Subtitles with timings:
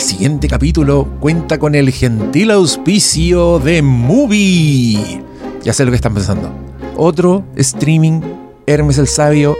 [0.00, 5.22] siguiente capítulo cuenta con el gentil auspicio de Movie.
[5.62, 6.50] Ya sé lo que están pensando.
[6.96, 8.22] Otro streaming,
[8.66, 9.56] Hermes el Sabio.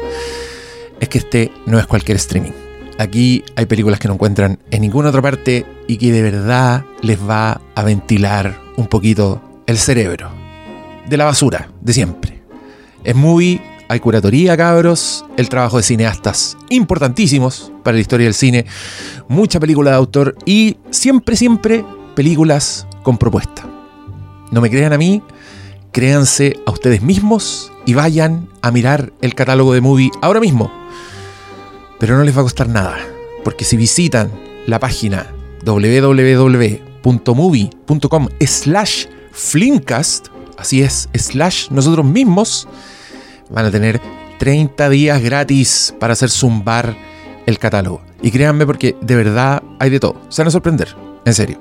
[0.98, 2.52] Es que este no es cualquier streaming.
[2.98, 7.18] Aquí hay películas que no encuentran en ninguna otra parte y que de verdad les
[7.20, 10.30] va a ventilar un poquito el cerebro.
[11.06, 12.42] De la basura, de siempre.
[13.04, 13.60] Es Movie
[13.90, 18.64] hay curatoría, cabros, el trabajo de cineastas importantísimos para la historia del cine,
[19.26, 23.68] mucha película de autor y siempre, siempre películas con propuesta.
[24.52, 25.24] No me crean a mí,
[25.90, 30.70] créanse a ustedes mismos y vayan a mirar el catálogo de Movie ahora mismo.
[31.98, 32.96] Pero no les va a costar nada,
[33.42, 34.30] porque si visitan
[34.68, 35.26] la página
[35.64, 36.68] www.movie.com
[38.46, 42.68] slash flimcast, así es, slash nosotros mismos,
[43.50, 44.00] van a tener
[44.38, 46.96] 30 días gratis para hacer zumbar
[47.46, 48.02] el catálogo.
[48.22, 50.16] Y créanme porque de verdad hay de todo.
[50.28, 51.60] Se van a sorprender, en serio.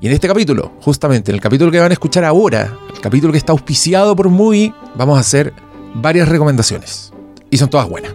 [0.00, 3.32] Y en este capítulo, justamente en el capítulo que van a escuchar ahora, el capítulo
[3.32, 5.52] que está auspiciado por Movie, vamos a hacer
[5.94, 7.12] varias recomendaciones.
[7.50, 8.14] Y son todas buenas.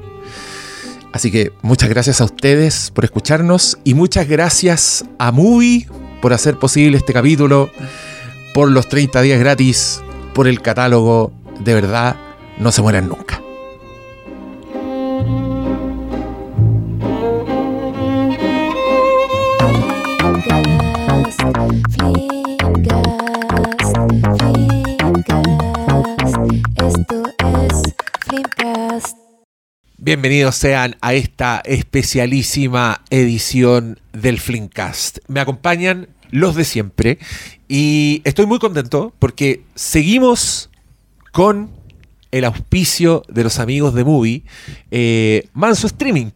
[1.14, 5.88] Así que muchas gracias a ustedes por escucharnos y muchas gracias a Movie
[6.22, 7.70] por hacer posible este capítulo,
[8.54, 10.02] por los 30 días gratis,
[10.34, 11.32] por el catálogo.
[11.64, 12.18] De verdad,
[12.58, 13.42] no se mueran nunca.
[29.98, 35.18] Bienvenidos sean a esta especialísima edición del Flimcast.
[35.28, 37.18] Me acompañan los de siempre
[37.68, 40.70] y estoy muy contento porque seguimos
[41.32, 41.75] con
[42.32, 44.44] el auspicio de los amigos de Movie,
[44.92, 46.28] eh, Manso Streaming.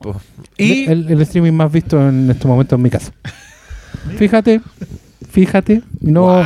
[0.57, 3.11] Y el, streaming más visto en este momento en mi casa.
[4.17, 4.61] Fíjate,
[5.29, 5.81] fíjate.
[6.01, 6.43] no,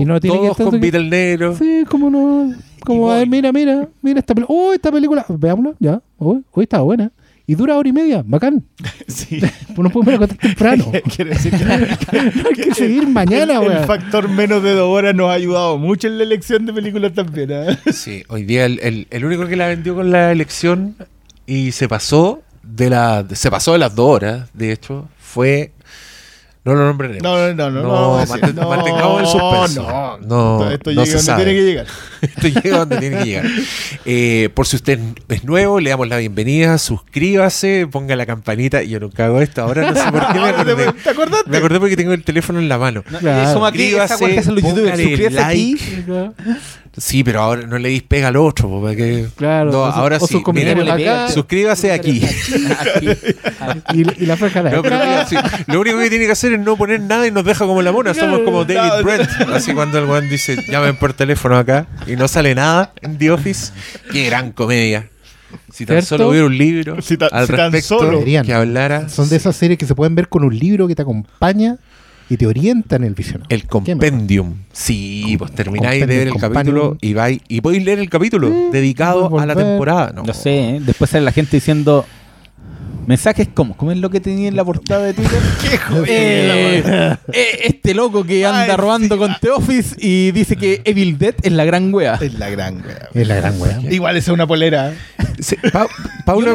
[0.00, 1.56] y no tiene Todos con Beatle negro.
[1.56, 2.54] Sí, como no.
[2.80, 4.58] Como, mira, mira, mira esta película.
[4.58, 5.24] Oh, esta película.
[5.28, 6.02] Veámosla, ya.
[6.18, 7.10] Hoy, hoy está buena.
[7.46, 8.64] Y dura hora y media, bacán.
[9.06, 9.38] Sí.
[9.38, 10.90] pues no podemos contar temprano.
[11.14, 13.76] Quiere decir que, hay que, seguir mañana, güey.
[13.76, 17.12] El, factor menos de dos horas nos ha ayudado mucho en la elección de películas
[17.12, 17.50] también.
[17.52, 17.78] ¿eh?
[17.92, 20.96] Sí, hoy día el, el, único que la vendió con la elección
[21.46, 25.73] y se pasó de la se pasó de las dos horas, de hecho, fue
[26.64, 27.22] no lo nombraremos.
[27.22, 27.82] No, no, no.
[27.82, 29.82] No, no, mantengamos el suspenso.
[29.82, 30.70] No, no.
[30.70, 31.86] Esto, llega donde tiene que llegar.
[32.22, 33.46] esto llega donde tiene que llegar.
[34.06, 34.98] Eh, por si usted
[35.28, 38.82] es nuevo, le damos la bienvenida, suscríbase, ponga la campanita.
[38.82, 40.92] Yo nunca hago esto, ahora no sé por qué me acordé.
[40.92, 41.50] ¿Te acordaste?
[41.50, 43.02] Me acordé porque tengo el teléfono en la mano.
[43.02, 43.60] Claro.
[43.60, 46.02] Suscríbase, póngale like.
[46.96, 50.42] Sí, pero ahora no le dis pega al otro, porque claro, no, ahora sí.
[51.32, 52.22] suscríbase aquí.
[53.92, 54.70] Y, la franja de
[55.66, 57.92] Lo único que tiene que hacer es no poner nada y nos deja como la
[57.92, 58.14] mona.
[58.14, 59.28] Somos como David Brent.
[59.52, 63.30] Así cuando el weón dice, llamen por teléfono acá y no sale nada en The
[63.32, 63.72] Office.
[64.12, 65.08] Qué gran comedia.
[65.72, 66.96] Si tan solo hubiera un libro
[67.32, 69.08] al respecto que hablara.
[69.08, 71.78] Son de esas series que se pueden ver con un libro que te acompaña
[72.28, 73.46] y te orienta en el visionado.
[73.48, 74.54] El compendium.
[74.72, 79.38] Sí, pues termináis de ver el capítulo y vais y podéis leer el capítulo dedicado
[79.38, 80.12] a la temporada.
[80.12, 80.80] No, sé, ¿eh?
[80.84, 82.04] después sale la gente diciendo
[83.06, 85.40] Mensajes como, ¿cómo es lo que tenía en la portada de Twitter?
[85.60, 85.78] ¿Qué
[86.08, 91.34] eh, eh, este loco que anda robando con The Office y dice que Evil Dead
[91.42, 92.14] es la gran wea.
[92.20, 93.08] Es la gran wea.
[93.12, 93.80] Es la gran wea.
[93.90, 94.94] Igual es una polera.
[95.38, 95.56] Sí,
[96.24, 96.52] Pablo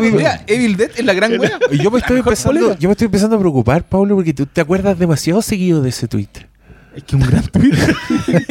[0.47, 1.59] Evil Dead es la gran wea.
[1.71, 4.97] Yo me, estoy empezando, yo me estoy empezando a preocupar, Pablo, porque tú te acuerdas
[4.97, 6.47] demasiado seguido de ese Twitter.
[6.95, 7.71] Es que un gran tweet.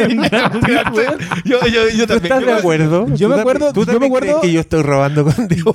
[0.08, 2.32] un gran tweet, yo, yo, yo también.
[2.32, 3.14] ¿Estás de acuerdo?
[3.16, 3.72] Yo me acuerdo.
[3.72, 5.74] ¿Tú yo me acuerdo que yo estoy robando con Dios.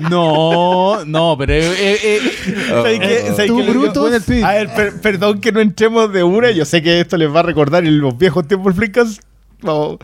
[0.00, 1.52] No, no, pero.
[1.54, 4.06] Eh, eh, eh oh, bruto?
[4.06, 6.50] A ver, perdón que no entremos de una.
[6.50, 9.20] Yo sé que esto les va a recordar en los viejos tiempos Flickers.
[9.62, 9.98] No,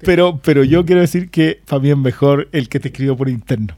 [0.00, 3.28] pero, pero yo quiero decir que para mí es mejor el que te escribo por
[3.28, 3.76] interno.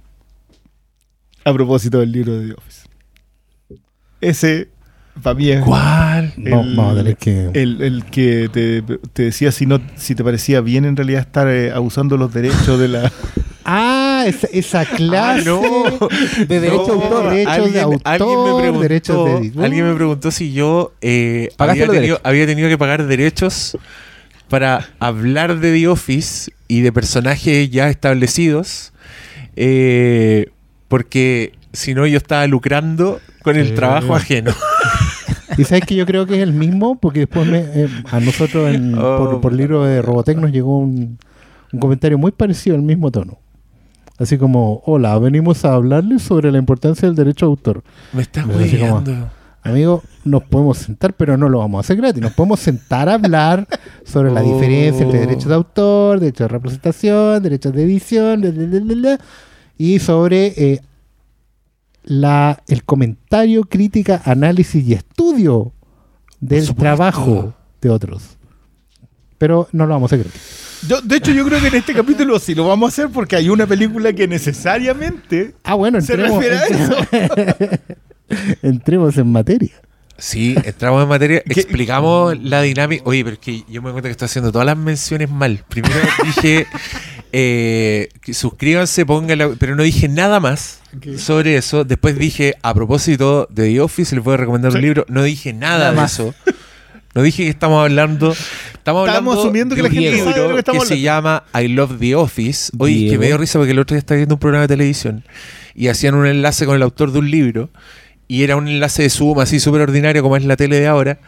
[1.45, 2.89] A propósito del libro de The Office.
[4.21, 4.69] Ese
[5.23, 5.65] para mí es.
[5.65, 6.33] ¿Cuál?
[6.37, 7.51] El, que.
[7.55, 12.17] El, que te, decía si no si te parecía bien en realidad estar eh, abusando
[12.17, 13.13] los derechos de la.
[13.67, 15.51] Ah, esa, esa ah, clase
[16.49, 20.31] de derechos de autor, derechos de autor, alguien me preguntó, derechos de Alguien me preguntó
[20.31, 23.79] si yo eh, había, tenido, había, tenido, que pagar derechos
[24.49, 28.93] para hablar de The Office y de personajes ya establecidos,
[29.57, 30.51] eh,
[30.89, 34.55] porque si no yo estaba lucrando con el trabajo ajeno.
[35.57, 39.41] Y sabes que yo creo que es el mismo, porque después eh, a nosotros oh,
[39.41, 41.19] por, el libro de Robotech nos llegó un,
[41.79, 43.39] comentario muy parecido al mismo tono.
[44.19, 47.83] Así como, hola, venimos a hablarles sobre la importancia del derecho de autor.
[48.13, 49.29] Me estás huyendo.
[49.63, 52.23] amigo, nos podemos sentar, pero no lo vamos a hacer gratis.
[52.23, 53.67] Nos podemos sentar a hablar
[54.05, 59.19] sobre la diferencia entre derechos de autor, derechos de representación, derechos de edición,
[59.77, 60.81] y sobre eh,
[62.05, 65.73] la, el comentario, crítica, análisis y estudio
[66.39, 68.37] del trabajo de otros.
[69.39, 70.29] Pero no lo vamos a hacer
[70.89, 73.37] Yo, de hecho, yo creo que en este capítulo sí lo vamos a hacer porque
[73.37, 77.79] hay una película que necesariamente ah, bueno, entremos, se refiere a eso.
[78.63, 79.73] entremos en materia.
[80.17, 83.03] Sí, entramos en materia, explicamos la dinámica.
[83.05, 85.65] Oye, pero es que yo me doy cuenta que estoy haciendo todas las menciones mal.
[85.69, 86.67] Primero dije,
[87.33, 90.81] eh, suscríbanse, pónganla, pero no dije nada más
[91.19, 91.85] sobre eso.
[91.85, 95.05] Después dije, a propósito de The Office, les voy a recomendar un libro.
[95.09, 96.35] No dije nada, de eso.
[97.15, 98.33] No dije que estamos hablando.
[98.73, 101.69] Estamos, hablando asumiendo que la gente libro sabe lo que, estamos que se llama I
[101.69, 102.73] Love the Office.
[102.79, 105.25] Oye, que me dio risa porque el otro día estaba viendo un programa de televisión
[105.75, 107.71] y hacían un enlace con el autor de un libro
[108.27, 111.21] y era un enlace de Zoom así súper ordinario como es la tele de ahora.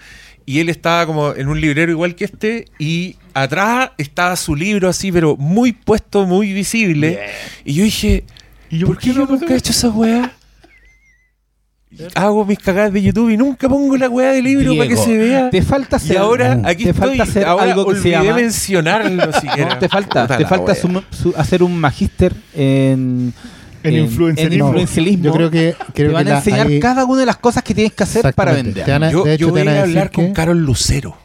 [0.44, 4.88] Y él estaba como en un librero igual que este y atrás estaba su libro
[4.88, 7.20] así, pero muy puesto, muy visible.
[7.64, 8.24] Y yo dije,
[8.70, 10.32] ¿Y yo, ¿por qué yo nunca he hecho esa weá?
[12.14, 15.16] Hago mis cagadas de YouTube y nunca pongo la weá de libro para que se
[15.16, 15.50] vea.
[15.50, 19.32] Te falta hacer, y ahora aquí te estoy, falta hacer algo que se llama mencionarlo
[19.40, 19.78] siquiera.
[19.78, 20.72] te falta, te falta
[21.36, 23.32] hacer un magíster en
[23.86, 25.24] en, influencialismo.
[25.24, 25.74] Yo creo que.
[25.92, 28.84] te van a enseñar cada una de las cosas que tienes que hacer para vender.
[29.10, 31.16] yo, de hecho, voy a, hablar con Carol Lucero.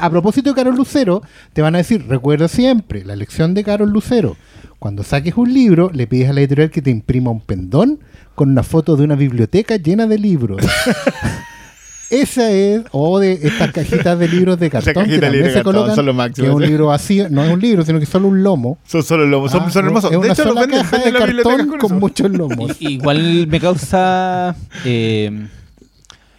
[0.00, 3.90] a, propósito de Carol Lucero, te van a decir, recuerda siempre la lección de Carol
[3.90, 4.36] Lucero.
[4.78, 8.00] Cuando saques un libro, le pides a la editorial que te imprima un pendón
[8.34, 10.62] con una foto de una biblioteca llena de libros.
[12.10, 16.42] Esa es, o de estas cajitas de libros de cartón que también se colocan, que
[16.42, 18.78] es un libro vacío, no es un libro, sino que es solo un lomo.
[18.86, 20.12] Son solo lomos, son, ah, hermosos.
[20.12, 22.76] Es una de hecho, sola caja de cartón con, muchos lomos.
[22.80, 25.48] igual me causa eh,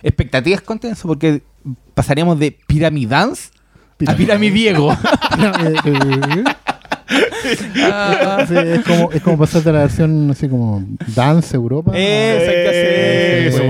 [0.01, 1.41] expectativas con eso, porque
[1.93, 3.51] pasaríamos de piramidans
[4.05, 4.95] a piramidiego.
[7.81, 10.83] Ah, es, como, es como pasarte a la versión así como
[11.15, 11.91] Dance Europa.
[11.95, 13.63] Eso,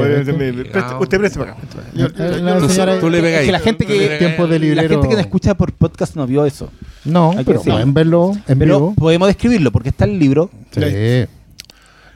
[0.99, 2.99] usted preste para acá.
[2.99, 5.71] Tú le pegas Que la gente que, tiempo de la gente que nos escucha por
[5.73, 6.71] podcast no vio eso.
[7.05, 8.93] No, pero pueden verlo en pero vivo.
[8.95, 10.49] podemos describirlo porque está el libro.
[10.71, 11.27] Sí.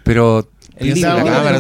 [0.04, 1.60] Pero el libro, la cámara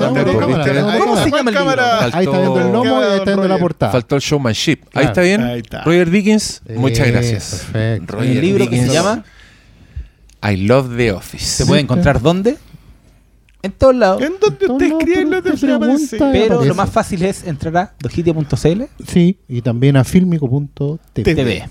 [0.99, 1.81] ¿Cómo se llama el libro?
[2.13, 3.91] Ahí está viendo el lomo y ahí está viendo la portada.
[3.91, 4.79] Faltó el showmanship.
[4.93, 5.63] Ahí está bien.
[5.85, 7.67] Roger Dickens, muchas gracias.
[7.71, 8.21] Perfecto.
[8.21, 9.23] ¿El libro que se llama?
[10.43, 11.45] I Love the Office.
[11.45, 12.57] ¿Se puede encontrar dónde?
[13.63, 14.21] En todos lados.
[14.21, 18.83] En donde usted escribe lo de Pero lo más fácil es entrar a dojitia.cl.
[19.07, 21.69] Sí, y también a filmico.tv.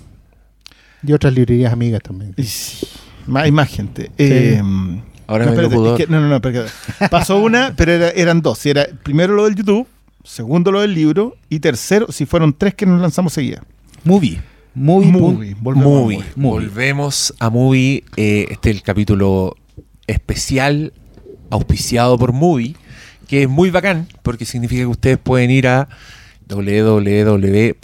[1.02, 2.34] Y otras librerías amigas también.
[2.38, 2.86] Sí.
[3.34, 4.10] Hay más gente.
[4.18, 4.62] Eh,
[5.26, 8.66] Ahora no, me espérate, no, no, no, Pasó una, pero eran dos.
[8.66, 9.86] Era primero lo del YouTube,
[10.24, 13.62] segundo lo del libro y tercero, si fueron tres que nos lanzamos seguida.
[14.02, 14.40] Movie.
[14.74, 15.56] Movie.
[15.60, 18.04] Volvemos, Volvemos a Movie.
[18.16, 19.56] Eh, este es el capítulo
[20.06, 20.92] especial
[21.50, 22.76] auspiciado por Movie,
[23.26, 25.88] que es muy bacán porque significa que ustedes pueden ir a
[26.48, 27.78] www.movie.com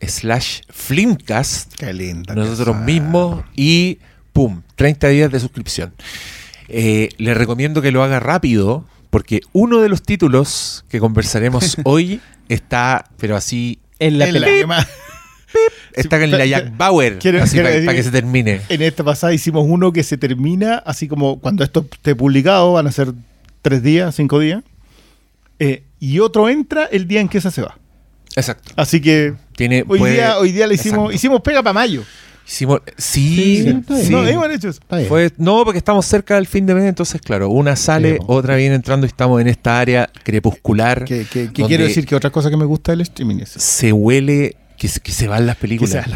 [0.00, 1.82] slash flimcast
[2.34, 3.98] nosotros mismos y
[4.32, 5.92] pum, 30 días de suscripción.
[6.68, 12.20] Eh, les recomiendo que lo haga rápido porque uno de los títulos que conversaremos hoy
[12.48, 14.26] está, pero así en la,
[15.92, 18.60] Está en la Jack Bauer, para, que se termine.
[18.68, 22.86] En esta pasada hicimos uno que se termina, así como cuando esto esté publicado, van
[22.86, 23.12] a ser
[23.62, 24.62] tres días, cinco días.
[25.58, 27.78] Eh, y otro entra el día en que esa se va.
[28.36, 28.72] Exacto.
[28.76, 32.02] Así que Tiene, hoy, día, hoy día le hicimos, hicimos pega para mayo.
[32.46, 33.64] Hicimos, sí,
[34.10, 34.80] No, hemos hecho eso.
[35.08, 38.74] Fue, no, porque estamos cerca del fin de mes, entonces, claro, una sale, otra viene
[38.74, 41.04] entrando y estamos en esta área crepuscular.
[41.04, 42.04] ¿Qué, quiero decir?
[42.04, 43.50] Que otra cosa que me gusta del streaming es.
[43.50, 46.06] Se huele que, se van las películas.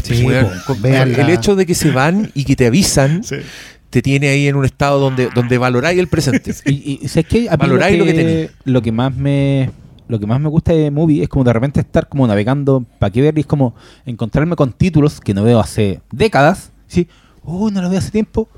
[0.82, 3.22] el hecho de que se van y que te avisan.
[3.90, 6.54] Te tiene ahí en un estado donde, donde valoráis el presente.
[6.66, 9.70] y, y que valoráis lo que, lo que más me
[10.08, 13.10] lo que más me gusta de Movie es como de repente estar como navegando para
[13.10, 13.74] qué ver y es como
[14.06, 16.72] encontrarme con títulos que no veo hace décadas.
[16.86, 17.08] ¿sí?
[17.44, 18.48] Oh, no lo veo hace tiempo.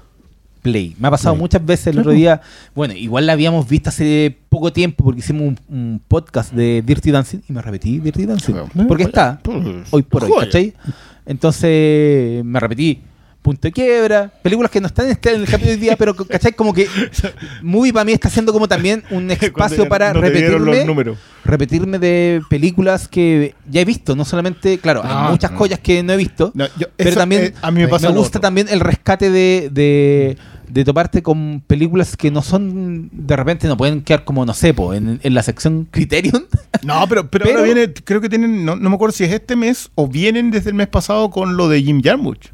[0.63, 0.97] Play.
[0.99, 2.41] Me ha pasado muchas veces el otro día.
[2.75, 7.39] Bueno, igual la habíamos visto hace poco tiempo porque hicimos un, podcast de Dirty Dancing
[7.49, 8.55] y me repetí Dirty Dancing.
[8.89, 9.41] Porque está
[9.91, 10.75] hoy por hoy, ¿cachai?
[11.27, 13.03] Entonces me repetí
[13.43, 16.15] Punto de Quiebra, películas que no están en este, el capítulo de hoy día, pero
[16.15, 16.53] ¿cachai?
[16.53, 16.87] Como que
[17.63, 20.85] Movie para mí está haciendo como también un espacio para repetirme,
[21.45, 24.15] repetirme de películas que ya he visto.
[24.15, 25.59] No solamente, claro, hay Ah, muchas no.
[25.59, 26.53] joyas que no he visto.
[26.55, 28.41] No, yo- pero eso, también eh, a mí me pasa gusta otro.
[28.43, 30.37] también el rescate de, de,
[30.69, 34.75] de toparte con películas que no son, de repente no pueden quedar como, no sé,
[34.75, 36.47] po, en, en la sección Criterion.
[36.83, 39.33] No, pero, pero, Pero- ahora viene, creo que tienen, no, no me acuerdo si es
[39.33, 42.49] este mes o vienen desde el mes pasado con lo de Jim Jarmusch.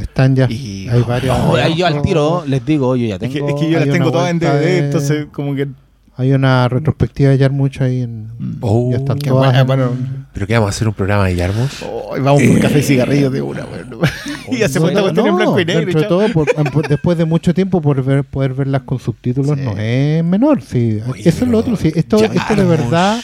[0.00, 0.46] Están ya.
[0.50, 1.38] Y- Hay varias.
[1.38, 3.48] No, ahí yo al tiro les digo, yo ya Es que, tengo...
[3.48, 5.68] es que yo las tengo todas en DVD, de- entonces como que...
[6.16, 8.26] Hay una retrospectiva de Yarmuch ahí en.
[8.60, 9.52] Oh, ya están qué todas.
[9.64, 10.18] bueno, en- bueno.
[10.32, 11.70] ¿Pero qué vamos a hacer un programa de Yarmouth?
[11.88, 13.98] Oh, vamos con café y cigarrillos de una, bueno.
[14.50, 15.92] y hacemos esta cuestión en blanco y negro.
[16.00, 16.08] Chao.
[16.08, 19.64] todo, por- por- después de mucho tiempo, por ver, poder verlas con subtítulos Sí.
[19.64, 20.60] no es menor.
[20.60, 20.98] Sí.
[21.08, 21.76] Oye, Eso es lo otro.
[21.76, 21.92] Sí.
[21.94, 22.66] Esto, esto de Yarmuch.
[22.66, 23.20] verdad,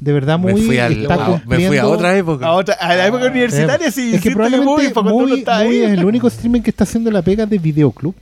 [0.00, 0.54] de verdad muy.
[0.54, 2.46] me, fui al- está a, me fui a otra época.
[2.46, 4.14] A, otra, a la época universitaria sí.
[4.14, 5.82] es que probablemente muy, está muy ahí.
[5.82, 8.14] es el único streaming que está haciendo la pega de videoclub.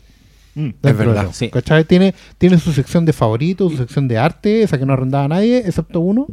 [0.54, 0.70] Mm.
[0.82, 1.50] de verdad, sí.
[1.50, 1.84] ¿cachai?
[1.84, 5.28] Tiene, tiene su sección de favoritos, su sección de arte, esa que no arrendaba a
[5.28, 6.26] nadie, excepto uno.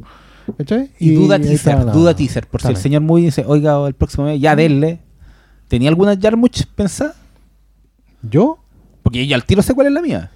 [0.58, 0.90] ¿cachai?
[1.00, 2.48] Y, duda ahí teaser, la- duda teaser.
[2.48, 5.00] Por si el señor Muy dice, oiga, el próximo mes, ya denle.
[5.68, 7.14] ¿Tenía alguna Jarmuch pensada?
[8.24, 8.58] ¿Yo?
[9.04, 10.32] Porque yo al tiro sé cuál es la mía.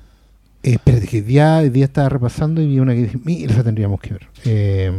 [0.64, 4.00] Eh, espérate, que día, día estaba repasando y vi una que dije, mira, esa tendríamos
[4.02, 4.28] que ver.
[4.46, 4.92] Eh,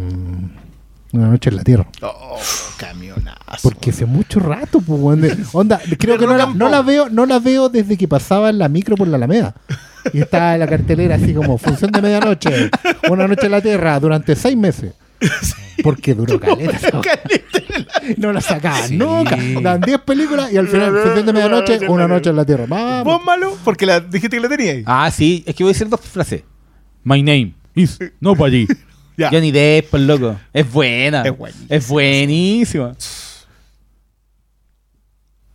[1.13, 1.87] una noche en la Tierra.
[2.03, 2.39] Oh,
[2.79, 3.37] camionazo.
[3.63, 7.27] Porque hace mucho rato, pues, de- onda, creo que no la, no la veo, no
[7.27, 9.55] la veo desde que pasaba en la micro por la Alameda.
[10.15, 12.71] Y estaba en la cartelera así como función de medianoche,
[13.11, 14.93] una noche en la Tierra durante seis meses.
[15.83, 16.99] Porque duró caleta.
[17.01, 17.21] weá.
[18.17, 18.97] No la sacaban Sí.
[18.97, 19.37] nunca.
[19.63, 22.67] Dan 10 películas y al final, función de medianoche, una noche en la Tierra.
[22.69, 23.05] Vamos.
[23.05, 23.57] ¿Vos malo?
[23.65, 24.83] Porque la, dijiste que la tenías.
[24.87, 26.43] Ah, sí, es que voy a decir dos frases.
[27.05, 28.67] My name is nobody.
[29.17, 29.29] Ya.
[29.29, 30.41] Johnny Depp, loco.
[30.51, 31.23] Es buena.
[31.23, 31.67] Es buenísima.
[31.77, 32.93] Es buenísima.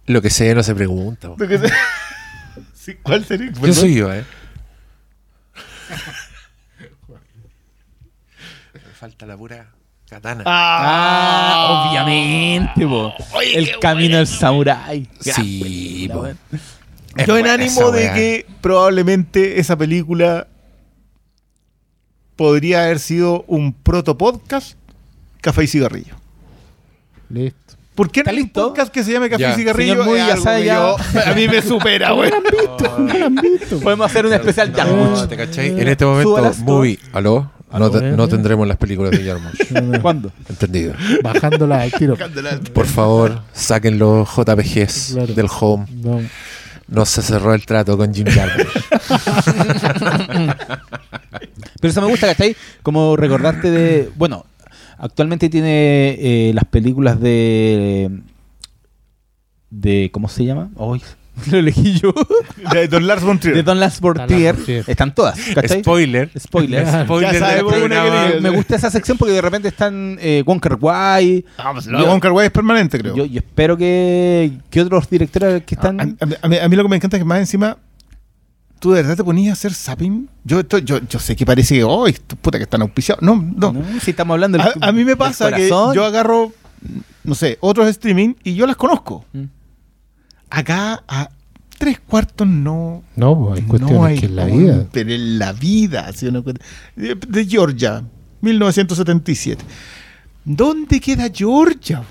[0.05, 1.29] Lo que sé no se pregunta.
[1.35, 3.51] Lo que sé- ¿Cuál sería?
[3.51, 4.23] Yo soy yo, ¿eh?
[9.05, 9.67] Falta la pura
[10.09, 10.41] katana.
[10.47, 13.13] Ah, obviamente, po.
[13.35, 15.07] Oye, El camino del samurái.
[15.19, 16.25] Sí, po.
[16.25, 20.47] Es Yo en ánimo de que probablemente esa película
[22.35, 24.75] podría haber sido un proto podcast
[25.39, 26.15] Café y Cigarrillo.
[27.29, 27.75] Listo.
[27.93, 29.51] ¿Por qué no podcast que se llame Café Ya.
[29.51, 29.93] y Cigarrillo?
[30.03, 30.75] Señor Muy, Es ya algo sabe, que ya.
[30.77, 30.97] yo-
[31.31, 32.31] a mí me supera, güey.
[32.31, 33.79] No han visto, no han visto.
[33.81, 35.27] Podemos hacer un especial No.
[35.27, 35.79] ¿te cachai?
[35.79, 36.99] En este momento, muy.
[37.13, 37.51] ¿Aló?
[37.79, 38.17] No, te- Aló.
[38.17, 39.53] no tendremos las películas de Yarmouth.
[40.01, 40.31] ¿Cuándo?
[40.49, 40.93] Entendido.
[41.23, 42.15] Bajándola al tiro.
[42.73, 45.33] Por favor, saquen los JPGs Claro.
[45.33, 45.85] del home.
[45.91, 46.21] No.
[46.87, 48.67] No se cerró el trato con Jim Jarmusch.
[51.81, 52.55] Pero eso me gusta, ¿cachai?
[52.83, 54.11] Como recordarte de.
[54.15, 54.45] Bueno,
[54.97, 58.11] actualmente tiene eh, las películas de.
[59.69, 60.69] de ¿Cómo se llama?
[60.75, 61.01] Hoy
[61.51, 62.13] lo elegí yo.
[62.71, 63.55] De Don Lars von Trier.
[63.55, 64.55] de Don Bortier.
[64.55, 64.83] von Trier.
[64.87, 65.81] Están todas, ¿cachai?
[65.81, 66.31] Spoiler.
[66.39, 68.27] Spoiler Ya sabemos del una que programa.
[68.27, 68.39] diga.
[68.41, 71.45] Me gusta esa sección porque de repente están eh, Wonker Wai.
[71.57, 73.15] Ah, pues lo Yo- de Wonka Wai es permanente, creo.
[73.15, 75.99] Yo, yo espero que, que otros directores que están.
[75.99, 77.77] A, a- a mí, a mí lo que me encanta es que más encima
[78.79, 80.29] tú de verdad te ponías a hacer zapping.
[80.43, 83.21] Yo, esto- yo, yo sé que parece que, oh, esto, puta, que están auspiciados.
[83.23, 83.71] No, no.
[83.73, 83.83] ¿no?
[84.01, 86.51] Si estamos hablando del- A, a mí me pasa que yo agarro,
[87.23, 89.25] no sé, otros streaming y yo las conozco.
[89.33, 89.43] Mm.
[90.49, 91.29] Acá a
[91.77, 93.03] tres cuartos no.
[93.15, 94.85] No, pues, hay cuestiones no hay que en la vida.
[94.91, 96.11] Pero en la vida.
[96.23, 98.03] Una cuestión- de, de Georgia,
[98.41, 99.63] 1977.
[100.43, 102.03] ¿Dónde queda Georgia?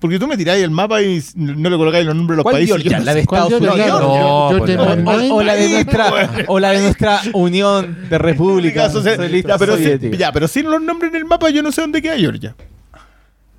[0.00, 2.54] Porque tú me tiráis el mapa y no le colocáis los nombres de los ¿Cuál
[2.56, 2.74] países.
[2.74, 2.98] Georgia?
[2.98, 3.26] No ¿La de sé.
[3.28, 3.74] ¿Cuál Estados?
[3.76, 4.00] Unidos?
[4.00, 5.04] No, Georgia pues no.
[5.04, 5.30] Manning.
[5.30, 6.28] O, o la de nuestra, Bueno.
[6.48, 11.10] o la de nuestra Unión de República Socialista, ya, pero, ya, pero sin los nombres
[11.12, 12.56] en el mapa yo no sé dónde queda Georgia.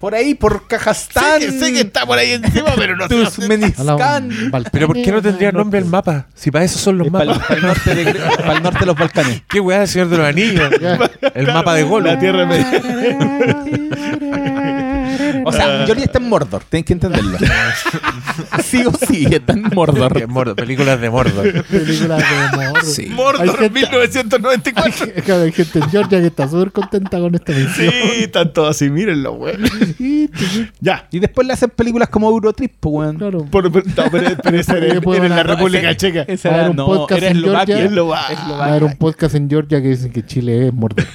[0.04, 1.40] Por ahí, por Kazajstán.
[1.40, 3.16] Sé que, sé que está por ahí encima, pero no sé.
[3.16, 4.30] Turkmenistán.
[4.74, 6.28] Pero ¿por qué no tendría el nombre el mapa?
[6.36, 7.62] Si para eso son los Para el, mapas.
[7.62, 9.44] norte de, para el norte de los Balcanes.
[9.48, 10.70] ¿Qué weá, señor de los anillos?
[11.34, 12.08] El mapa de Golo.
[12.08, 12.70] La tierra media.
[15.46, 17.38] O sea, Georgia está en Mordor, tienes que entenderlo.
[18.64, 20.14] sí o sí, está en Mordor.
[20.56, 21.64] Películas de Mordor.
[21.70, 22.86] Película de Mordor.
[22.86, 23.04] Sí.
[23.04, 25.06] Hay Mordor gente- 1994.
[25.16, 27.92] Es que hay gente en Georgia que está súper contenta con esta mención.
[27.92, 29.56] Sí, están todos así, mírenlo, güey.
[30.80, 31.08] Ya.
[31.12, 33.18] Y después le hacen películas como Eurotrip, pues, weón.
[33.18, 33.46] Claro.
[33.46, 36.22] Por, por- no, pero, pero esa era, era en la República ese- Checa.
[36.28, 37.66] Ese Va a era, haber un no, podcast era en Eslovaquia.
[37.76, 37.90] Georgia.
[37.90, 38.38] Eslovaquia.
[38.58, 41.06] Va a haber un podcast en Georgia que dicen que Chile es Mordor.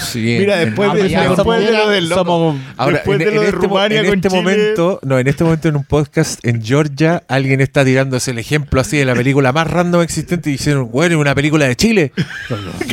[0.00, 2.20] Sí, Mira, después, Ah, de, después de lo del loco.
[2.24, 4.42] somos- Ahora, después en, de lo de este, Rumania en con este Chile.
[4.42, 8.80] momento, no, en este momento en un podcast en Georgia, alguien está tirándose el ejemplo
[8.80, 12.12] así de la película más random existente y diciendo, bueno, es una película de Chile,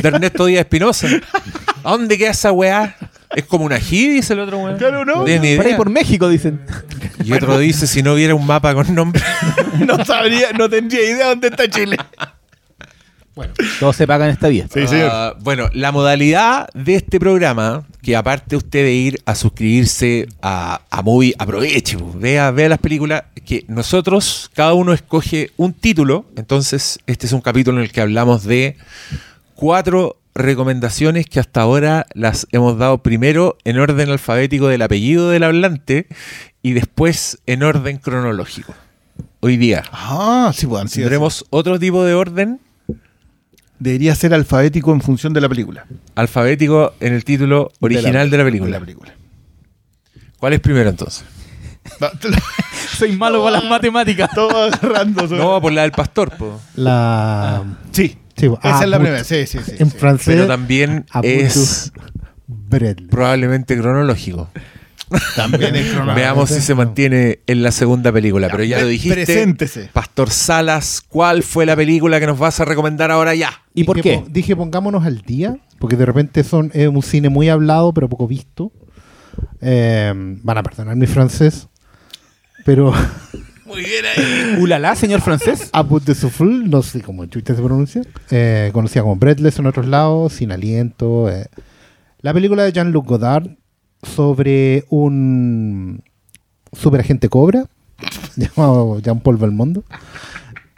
[0.02, 1.08] de Ernesto Díaz Espinosa.
[1.84, 2.96] ¿A dónde queda esa weá?
[3.34, 4.76] Es como una ají, dice el otro weón.
[4.76, 5.24] Claro, ¿no?
[5.24, 6.60] ni Por ahí por México, dicen.
[7.24, 9.22] Y otro dice, si no hubiera un mapa con nombre.
[9.86, 11.96] No sabría, no tendría idea dónde está Chile.
[13.34, 14.66] Bueno, todo se paga en esta vida.
[15.10, 20.82] Ah, bueno, la modalidad de este programa, que aparte usted de ir a suscribirse a,
[20.90, 26.26] a Movie, aproveche, vea, vea las películas, que nosotros, cada uno escoge un título.
[26.36, 28.76] Entonces, este es un capítulo en el que hablamos de
[29.54, 35.42] cuatro recomendaciones que hasta ahora las hemos dado primero en orden alfabético del apellido del
[35.42, 36.06] hablante
[36.62, 38.74] y después en orden cronológico.
[39.40, 39.84] Hoy día.
[39.90, 42.60] Ah, sí, pues, ¿Tendremos otro tipo de orden?
[43.82, 45.86] Debería ser alfabético en función de la película.
[46.14, 48.80] Alfabético en el título original de la, película.
[50.38, 51.24] ¿Cuál es primero entonces?
[52.96, 54.30] Soy malo con las matemáticas.
[54.32, 55.26] Todo agarrando.
[55.26, 56.32] No, por la del pastor.
[56.76, 57.64] La...
[57.90, 58.16] Sí.
[58.36, 59.24] Esa es la primera.
[59.24, 59.72] Sí, sí, sí.
[59.76, 60.26] En francés.
[60.26, 61.90] Pero también es
[63.10, 64.48] probablemente cronológico.
[65.36, 65.94] También es.
[66.14, 68.48] Veamos si se mantiene en la segunda película.
[68.50, 69.24] Pero ya lo dijiste.
[69.24, 69.90] Preséntese.
[69.92, 73.62] Pastor Salas, ¿cuál fue la película que nos vas a recomendar ahora ya?
[73.74, 74.22] ¿Y por qué?
[74.28, 78.26] Dije pongámonos al día, porque de repente son, es un cine muy hablado, pero poco
[78.26, 78.72] visto.
[79.60, 81.68] Eh, van a perdonar mi francés,
[82.64, 82.92] pero
[83.72, 84.56] Muy bien ahí.
[84.60, 85.70] Ulala, señor francés.
[85.72, 88.02] Abut de Souffle, no sé cómo chuita se pronuncia.
[88.30, 91.30] Eh, conocida como Breathless en otros lados, Sin Aliento.
[91.30, 91.46] Eh.
[92.20, 93.48] La película de Jean-Luc Godard
[94.02, 96.02] sobre un
[96.72, 97.66] superagente cobra
[98.36, 99.84] llamado Jean-Paul Belmondo.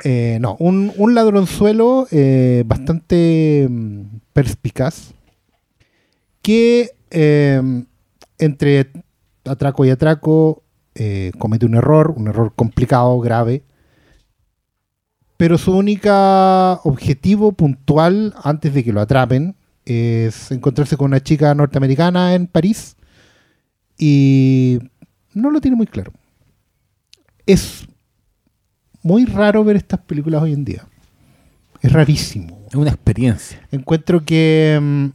[0.03, 4.03] Eh, no, un, un ladronzuelo eh, bastante mm,
[4.33, 5.15] perspicaz
[6.43, 6.91] que
[8.39, 8.91] entre
[9.45, 10.65] atraco y atraco
[10.95, 13.63] eh, comete un error, un error complicado, grave,
[15.37, 16.11] pero su único
[16.85, 22.97] objetivo puntual antes de que lo atrapen es encontrarse con una chica norteamericana en París
[23.99, 24.79] y
[25.35, 26.13] no lo tiene muy claro.
[27.47, 27.87] Es
[29.03, 30.87] muy raro ver estas películas hoy en día.
[31.83, 32.63] Es rarísimo.
[32.69, 33.61] Es una experiencia.
[33.71, 34.79] Encuentro que...
[34.81, 35.07] Mm,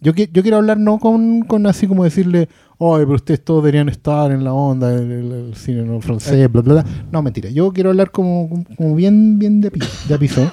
[0.00, 3.88] yo, yo quiero hablar no con, con así como decirle, oye, pero ustedes todos deberían
[3.88, 6.84] estar en la onda del cine no francés, bla, bla, bla.
[7.12, 7.50] No, mentira.
[7.50, 9.70] Yo quiero hablar como, como bien, bien de,
[10.08, 10.50] de piso.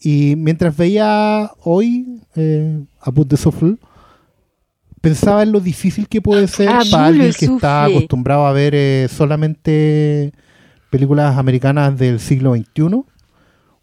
[0.00, 3.78] Y mientras veía hoy eh, A Put the Soul,
[5.02, 9.08] pensaba en lo difícil que puede ser para alguien que está acostumbrado a ver eh,
[9.14, 10.32] solamente
[10.88, 13.02] películas americanas del siglo XXI.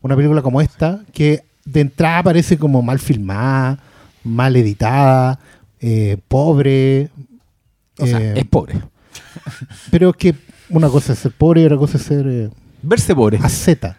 [0.02, 3.78] Una película como esta, que de entrada parece como mal filmada,
[4.24, 5.40] mal editada,
[5.82, 7.10] eh, pobre,
[7.98, 8.82] o sea, eh, es pobre.
[9.92, 10.36] Pero es que
[10.70, 12.26] una cosa es ser pobre y otra cosa es ser.
[12.28, 12.50] Eh,
[12.82, 13.40] Verse pobre.
[13.50, 13.98] Z.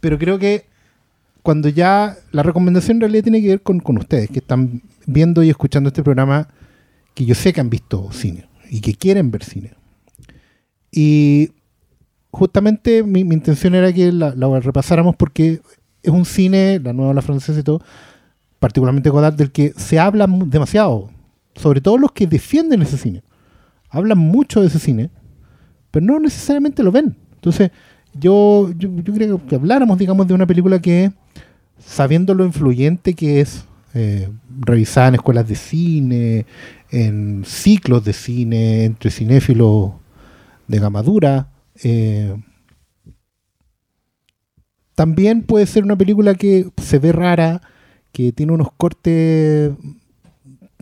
[0.00, 0.66] Pero creo que
[1.48, 2.18] cuando ya.
[2.30, 6.02] La recomendación en realidad tiene que ver con, ustedes, que están viendo y escuchando este
[6.02, 6.46] programa,
[7.14, 9.72] que yo sé que han visto cine y que quieren ver cine.
[10.92, 11.52] Y
[12.30, 15.62] justamente mi, intención era que la, repasáramos porque
[16.02, 17.80] es un cine, la nueva la francesa y todo,
[18.58, 21.08] particularmente Godard, del que se habla demasiado,
[21.54, 23.22] sobre todo los que defienden ese cine.
[23.88, 25.08] Hablan mucho de ese cine,
[25.90, 27.16] pero no necesariamente lo ven.
[27.36, 27.70] Entonces,
[28.20, 31.10] yo, yo, creo que habláramos, digamos, de una película que,
[31.78, 33.64] sabiendo lo influyente que es,
[33.94, 34.28] eh,
[34.60, 36.46] revisada en escuelas de cine,
[36.90, 39.92] en ciclos de cine, entre cinéfilos
[40.66, 41.48] de gamadura,
[41.82, 42.34] eh,
[44.94, 47.62] también puede ser una película que se ve rara,
[48.10, 49.72] que tiene unos cortes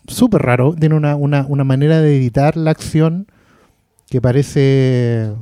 [0.09, 3.26] súper raros, tiene una, manera de editar la acción
[4.09, 5.32] que parece...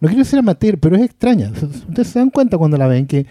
[0.00, 1.50] No quiero decir amateur, pero es extraña.
[1.50, 3.26] Ustedes se dan cuenta cuando la ven que,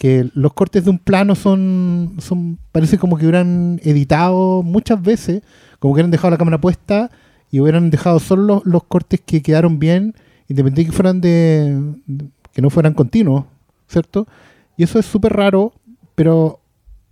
[0.00, 5.42] los cortes de un plano son, son parece como que hubieran editado muchas veces,
[5.78, 7.10] como que hubieran dejado la cámara puesta
[7.50, 10.14] y hubieran dejado solo los, cortes que quedaron bien,
[10.48, 11.94] independientemente que fueran de,
[12.52, 13.44] que no fueran continuos,
[13.88, 14.26] ¿cierto?
[14.76, 15.72] Y eso es súper raro,
[16.14, 16.60] pero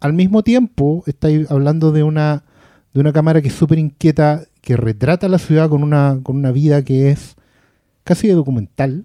[0.00, 2.44] al mismo tiempo estáis hablando de una,
[2.94, 6.52] de una cámara que es súper inquieta, que retrata la ciudad con una, con una
[6.52, 7.36] vida que es
[8.04, 9.04] casi de documental.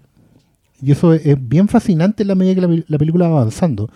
[0.82, 3.88] Y eso es, bien fascinante en la medida que la, película va avanzando.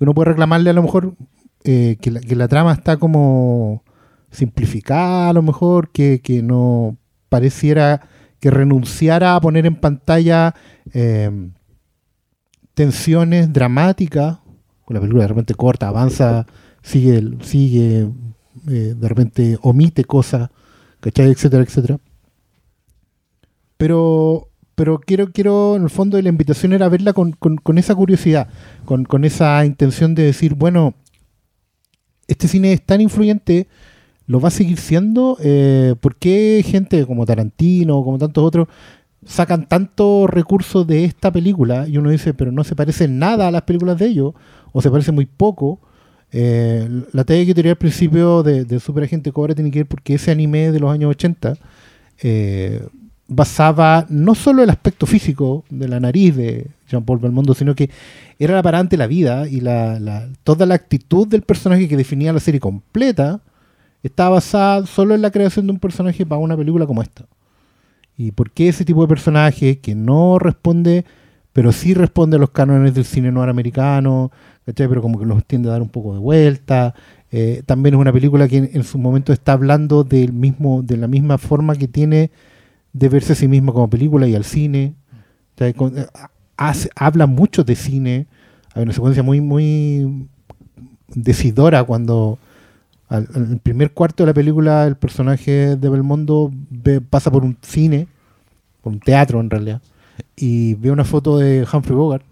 [0.00, 1.14] Uno puede reclamarle a lo mejor
[1.64, 3.84] eh, que, la, trama está como
[4.30, 6.96] simplificada, a lo mejor, que, no
[7.28, 8.00] pareciera
[8.40, 10.54] que renunciara a poner en pantalla
[10.92, 11.30] eh,
[12.74, 14.38] tensiones dramáticas
[14.92, 16.46] la película de repente corta, avanza,
[16.82, 18.10] sigue, sigue
[18.68, 20.50] eh, de repente omite cosas,
[21.00, 21.30] ¿cachai?
[21.30, 21.98] Etcétera, etcétera.
[23.76, 27.36] Pero, pero quiero, quiero, en el fondo, la invitación era verla con,
[27.78, 28.48] esa curiosidad,
[28.84, 30.94] con, esa intención de decir, bueno,
[32.26, 33.68] este cine es tan influyente,
[34.26, 38.68] lo va a seguir siendo, eh, ¿por qué gente como Tarantino, como tantos otros,
[39.24, 43.50] sacan tanto recursos de esta película y uno dice, pero no se parece nada a
[43.50, 44.34] las películas de ellos,
[44.72, 45.80] o se parece muy poco.
[46.30, 49.86] Eh, la teoría que tenía al principio de, de Super Agente Cobra tiene que ver
[49.86, 51.58] porque ese anime de los años 80
[52.22, 52.86] eh,
[53.34, 57.90] basaba no solo el aspecto físico de la nariz de Jean-Paul Belmondo, sino que
[58.38, 62.40] era la parante la vida y la, toda la actitud del personaje que definía la
[62.40, 63.40] serie completa
[64.02, 67.26] estaba basada solo en la creación de un personaje para una película como esta.
[68.16, 71.04] ¿Y por qué ese tipo de personaje que no responde,
[71.52, 74.30] pero sí responde a los cánones del cine norteamericano,
[74.64, 76.94] pero como que los tiende a dar un poco de vuelta?
[77.30, 81.08] Eh, también es una película que en, su momento está hablando del mismo, de la
[81.08, 82.30] misma forma que tiene
[82.92, 84.94] de verse a sí misma como película y al cine.
[85.58, 85.74] Eh,
[86.96, 88.26] habla mucho de cine.
[88.74, 90.28] Hay una secuencia muy, muy
[91.08, 92.38] decidora cuando
[93.08, 96.50] al, el primer cuarto de la película el personaje de Belmondo
[97.10, 98.08] pasa por un cine,
[98.82, 99.82] por un teatro en realidad,
[100.36, 102.24] y ve una foto de Humphrey Bogart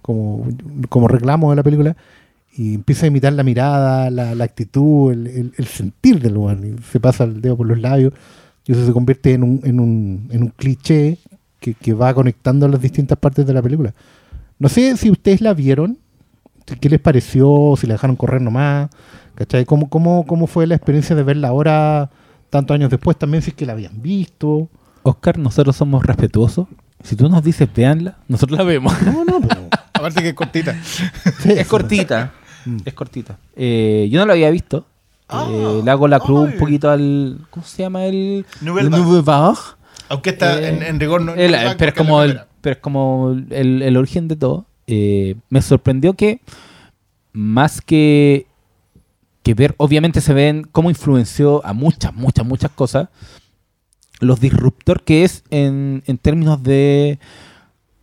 [0.00, 0.48] como,
[0.88, 1.96] como reclamo de la película
[2.54, 6.58] y empieza a imitar la mirada, la, actitud, el, sentir del lugar.
[6.62, 8.12] Y se pasa el dedo por los labios
[8.66, 11.18] y eso se convierte en un, en un, en un cliché
[11.58, 13.94] que, que, va conectando las distintas partes de la película.
[14.58, 15.98] No sé si ustedes la vieron,
[16.80, 18.90] qué les pareció, si la dejaron correr nomás,
[19.34, 19.64] ¿cachai?
[19.64, 22.10] ¿Cómo, cómo, cómo fue la experiencia de verla ahora,
[22.50, 24.68] tantos años después, también si es que la habían visto?
[25.02, 26.68] Oscar, nosotros somos respetuosos.
[27.02, 28.94] Si tú nos dices veanla, nosotros la vemos.
[29.02, 29.40] No, no,
[29.92, 30.76] Aparte que es cortita.
[31.44, 32.32] es cortita.
[32.64, 32.76] Mm.
[32.84, 33.38] Es cortita.
[33.56, 34.86] Eh, yo no la había visto.
[35.28, 35.46] Ah.
[35.48, 37.38] Eh, le hago la cruz un poquito al.
[37.50, 38.44] ¿Cómo se llama el?
[38.60, 39.58] Nouvelle Vague.
[40.08, 41.32] Aunque está en, en, rigor no.
[41.34, 44.66] pero, es como el, pero es como el, el origen de todo.
[44.86, 46.40] Eh, me sorprendió que
[47.32, 48.46] más que,
[49.42, 53.08] que ver, obviamente se ven cómo influenció a muchas, muchas, muchas cosas,
[54.20, 57.18] los disruptor que es en, en términos de,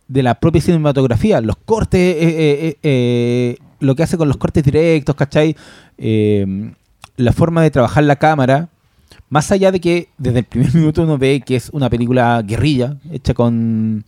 [0.08, 5.14] de la propia cinematografía, los cortes, eh, eh, lo que hace con los cortes directos,
[5.14, 5.54] ¿cachai?
[7.20, 8.68] La forma de trabajar la cámara,
[9.28, 12.96] más allá de que desde el primer minuto uno ve que es una película guerrilla,
[13.12, 14.04] hecha con,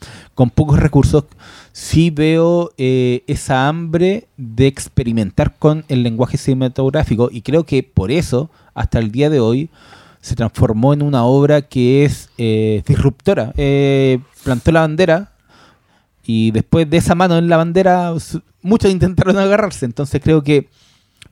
[0.54, 1.24] pocos recursos,
[1.72, 8.10] sí veo eh, esa hambre de experimentar con el lenguaje cinematográfico y creo que por
[8.10, 9.70] eso, hasta el día de hoy,
[10.20, 13.52] se transformó en una obra que es eh, disruptora.
[13.56, 15.32] Eh, plantó la bandera
[16.24, 18.14] y después de esa mano en la bandera
[18.62, 19.84] muchos intentaron agarrarse.
[19.84, 20.68] Entonces creo que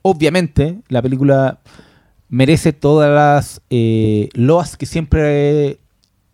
[0.01, 1.59] obviamente la película
[2.29, 5.79] merece todas las eh, loas que siempre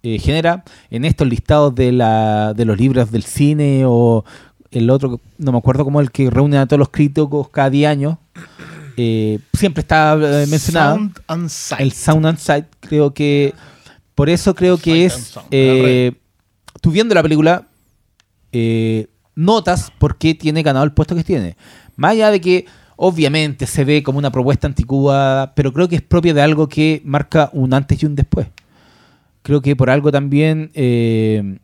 [0.03, 4.23] eh, genera en estos listados de, la, de los libros del cine o
[4.71, 7.89] el otro, no me acuerdo cómo el que reúne a todos los críticos cada 10
[7.89, 8.17] años.
[8.95, 10.15] Eh, siempre está
[10.49, 10.95] mencionado.
[10.95, 11.81] Sound and Sight.
[11.81, 13.53] El Sound and Sight, creo que.
[14.13, 15.33] Por eso creo que es.
[16.81, 17.67] tú viendo la película,
[19.35, 21.55] notas por qué tiene ganado el puesto que tiene.
[21.95, 22.65] Más allá de que
[22.97, 27.01] Obviamente se ve como una propuesta anticuada, pero creo que es propia de algo que
[27.05, 28.47] marca un antes y un después.
[29.43, 31.59] Creo que por algo también eh,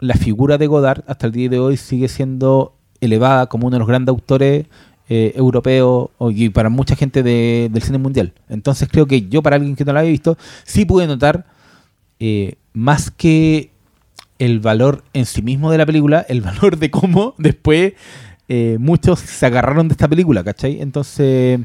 [0.00, 3.78] la figura de Godard hasta el día de hoy sigue siendo elevada como uno de
[3.78, 4.66] los grandes autores
[5.08, 8.32] eh, europeos y para mucha gente del cine mundial.
[8.48, 11.46] Entonces creo que yo, para alguien que no lo había visto, sí pude notar
[12.18, 13.70] eh, más que
[14.38, 17.94] el valor en sí mismo de la película, el valor de cómo después
[18.52, 20.80] eh, muchos se agarraron de esta película, ¿cachai?
[20.80, 21.60] Entonces,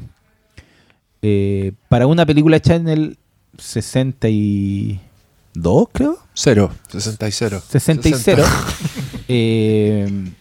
[1.24, 3.18] eh, para una película hecha en el
[3.58, 5.00] 62,
[5.92, 6.20] creo.
[6.36, 8.44] Cero, 60 60
[9.28, 10.32] eh,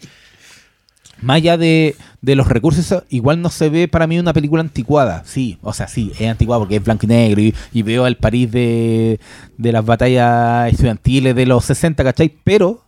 [1.23, 5.23] más allá de, los recursos, igual no se ve para mí una película anticuada.
[5.25, 8.53] Sí, o sea, sí, es anticuada porque es blanco y negro y, veo al París
[8.53, 9.19] de,
[9.57, 12.37] de las batallas estudiantiles de los 60, ¿cachai?
[12.45, 12.85] Pero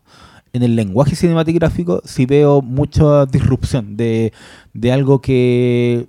[0.57, 4.33] en el lenguaje cinematográfico sí veo mucha disrupción de,
[4.91, 6.09] algo que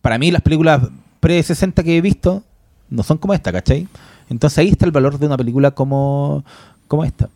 [0.00, 0.88] para mí las películas
[1.20, 2.44] pre-60 que he visto
[2.88, 3.88] no son como esta, ¿cachai?
[4.30, 6.44] Entonces ahí está el valor de una película como,
[6.86, 7.28] como esta.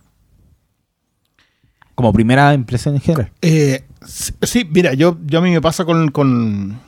[1.94, 3.32] Como primera impresión en general.
[3.42, 6.78] Eh, sí, mira, yo, yo a mí me pasa con, con,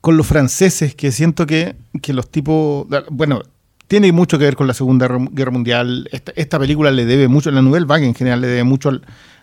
[0.00, 3.42] con los franceses, que siento que, que los tipos, bueno,
[3.88, 6.08] tiene mucho que ver con la Segunda Guerra Mundial.
[6.34, 8.90] Esta, película le debe mucho, la Nouvelle Vague en general le debe mucho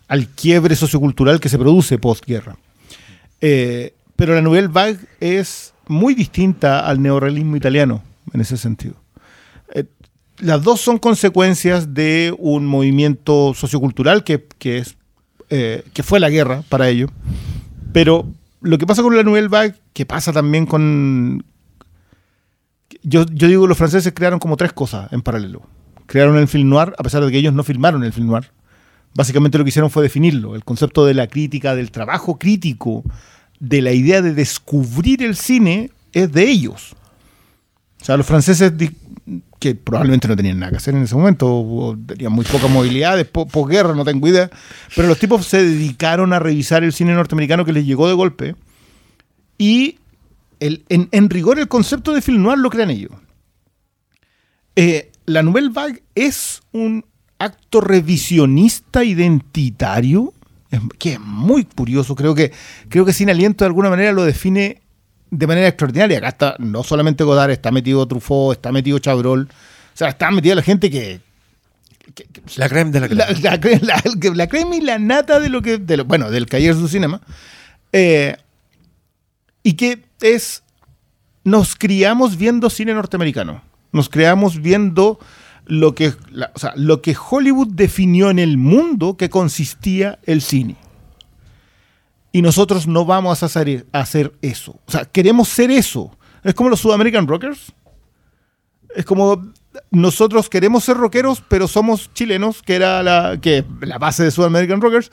[0.07, 2.57] al, quiebre sociocultural que se produce postguerra.
[3.41, 8.01] Eh, pero la Nouvelle Vague es muy distinta al neorrealismo italiano
[8.33, 8.95] en ese sentido.
[9.73, 9.85] Eh,
[10.39, 14.95] las dos son consecuencias de un movimiento sociocultural que, es,
[15.49, 17.07] eh, que fue la guerra para ello.
[17.91, 18.25] Pero
[18.61, 21.43] lo que pasa con la Nouvelle Vague, que pasa también con,
[23.03, 25.61] yo, digo, los franceses crearon como tres cosas en paralelo.
[26.05, 28.51] crearon el film noir, a pesar de que ellos no filmaron el film noir.
[29.15, 33.03] Básicamente lo que hicieron fue definirlo, el concepto de la crítica, del trabajo crítico,
[33.59, 36.95] de la idea de descubrir el cine, es de ellos.
[38.01, 38.73] O sea, los franceses
[39.59, 43.93] que probablemente no tenían nada que hacer en ese momento, tenían muy poca movilidad, posguerra,
[43.93, 44.49] no tengo idea,
[44.95, 48.55] pero los tipos se dedicaron a revisar el cine norteamericano que les llegó de golpe
[49.57, 49.99] y
[50.59, 53.11] el, en, rigor el concepto de film noir lo crean ellos.
[54.75, 57.05] Eh, la Nouvelle Vague es un
[57.37, 60.33] acto revisionista identitario,
[60.97, 62.51] que es muy curioso, creo que,
[62.89, 64.81] creo que Sin Aliento de alguna manera lo define
[65.31, 66.17] de manera extraordinaria.
[66.17, 69.49] Acá está no solamente Godard, está metido Truffaut, está metido Chabrol.
[69.93, 71.21] O sea, está metida la gente que.
[72.55, 73.07] la creme de la
[73.59, 73.81] creme.
[74.35, 75.77] La, creme y la nata de lo que.
[75.77, 77.21] De bueno, del Cahiers du Cinema.
[77.91, 78.35] Eh,
[79.63, 80.63] y que es.
[81.43, 83.61] Nos criamos viendo cine norteamericano.
[83.91, 85.19] Nos criamos viendo
[85.65, 86.13] lo que,
[86.53, 90.75] o sea, lo que Hollywood definió en el mundo que consistía el cine.
[92.31, 94.79] Y nosotros no vamos a hacer, hacer eso.
[94.85, 96.15] O sea, queremos ser eso.
[96.43, 97.73] Es como los Sudamerican Rockers.
[98.95, 99.51] Es como
[99.91, 104.81] nosotros queremos ser rockeros, pero somos chilenos, que era la, que, la base de Sudamerican
[104.81, 105.11] Rockers.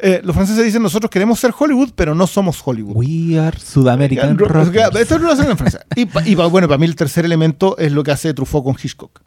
[0.00, 2.96] Eh, los franceses dicen nosotros queremos ser Hollywood, pero no somos Hollywood.
[2.96, 4.94] We are Sudamerican Rockers.
[4.96, 5.84] Esto lo hacen en Francia.
[5.96, 9.20] Y, y, bueno, para mí el tercer elemento es lo que hace Truffaut con Hitchcock,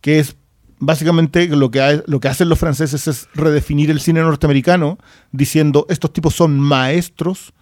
[0.00, 0.36] que es
[0.78, 4.98] básicamente lo que, lo que hacen los franceses es redefinir el cine norteamericano
[5.30, 7.52] diciendo estos tipos son maestros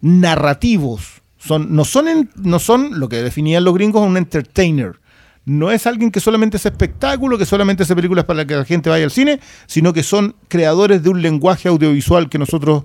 [0.00, 1.22] narrativos.
[1.38, 5.00] Son, no, son no son lo que definían los gringos un entertainer.
[5.46, 8.90] No es alguien que solamente hace espectáculo, que solamente hace películas para que la gente
[8.90, 12.84] vaya al cine, sino que son creadores de un lenguaje audiovisual que nosotros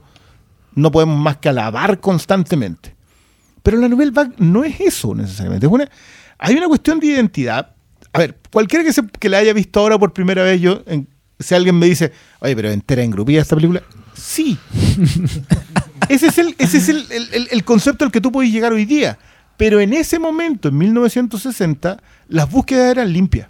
[0.73, 2.95] no podemos más que alabar constantemente.
[3.61, 5.67] Pero la Nouvelle Vague no es eso necesariamente.
[6.37, 7.75] hay una cuestión de identidad
[8.13, 10.83] a ver, cualquiera que, se, que la haya visto ahora por primera vez, yo,
[11.39, 13.81] si alguien me dice, oye, pero entera en grupilla esta película,
[14.13, 14.57] sí.
[16.09, 19.17] ese es, el, ese es el, concepto al que tú puedes llegar hoy día.
[19.61, 23.47] Pero en ese momento, en 1960, las búsquedas eran limpias,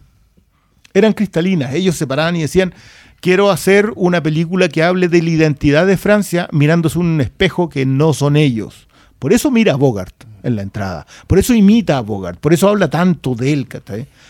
[0.94, 1.74] eran cristalinas.
[1.74, 2.74] Ellos se paraban y decían,
[3.22, 7.86] quiero hacer una película que hable de la identidad de Francia mirándose un espejo que
[7.86, 8.90] no son ellos.
[9.20, 11.08] Por eso mira a Bogart en la entrada.
[11.28, 12.42] Por eso imita a Bogart.
[12.42, 13.68] Por eso habla tanto de él.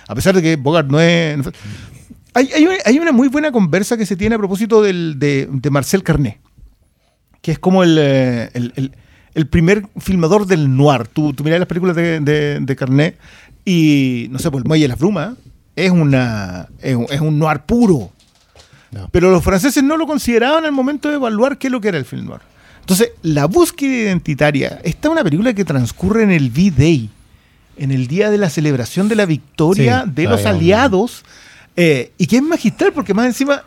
[0.08, 1.40] A pesar de que Bogart no es...
[2.36, 6.38] Hay, una muy buena conversa que se tiene a propósito de, Marcel Carnet,
[7.42, 8.92] que es como eh, el,
[9.48, 11.08] primer filmador del noir.
[11.08, 13.18] Tú, tú las películas de, Carnet
[13.66, 15.36] y, no sé, pues el Muelle de las Brumas
[15.76, 18.12] es, una, es, un noir puro.
[19.12, 21.98] Pero los franceses no lo consideraban al momento de evaluar qué es lo que era
[21.98, 22.42] el film noir.
[22.82, 27.10] Entonces, la búsqueda identitaria, esta es una película que transcurre en el V-Day,
[27.78, 31.24] en el día de la celebración de la victoria de los aliados,
[31.78, 33.64] eh, y que es magistral porque más encima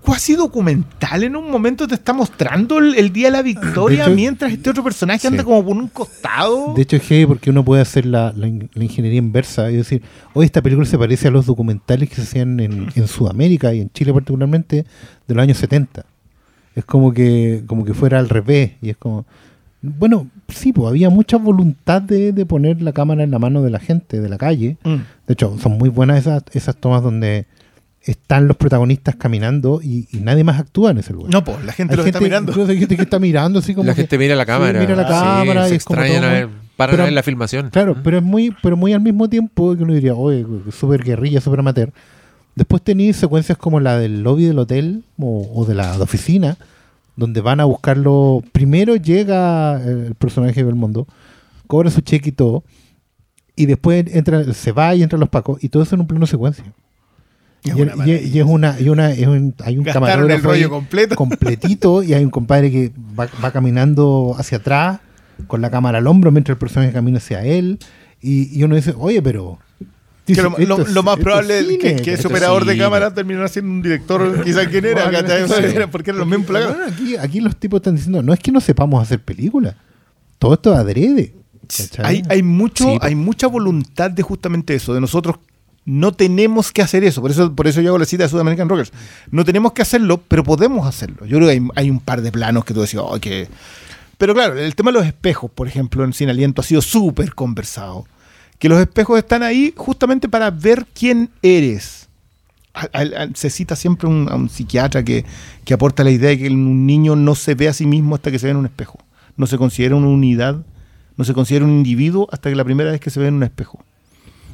[0.00, 4.70] cuasi documental en un momento te está mostrando el, día de la victoria mientras este
[4.70, 6.74] otro personaje anda como por un costado.
[6.74, 8.34] De hecho es heavy porque uno puede hacer la,
[8.74, 10.02] ingeniería inversa y decir,
[10.34, 13.80] hoy esta película se parece a los documentales que se hacían en, en Sudamérica y
[13.80, 14.84] en Chile particularmente
[15.26, 16.06] de los años 70
[16.74, 18.72] es como que, como que fuera al revés.
[18.80, 19.24] Y es como.
[19.80, 23.80] Bueno, sí, pues había mucha voluntad de, poner la cámara en la mano de la
[23.80, 24.76] gente, de la calle.
[24.84, 24.96] Mm.
[25.26, 27.46] De hecho, son muy buenas esas, esas tomas donde
[28.04, 31.32] están los protagonistas caminando y, nadie más actúa en ese lugar.
[31.32, 32.52] No, pues la gente lo está mirando.
[32.68, 33.86] Hay gente que está mirando así como.
[33.86, 34.78] La gente mira la cámara.
[34.80, 36.00] mira la cámara y es como.
[36.76, 37.70] para ver la filmación.
[37.70, 41.40] Claro, pero es muy, pero muy al mismo tiempo que uno diría, oye, súper guerrilla,
[41.40, 41.92] súper amateur.
[42.54, 46.58] Después tenéis secuencias como la del lobby del hotel o, de la oficina,
[47.16, 48.42] donde van a buscarlo.
[48.52, 51.06] Primero llega el personaje de Belmondo,
[51.66, 52.62] cobra su cheque y todo,
[53.56, 56.26] y después entra, se va y entra los pacos, y todo eso en un plano
[56.26, 56.64] secuencia.
[57.64, 61.14] Y, es una, y una hay un camarógrafo completo.
[61.14, 64.98] completito y hay un compadre que va, va, caminando hacia atrás
[65.46, 67.78] con la cámara al hombro mientras el personaje camina hacia él.
[68.20, 69.60] Y, y uno dice, oye, pero
[70.26, 74.68] lo, más probable es que, que ese operador de cámara terminara siendo un director, quizás
[74.68, 75.04] quién era,
[75.90, 76.76] porque eran los mismos plagados.
[76.92, 79.74] aquí, aquí los tipos están diciendo, no es que no sepamos hacer películas,
[80.38, 81.34] todo esto adrede.
[82.02, 85.36] Hay, hay, mucho, hay mucha voluntad de justamente eso, de nosotros
[85.84, 88.68] no tenemos que hacer eso, por eso, por eso yo hago la cita de Sudamerican
[88.68, 88.92] Rockers.
[89.30, 91.26] No tenemos que hacerlo, pero podemos hacerlo.
[91.26, 93.48] Yo creo que hay, un par de planos que tú decías, oh, que...
[94.18, 97.34] Pero claro, el tema de los espejos, por ejemplo, en Sin Aliento ha sido súper
[97.34, 98.06] conversado
[98.62, 102.08] que los espejos están ahí justamente para ver quién eres.
[103.34, 105.24] se cita siempre a un psiquiatra que,
[105.72, 108.38] aporta la idea de que un niño no se ve a sí mismo hasta que
[108.38, 109.00] se ve en un espejo.
[109.36, 110.64] No se considera una unidad,
[111.16, 113.42] no se considera un individuo hasta que la primera vez que se ve en un
[113.42, 113.84] espejo.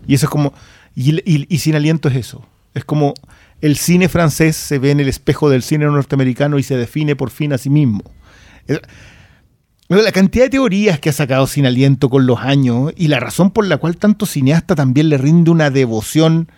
[0.07, 0.55] Y eso es como,
[0.95, 2.45] Y, Sin Aliento es eso.
[2.75, 3.15] Es como
[3.61, 7.31] el cine francés se ve en el espejo del cine norteamericano y se define por
[7.31, 8.03] fin a sí mismo.
[9.89, 13.51] La cantidad de teorías que ha sacado Sin Aliento con los años y la razón
[13.51, 16.49] por la cual tanto cineasta también le rinde una devoción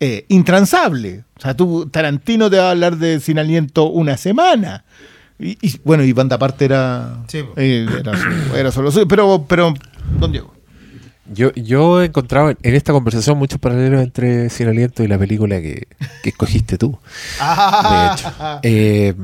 [0.00, 1.24] eh, intransable.
[1.36, 4.84] O sea, tú, Tarantino te va a hablar de Sin Aliento una semana.
[5.38, 7.24] Y, bueno, y banda aparte era,
[7.56, 7.86] eh,
[8.54, 9.74] era, solo Pero, pero,
[10.18, 10.54] don Diego.
[11.26, 15.60] Yo, yo he encontrado en esta conversación muchos paralelos entre Sin Aliento y la película
[15.60, 15.86] que,
[16.24, 16.98] escogiste tú.
[17.38, 18.32] de hecho.
[18.62, 19.14] Eh,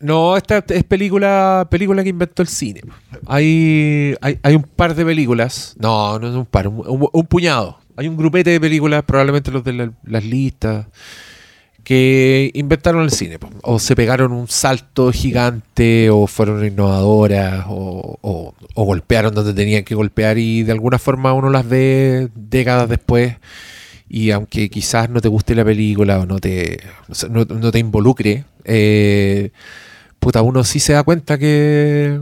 [0.00, 2.82] no, esta es película, película que inventó el cine.
[3.26, 5.74] Hay, hay, un par de películas.
[5.78, 7.78] No, no es un par, un, puñado.
[7.96, 10.86] Hay un grupete de películas, probablemente los de las listas
[11.88, 19.34] que inventaron el cine, o se pegaron un salto gigante, o fueron innovadoras, o, golpearon
[19.34, 23.36] donde tenían que golpear, y de alguna forma uno las ve décadas después,
[24.06, 26.78] y aunque quizás no te guste la película o no te,
[27.30, 29.52] no, te involucre, eh,
[30.18, 32.20] puta, uno sí se da cuenta que,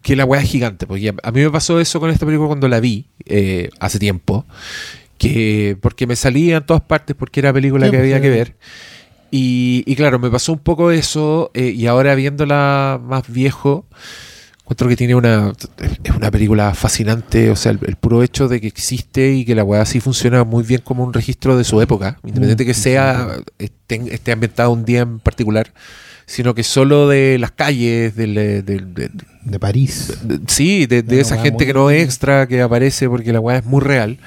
[0.00, 0.86] que la weá es gigante.
[0.86, 4.46] Porque a mí me pasó eso con esta película cuando la vi eh, hace tiempo
[5.18, 8.56] que porque me salía en todas partes porque era película que pues, había que ver.
[9.30, 13.84] Y, claro, me pasó un poco eso eh, y ahora viéndola más viejo,
[14.60, 15.52] encuentro que tiene una
[16.02, 19.64] es una película fascinante, o sea, el, puro hecho de que existe y que la
[19.64, 24.00] weá así funciona muy bien como un registro de su época, independiente que sea esté,
[24.14, 25.74] esté ambientado un día en particular
[26.28, 30.12] sino que solo de las calles, de, de, París.
[30.46, 33.80] sí, de, esa gente que no es extra, que aparece porque la weá es muy
[33.80, 34.18] real.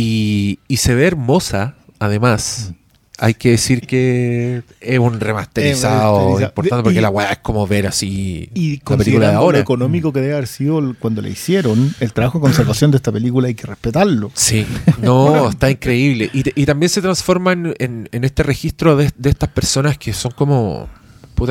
[0.00, 2.70] Y, se ve hermosa, además.
[2.70, 2.80] Mm.
[3.22, 8.48] Hay que decir que es un remasterizado, importante porque la weá es como ver así
[8.54, 9.58] y la película de ahora.
[9.58, 13.12] lo económico que debe haber sido cuando le hicieron, el trabajo de conservación de esta
[13.12, 14.30] película hay que respetarlo.
[14.32, 14.66] Sí,
[15.02, 16.30] no, está increíble.
[16.32, 20.88] Y, también se transforma en, este registro de, estas personas que son como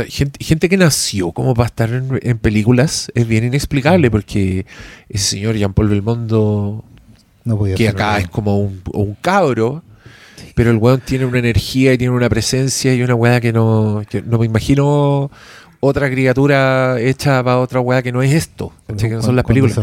[0.07, 4.65] gente, que nació como para estar en, películas es bien inexplicable porque
[5.07, 6.85] ese señor Jean-Paul Belmondo
[7.75, 9.83] que acá es como un, cabro,
[10.55, 14.03] pero el weón tiene una energía y tiene una presencia y una weá que no,
[14.25, 15.29] no me imagino
[15.81, 19.79] otra criatura hecha para otra weá que no es esto, que no son las películas.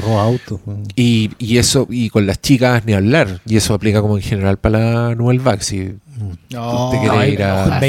[0.94, 4.58] y, y, eso, y con las chicas ni hablar, y eso aplica como en general
[4.58, 5.62] para la Nouvelle Vague.
[5.62, 5.94] Si
[6.50, 7.80] no, te querés ir a.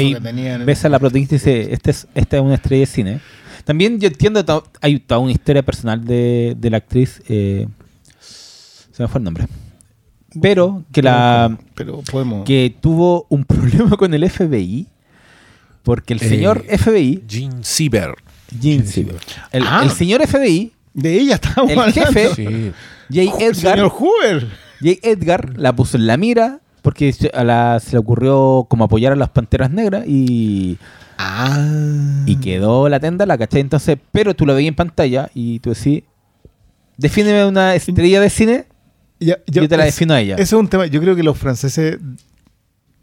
[0.64, 3.20] ves a la protagonista y dice: este es, Esta es una estrella de cine.
[3.64, 7.20] También yo entiendo, hay toda una historia personal de, de la actriz.
[7.28, 7.68] Eh,
[8.20, 9.46] se me fue el nombre
[10.40, 12.44] pero que la pero podemos.
[12.44, 14.86] que tuvo un problema con el FBI
[15.82, 18.14] porque el señor eh, FBI Gene Sieber
[18.60, 19.16] Gene Sieber
[19.52, 19.80] el, ah.
[19.84, 22.72] el, señor FBI de ella estamos el jefe sí.
[23.12, 23.44] J.
[23.44, 24.48] Edgar señor Hoover
[24.80, 24.98] J.
[25.02, 29.16] Edgar la puso en la mira porque a la, se le ocurrió como apoyar a
[29.16, 30.78] las panteras negras y
[31.18, 32.24] ah.
[32.26, 35.70] y quedó la tenda la caché entonces pero tú lo veías en pantalla y tú
[35.70, 36.04] decís
[36.96, 38.64] defíneme una estrella de cine
[39.20, 40.34] yo, te la defino a ella.
[40.34, 40.86] Ese es un tema.
[40.86, 41.98] Yo creo que los franceses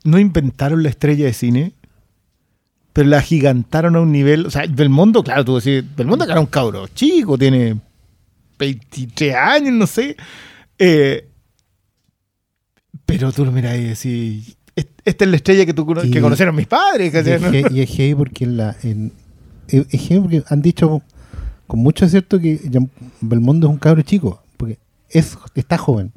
[0.04, 1.74] no inventaron la estrella de cine,
[2.94, 4.46] pero la gigantaron a un nivel.
[4.46, 7.78] O sea, Belmondo, claro, tú decís, Belmondo era un cabro chico, tiene
[8.58, 10.16] 23 años, no sé.
[10.80, 11.28] Eh,
[13.06, 16.68] pero tú lo miras y decís, esta es la estrella que, tú, que conocieron mis
[16.68, 17.14] padres.
[17.72, 21.02] Y, es gay porque, la, es porque han dicho
[21.68, 22.60] con mucho acierto que
[23.22, 24.42] Belmondo es un cabro chico
[25.10, 26.12] es, está joven,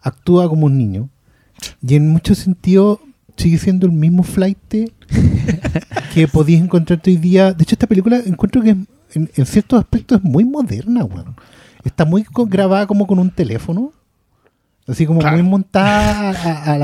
[0.00, 1.08] actúa como un niño
[1.86, 2.98] y en muchos sentidos
[3.36, 4.58] sigue siendo el mismo flight
[6.14, 7.52] que podías encontrar hoy día.
[7.52, 11.36] De hecho, esta película encuentro que en, ciertos aspectos es muy moderna, bueno.
[11.84, 13.92] Está muy grabada como con un teléfono.
[14.88, 16.30] Así como muy montada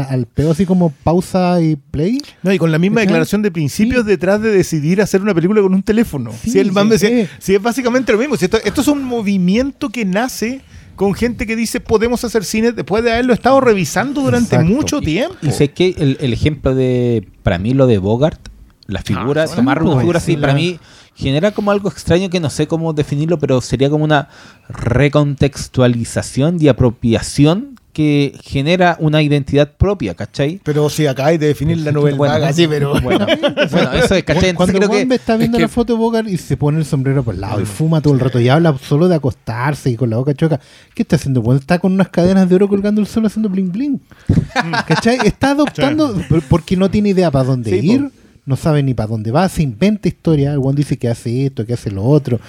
[0.09, 2.21] al pedo, así como pausa y play.
[2.43, 5.73] No, y con la misma declaración de principios detrás de decidir hacer una película con
[5.73, 6.33] un teléfono.
[6.33, 8.35] si el decía, si es básicamente lo mismo.
[8.35, 10.63] esto, esto es un movimiento que nace
[10.97, 15.37] con gente que dice podemos hacer cine después de haberlo estado revisando durante mucho tiempo.
[15.43, 18.41] Y, sé que el, ejemplo de, para mí, lo de Bogart,
[18.87, 20.79] la ah, figura, tomar una figura así, para mí
[21.15, 24.29] genera como algo extraño que no sé cómo definirlo, pero sería como una
[24.69, 30.61] recontextualización y apropiación que genera una identidad propia, ¿cachai?
[30.65, 32.95] Pero si acá hay de definir la novela bueno, así, pero...
[33.03, 34.55] Bueno, eso es, ¿cachai?
[34.55, 37.35] Cuando creo que, está viendo la foto de Bogart y se pone el sombrero por
[37.35, 40.17] el lado y fuma todo el rato y habla solo de acostarse y con la
[40.17, 40.61] boca choca,
[40.95, 41.43] ¿qué está haciendo?
[41.43, 44.01] Pues está con unas cadenas de oro colgando el sol haciendo bling bling.
[44.87, 45.19] ¿Cachai?
[45.25, 46.15] Está adoptando
[46.49, 48.11] porque no tiene idea para dónde ir.
[48.47, 50.53] no sabe ni para dónde va, se inventa historia.
[50.53, 52.41] El one dice que hace esto, que hace lo otro,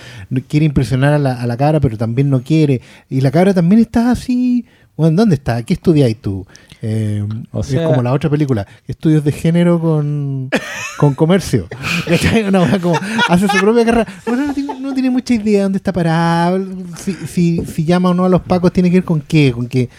[0.48, 2.82] quiere impresionar a la, a la cara, pero también no quiere.
[3.10, 4.66] Y la cara también está así,
[4.96, 5.64] Bueno, ¿dónde está?
[5.64, 6.46] ¿Qué estudiáis tú?
[6.82, 10.50] Eh, o sea, es como la otra película, estudios de género con,
[10.98, 11.68] con comercio.
[12.48, 14.08] Una como, hace su propia carrera.
[14.26, 16.64] Bueno, no tiene, no tiene mucha idea de dónde está parado.
[16.98, 19.68] Si, si, si, llama o no a los pacos, tiene que ver con qué, con
[19.68, 19.90] que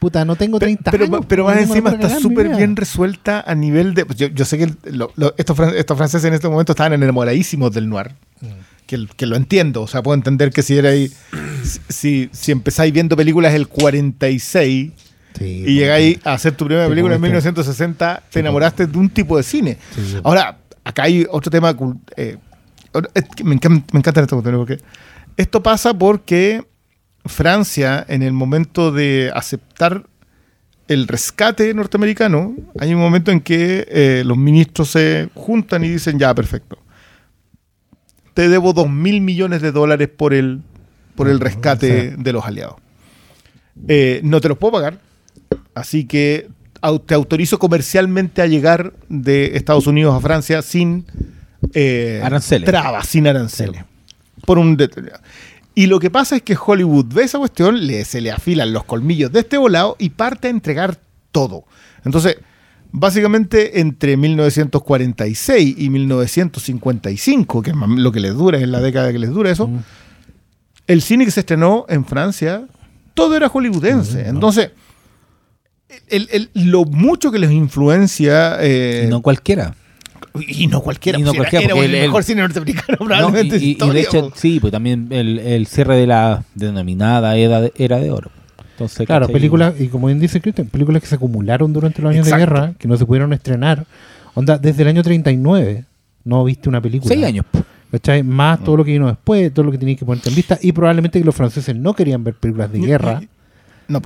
[0.00, 1.20] puta, no tengo 30 pero, años.
[1.28, 4.04] Pero, más encima está súper bien resuelta a nivel de.
[4.16, 4.64] Yo, yo sé que
[5.36, 8.12] estos, estos, franceses en este momento estaban enamoradísimos del noir.
[8.40, 8.69] Mm.
[8.90, 9.82] Que, que, lo entiendo.
[9.82, 11.16] O sea, puedo entender que si erais.
[11.88, 14.90] Si, si empezáis viendo películas el 46
[15.38, 19.44] y llegáis a hacer tu primera película en 1960, te enamoraste de un tipo de
[19.44, 19.78] cine.
[20.24, 21.76] Ahora, acá hay otro tema.
[22.16, 22.36] Eh,
[23.44, 24.78] me, encanta, me encanta esto porque
[25.36, 26.66] esto pasa porque
[27.24, 30.04] Francia, en el momento de aceptar
[30.88, 36.18] el rescate norteamericano, hay un momento en que eh, los ministros se juntan y dicen,
[36.18, 36.78] ya, perfecto.
[38.34, 40.62] Te debo dos mil millones de dólares por el,
[41.14, 42.76] por el rescate de los aliados.
[43.88, 45.00] Eh, no te los puedo pagar,
[45.74, 46.48] así que
[47.06, 51.06] te autorizo comercialmente a llegar de Estados Unidos a Francia sin
[51.74, 52.22] eh,
[52.64, 53.84] trabas, sin aranceles.
[54.46, 54.76] Por un
[55.74, 59.32] y lo que pasa es que Hollywood ve esa cuestión, se le afilan los colmillos
[59.32, 60.98] de este volado y parte a entregar
[61.30, 61.64] todo.
[62.04, 62.38] Entonces,
[62.92, 69.18] básicamente entre 1946 y 1955, que es lo que les dura, es la década que
[69.18, 69.70] les dura eso,
[70.86, 72.66] el cine que se estrenó en Francia,
[73.14, 74.28] todo era hollywoodense.
[74.28, 74.70] Entonces,
[76.54, 78.56] lo mucho que les influencia...
[78.60, 79.74] Eh, no cualquiera.
[80.46, 81.18] Y no cualquiera.
[81.18, 83.56] Y no pues, cualquiera era, el, mejor cine norteamericano probablemente.
[83.56, 88.10] y, de hecho, sí, pues también el, cierre de la denominada era de, era de
[88.10, 88.30] oro.
[88.80, 92.24] Entonces, claro, películas, y como bien dice Cristian, películas que se acumularon durante los años
[92.24, 93.84] de guerra, que no se pudieron estrenar.
[94.32, 95.84] Onda, desde el año 39
[96.24, 97.12] no viste una película.
[97.12, 97.44] Seis años.
[97.90, 98.22] ¿Cachai?
[98.22, 100.58] Más todo lo que vino después, todo lo que tenías que ponerte en vista.
[100.62, 103.20] Y probablemente que los franceses no querían ver películas de guerra.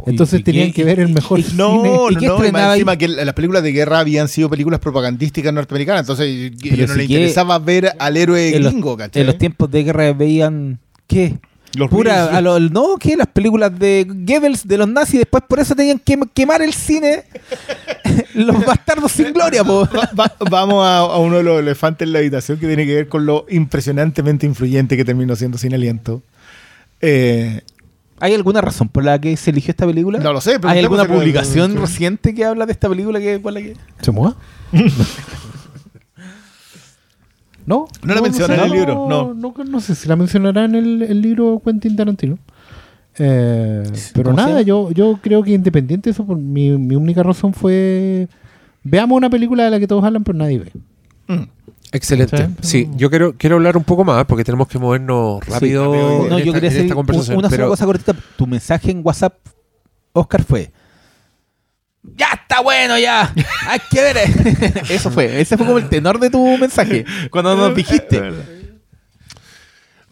[0.06, 1.56] Entonces tenían que ver el mejor cine.
[1.56, 2.70] No, ¿Y no, no.
[2.72, 6.00] encima que las películas de guerra habían sido películas propagandísticas norteamericanas.
[6.00, 9.20] Entonces yo no le interesaba ver al héroe gringo, ¿cachai?
[9.20, 10.80] En los tiempos de guerra veían.
[11.06, 11.38] ¿Qué?
[11.76, 15.74] Los Pura, a no, que las películas de Goebbels, de los nazis, después por eso
[15.74, 17.24] tenían que quemar el cine.
[18.34, 19.88] los bastardos sin gloria, po.
[20.50, 23.26] vamos a, a, uno de los elefantes en la habitación que tiene que ver con
[23.26, 26.22] lo impresionantemente influyente que terminó siendo Sin Aliento.
[27.00, 27.60] Eh,
[28.20, 30.18] ¿Hay alguna razón por la que se eligió esta película?
[30.18, 30.58] No lo sé.
[30.62, 33.76] ¿Hay alguna publicación reciente que habla de esta película que, por la que...
[34.00, 34.36] ¿Se mueva?
[37.66, 37.86] ¿No?
[38.02, 39.06] No la menciona en el libro.
[39.08, 39.34] No.
[39.34, 42.38] No, sé si la mencionará en el, libro Quentin Tarantino.
[43.16, 48.28] Eh, pero nada, yo, yo creo que independiente de eso, mi, mi única razón fue.
[48.82, 50.72] Veamos una película de la que todos hablan, pero nadie ve.
[51.28, 51.48] Mm.
[51.92, 52.48] Excelente.
[52.60, 56.52] Sí, yo quiero, quiero hablar un poco más porque tenemos que movernos rápido, no, yo
[56.52, 58.16] quería hacer Una sola cosa cortita.
[58.36, 59.34] Tu mensaje en WhatsApp,
[60.12, 60.72] Oscar, fue.
[62.16, 63.32] Ya está bueno, ya.
[63.66, 64.16] Hay que ver.
[64.90, 65.40] Eso fue.
[65.40, 67.04] Ese fue como el tenor de tu mensaje.
[67.30, 68.22] Cuando nos dijiste.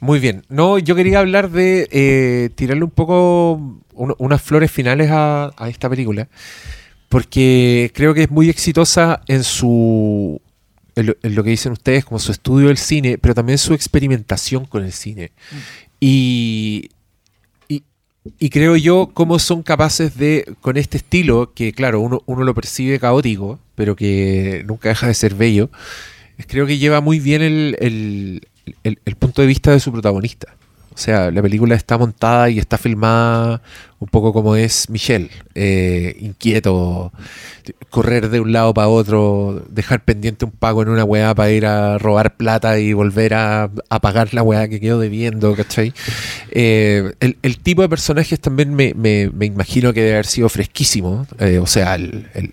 [0.01, 0.45] Muy bien.
[0.49, 5.88] No, yo quería hablar de eh, tirarle un poco unas flores finales a, a esta
[5.88, 6.28] película.
[7.09, 10.40] Porque creo que es muy exitosa en su
[10.95, 14.84] en lo, que dicen ustedes, como su estudio del cine, pero también su experimentación con
[14.84, 15.32] el cine.
[15.51, 15.57] Mm.
[16.01, 16.90] Y,
[18.38, 22.54] y, creo yo cómo son capaces de, con este estilo, que claro, uno, uno lo
[22.54, 25.70] percibe caótico, pero que nunca deja de ser bello,
[26.46, 28.46] creo que lleva muy bien el,
[28.82, 30.54] el punto de vista de su protagonista.
[30.95, 33.62] O sea, la película está montada y está filmada
[33.99, 37.12] un poco como es Michelle, eh, inquieto,
[37.88, 41.66] correr de un lado para otro, dejar pendiente un pago en una weá para ir
[41.66, 43.70] a robar plata y volver a,
[44.03, 45.95] pagar la weá que quedó debiendo, ¿cachai?
[46.51, 48.93] Eh, el, tipo de personajes también me,
[49.40, 52.53] imagino que debe haber sido fresquísimo, eh, o sea, el el,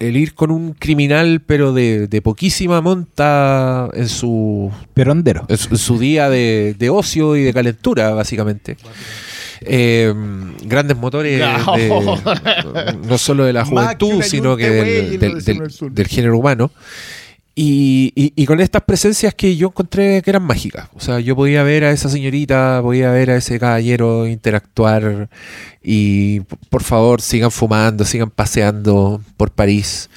[0.00, 4.70] ir con un criminal, pero de, poquísima monta en su.
[4.94, 5.46] Perondero.
[5.48, 8.76] En su, día de, ocio y de calentura, básicamente.
[9.62, 10.12] Eh,
[10.64, 11.42] grandes motores
[13.08, 13.16] no.
[13.18, 16.70] solo de la juventud, sino que del género humano.
[17.58, 20.90] Y, con estas presencias que yo encontré que eran mágicas.
[20.94, 25.30] O sea, yo podía ver a esa señorita, podía ver a ese caballero interactuar
[25.82, 30.10] y por favor sigan fumando, sigan paseando por París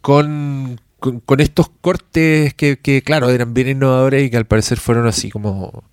[0.00, 0.80] con,
[1.24, 5.30] con, estos cortes que, que, claro, eran bien innovadores y que al parecer fueron así
[5.30, 5.84] como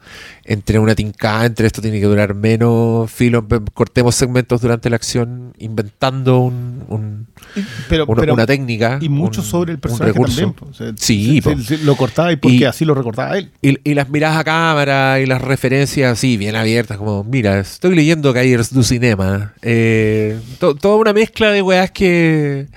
[0.45, 5.53] entre una tincada, entre esto tiene que durar menos, filo, cortemos segmentos durante la acción,
[5.57, 7.27] inventando un,
[8.07, 8.99] una, técnica.
[9.01, 10.53] Y mucho sobre el personaje también.
[10.97, 11.41] sí,
[11.83, 13.51] lo cortaba y porque así lo recordaba él.
[13.61, 18.33] Y, las miradas a cámara y las referencias así, bien abiertas, como, mira, estoy leyendo
[18.33, 19.53] Cahiers du Cinema.
[19.61, 22.67] Eh, toda una mezcla de weas que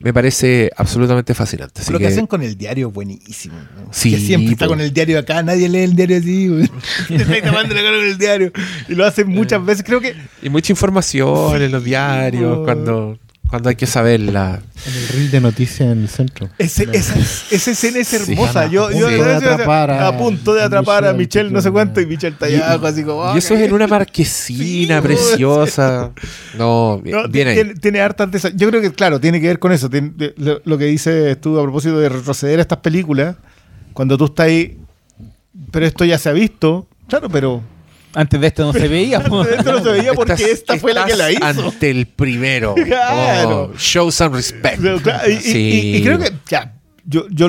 [0.00, 1.82] me parece absolutamente fascinante.
[1.90, 3.56] Lo que, hacen con el diario es buenísimo.
[3.90, 6.48] Sí, que siempre está con el diario acá, nadie lee el diario así.
[7.08, 8.52] con el diario.
[8.88, 10.14] Y lo hacen muchas veces, creo que.
[10.42, 13.18] Y mucha información en los diarios, cuando
[13.48, 14.60] cuando hay que saberla.
[14.86, 16.48] En el reel de noticias en el centro.
[16.58, 16.84] esa,
[17.50, 18.66] escena es hermosa.
[18.66, 22.74] yo, yo, a, punto de atrapar a, Michelle, no sé cuánto, y Michelle está allá,
[22.74, 23.34] así como.
[23.34, 26.12] Y eso es en una marquesina preciosa.
[26.56, 27.74] No, bien, ahí.
[27.80, 29.88] Tiene, hartas de Yo creo que, claro, tiene que ver con eso.
[30.36, 33.36] lo, que dices tú a propósito de retroceder a estas películas,
[33.92, 34.78] cuando tú estás ahí,
[35.70, 37.62] pero esto ya se ha visto, claro, pero
[38.18, 39.18] antes de esto no se veía.
[39.18, 41.44] Antes de esto no se veía porque esta fue la que la hizo.
[41.44, 42.74] Ante el primero.
[42.88, 43.70] Claro.
[43.72, 44.80] Oh, show some respect.
[45.44, 47.48] y, creo que, ya, yo, yo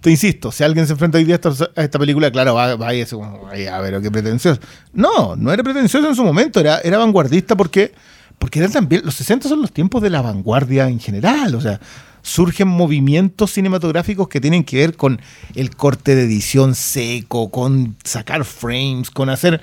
[0.00, 2.92] te insisto, si alguien se enfrenta hoy día a esta, película, claro, va, va a
[2.92, 4.60] decir, a ver, qué pretencioso.
[4.92, 7.92] No, no era pretencioso en su momento, era, era vanguardista porque,
[8.38, 11.80] porque era también, los 60 son los tiempos de la vanguardia en general, o sea,
[12.22, 15.20] surgen movimientos cinematográficos que tienen que ver con
[15.54, 19.60] el corte de edición seco, con sacar frames, con hacer...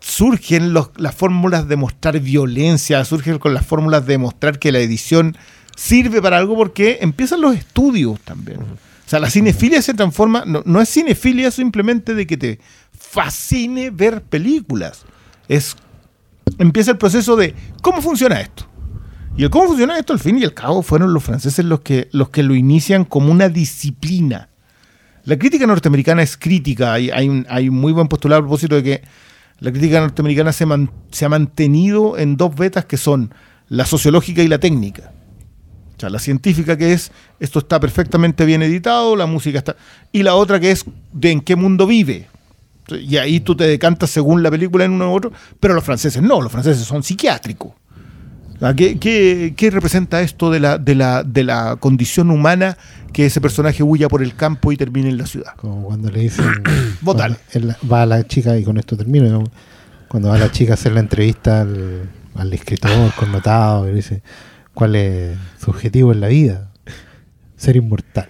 [0.00, 5.36] Surgen las fórmulas de mostrar violencia, surgen con las fórmulas de mostrar que la edición
[5.76, 8.60] sirve para algo porque empiezan los estudios también.
[8.60, 12.58] O sea, la cinefilia se transforma, no, no es cinefilia simplemente de que te
[12.98, 15.04] fascine ver películas.
[15.46, 15.76] Es
[16.58, 18.66] empieza el proceso de cómo funciona esto.
[19.38, 22.08] Y el cómo funciona esto, al fin y al cabo, fueron los franceses los que,
[22.10, 24.48] los que lo inician como una disciplina.
[25.22, 26.92] La crítica norteamericana es crítica.
[26.92, 29.02] Hay, hay, un, muy buen postulado a propósito de que
[29.60, 30.66] la crítica norteamericana se,
[31.12, 33.32] se ha mantenido en dos vetas que son
[33.68, 35.12] la sociológica y la técnica.
[35.96, 39.76] O sea, la científica que es, esto está perfectamente bien editado, la música está...
[40.10, 42.26] Y la otra que es de en qué mundo vive.
[42.88, 46.20] Y ahí tú te decantas según la película en uno u otro, pero los franceses
[46.20, 47.70] no, los franceses son psiquiátricos.
[48.60, 52.76] Ah, ¿Qué, representa esto de la, de, la, de la condición humana
[53.12, 55.54] que ese personaje huya por el campo y termine en la ciudad?
[55.56, 56.44] Como cuando le dicen.
[57.06, 59.44] Va a la chica, y con esto termino,
[60.08, 64.22] cuando va a la chica a hacer la entrevista al, al escritor connotado, y dice:
[64.74, 66.70] ¿Cuál es su objetivo en la vida?
[67.56, 68.28] Ser inmortal.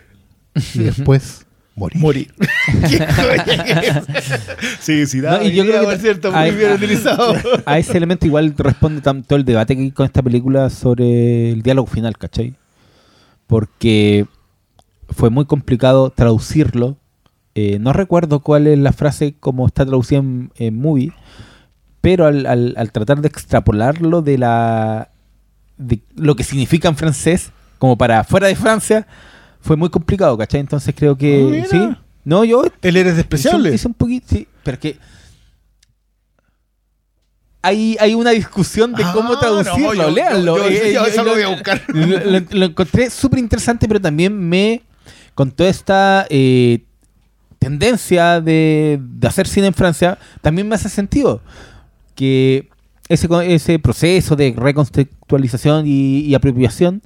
[0.75, 1.47] Y después
[1.79, 2.01] morir.
[2.01, 2.35] Morir.
[4.81, 7.35] sí, sí, da, y yo creo que cierto, muy bien utilizado.
[7.67, 11.63] A ese elemento igual responde tanto el debate que hay con esta película sobre el
[11.63, 12.55] diálogo final, ¿cachai?
[13.47, 14.27] Porque
[15.09, 16.97] fue muy complicado traducirlo.
[17.55, 21.13] Eh, no recuerdo cuál es la frase como está traducida en, movie,
[22.01, 25.11] pero al, al, tratar de extrapolarlo de la
[25.77, 29.07] de lo que significa en francés, como para fuera de Francia,
[29.61, 30.61] fue muy complicado, ¿cachai?
[30.61, 31.63] Entonces creo que.
[31.65, 31.97] Ah, sí.
[32.25, 32.65] No, yo.
[32.83, 33.75] Él eres despreciable.
[33.75, 34.27] Es un, poquito.
[34.29, 34.99] Sí, pero que.
[37.61, 39.95] Hay, hay una discusión de cómo ah, traducirlo.
[39.95, 40.69] No, Léanlo.
[40.69, 41.83] Eh, yo, eso lo voy a buscar.
[41.89, 44.83] Lo, encontré súper interesante, pero también me.
[45.35, 46.27] Con toda esta.
[46.31, 46.85] Eh,
[47.59, 51.41] tendencia de, de, hacer cine en Francia, también me hace sentido
[52.15, 52.69] que
[53.09, 57.03] ese, ese proceso de recontextualización y, y apropiación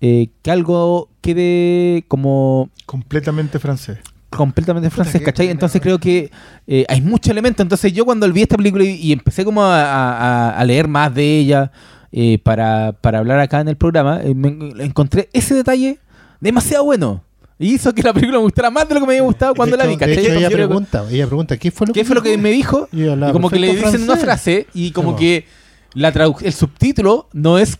[0.00, 2.70] eh, que algo quede como...
[2.84, 3.98] Completamente francés.
[4.30, 5.48] Completamente francés, ¿cachai?
[5.48, 6.30] Entonces creo que
[6.66, 7.62] eh, hay mucho elemento.
[7.62, 11.72] Entonces yo cuando vi esta película y, empecé como a, leer más de ella
[12.12, 15.98] eh, para, hablar acá en el programa, encontré ese detalle
[16.40, 17.22] demasiado bueno.
[17.58, 19.76] Y hizo que la película me gustara más de lo que me había gustado cuando
[19.78, 19.96] la vi.
[19.96, 20.26] ¿cachai?
[20.26, 22.88] ella, pregunta, ella pregunta, ¿qué fue lo, ¿Qué fue lo que me dijo?
[22.92, 25.46] Y, como que le dicen una frase y como que
[25.94, 26.08] la
[26.42, 27.78] el subtítulo no es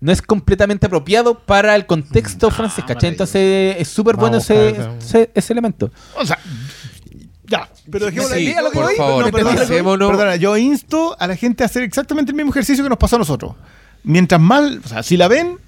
[0.00, 3.10] no es completamente apropiado para el contexto francés, ¿cachai?
[3.10, 4.76] Entonces es súper bueno ese,
[5.34, 5.90] ese, elemento.
[6.16, 6.38] O sea,
[7.46, 9.24] ya, pero dejemos la idea lo que por favor,
[9.98, 12.98] no, perdona, yo insto a la gente a hacer exactamente el mismo ejercicio que nos
[12.98, 13.54] pasó a nosotros.
[14.04, 15.58] Mientras mal, o sea, si la ven,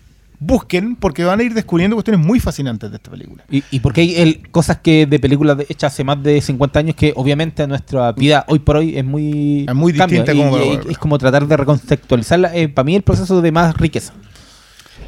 [0.40, 3.44] busquen porque van a ir descubriendo cuestiones muy fascinantes de esta película.
[3.50, 7.66] Y, porque hay cosas que de películas hechas hace más de 50 años que obviamente
[7.66, 10.34] nuestra vida hoy por hoy es muy, es muy distinta.
[10.34, 12.56] como es como tratar de recontextualizarla.
[12.56, 14.14] Eh, para mí el proceso de más riqueza.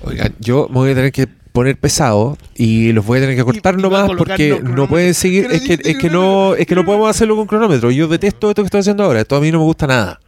[0.05, 3.45] Oiga, yo me voy a tener que poner pesado y los voy a tener que
[3.45, 7.11] cortar nomás porque no pueden seguir es que, es que no es que no podemos
[7.11, 9.64] hacerlo con cronómetro yo detesto esto que estoy haciendo ahora esto a mí no me
[9.64, 10.18] gusta nada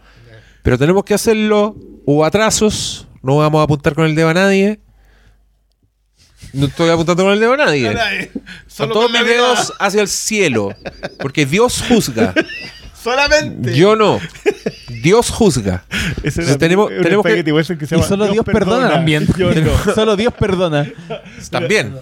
[0.62, 4.80] pero tenemos que hacerlo hubo atrasos no vamos a apuntar con el dedo a nadie
[6.54, 8.30] No estoy apuntando con el dedo a nadie.
[8.66, 10.74] Son todos mis dedos hacia el cielo.
[11.18, 12.32] Porque Dios juzga.
[13.04, 13.76] Solamente.
[13.76, 14.18] Yo no.
[15.02, 15.84] Dios juzga.
[16.58, 17.44] tenemos, tenemos que...
[17.44, 19.26] y solo Dios, perdona, también.
[19.94, 20.90] solo Dios perdona.
[21.50, 21.94] También.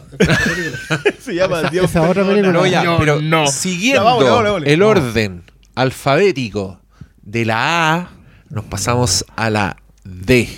[1.21, 2.53] Se llama Dios perdona.
[2.53, 3.49] No, ya, pero no.
[3.49, 5.43] siguiendo el orden
[5.75, 6.81] alfabético
[7.23, 8.11] de la A,
[8.51, 10.49] nos pasamos a la D.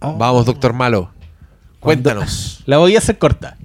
[0.00, 0.18] Oh.
[0.18, 1.15] Vamos, doctor Malo.
[1.86, 2.64] Cuéntanos.
[2.66, 3.56] La voy a hacer corta.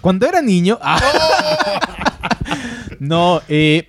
[0.00, 0.78] Cuando era niño.
[0.80, 1.00] Ah.
[3.00, 3.88] no, eh,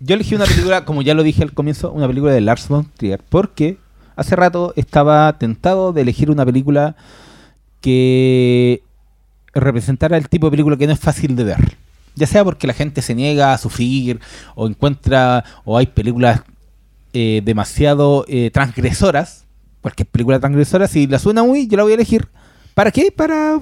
[0.00, 2.86] yo elegí una película, como ya lo dije al comienzo, una película de Lars von
[2.96, 3.78] Trier, porque
[4.16, 6.96] hace rato estaba tentado de elegir una película
[7.80, 8.82] que
[9.54, 11.76] representara el tipo de película que no es fácil de ver.
[12.16, 14.20] Ya sea porque la gente se niega a sufrir
[14.54, 16.42] o encuentra o hay películas
[17.12, 19.46] eh, demasiado eh, transgresoras,
[19.80, 22.28] cualquier película transgresora, si la suena muy, yo la voy a elegir.
[22.80, 23.12] ¿Para qué?
[23.12, 23.60] Para,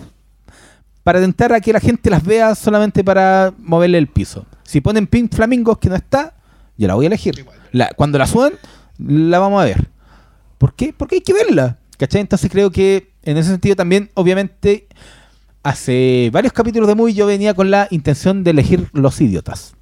[1.03, 4.47] para tentar a que la gente las vea solamente para moverle el piso.
[4.63, 6.37] Si ponen Pink Flamingos que no está,
[6.77, 7.45] yo la voy a elegir.
[7.97, 8.53] cuando la suban,
[8.97, 9.89] la vamos a ver.
[10.57, 10.95] ¿Por qué?
[10.97, 11.79] Porque hay que verla.
[11.97, 12.21] ¿Cachai?
[12.21, 14.87] Entonces creo que en ese sentido también, obviamente,
[15.65, 19.75] hace varios capítulos de Movie yo venía con la intención de elegir Los Idiotas.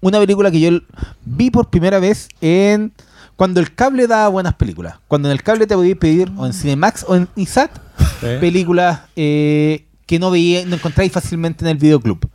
[0.00, 0.80] Una película que yo
[1.24, 2.92] vi por primera vez en
[3.36, 4.96] cuando el cable da buenas películas.
[5.06, 7.85] Cuando en el cable te podías pedir, o en Cinemax o en ISAT,
[8.20, 12.28] películas eh, que no veía, no encontráis fácilmente en el videoclub.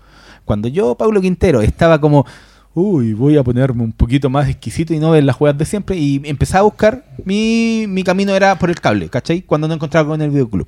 [0.45, 2.25] Cuando yo, Pablo Quintero, estaba como,
[2.73, 5.97] uy, voy a ponerme un poquito más exquisito y no ver las juegas de siempre,
[5.97, 9.41] y empecé a buscar, mi, camino era por el cable, ¿cachai?
[9.41, 10.67] Cuando no encontraba con el videoclub.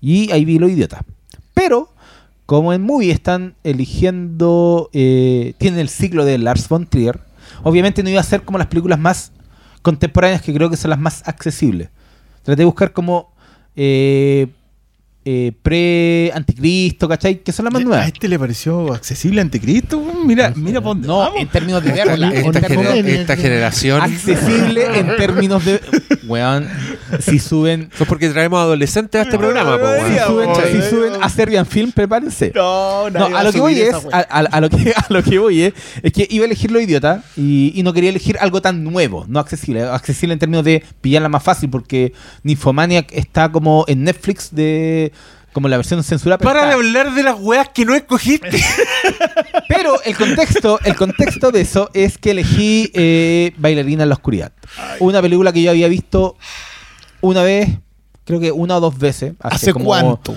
[0.00, 1.04] Y ahí vi lo idiota.
[1.54, 1.90] Pero,
[2.46, 7.20] como en Movie están eligiendo, eh, tienen el ciclo de Lars von Trier,
[7.62, 9.32] obviamente no iba a ser como las películas más
[9.82, 11.90] contemporáneas que creo que son las más accesibles.
[12.42, 13.29] Traté de buscar como
[13.76, 14.46] eh,
[15.22, 17.42] eh, pre-anticristo, ¿cachai?
[17.42, 18.06] Que son las más nuevas.
[18.06, 20.02] ¿A este le pareció accesible Anticristo?
[20.24, 22.30] Mira, mira por No, en términos de verla.
[22.30, 24.00] Esta, generación.
[24.00, 25.78] Accesible en términos de.
[26.26, 26.66] Weón,
[27.20, 27.90] si suben.
[27.92, 29.76] Eso es porque traemos adolescentes a este programa,
[30.08, 30.18] si,
[30.88, 32.52] suben, a Serbian Film, prepárense.
[32.54, 33.94] No, no a lo que voy es.
[34.12, 35.74] A, lo que, a lo que voy es.
[36.02, 39.26] Es que iba a elegir lo idiota y, y no quería elegir algo tan nuevo,
[39.28, 39.82] no accesible.
[39.82, 45.09] Accesible en términos de pillarla más fácil, porque Nymphomaniac está como en Netflix de
[45.52, 46.38] como la versión censurada.
[46.38, 48.62] Para de hablar de las weas que no escogiste.
[49.68, 54.52] pero el contexto, el contexto de eso es que elegí eh, Bailarina en la Oscuridad.
[55.00, 56.36] Una película que yo había visto
[57.20, 57.68] una vez,
[58.24, 59.34] creo que una o dos veces.
[59.40, 60.34] ¿Hace, cuánto?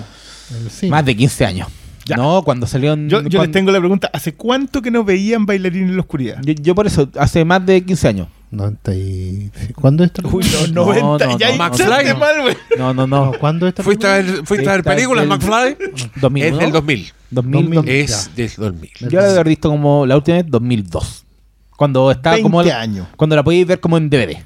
[0.88, 1.68] Más de 15 años.
[2.16, 5.86] No, cuando salió en, Yo, les tengo la pregunta, ¿hace cuánto que no veían Bailarina
[5.86, 6.40] en la Oscuridad?
[6.42, 8.28] Yo, por eso, hace más de 15 años.
[8.54, 9.50] 90 y...
[9.74, 10.22] ¿Cuándo está?
[10.26, 11.26] Uy, no, 90.
[11.26, 12.14] No, ya no, McFly.
[12.16, 12.56] mal, güey.
[12.78, 13.32] No, no, no.
[13.38, 13.82] ¿Cuándo está?
[13.82, 15.76] ¿Fuiste a ver, fuiste a ver películas, McFly?
[16.16, 17.12] 2000, es del 2000.
[17.30, 17.88] 2000.
[17.88, 18.90] es del 2000.
[19.10, 21.24] Yo la he visto como la última vez 2002.
[21.76, 22.60] Cuando estaba como...
[22.60, 23.08] años.
[23.16, 24.38] Cuando la podéis ver como en DVD.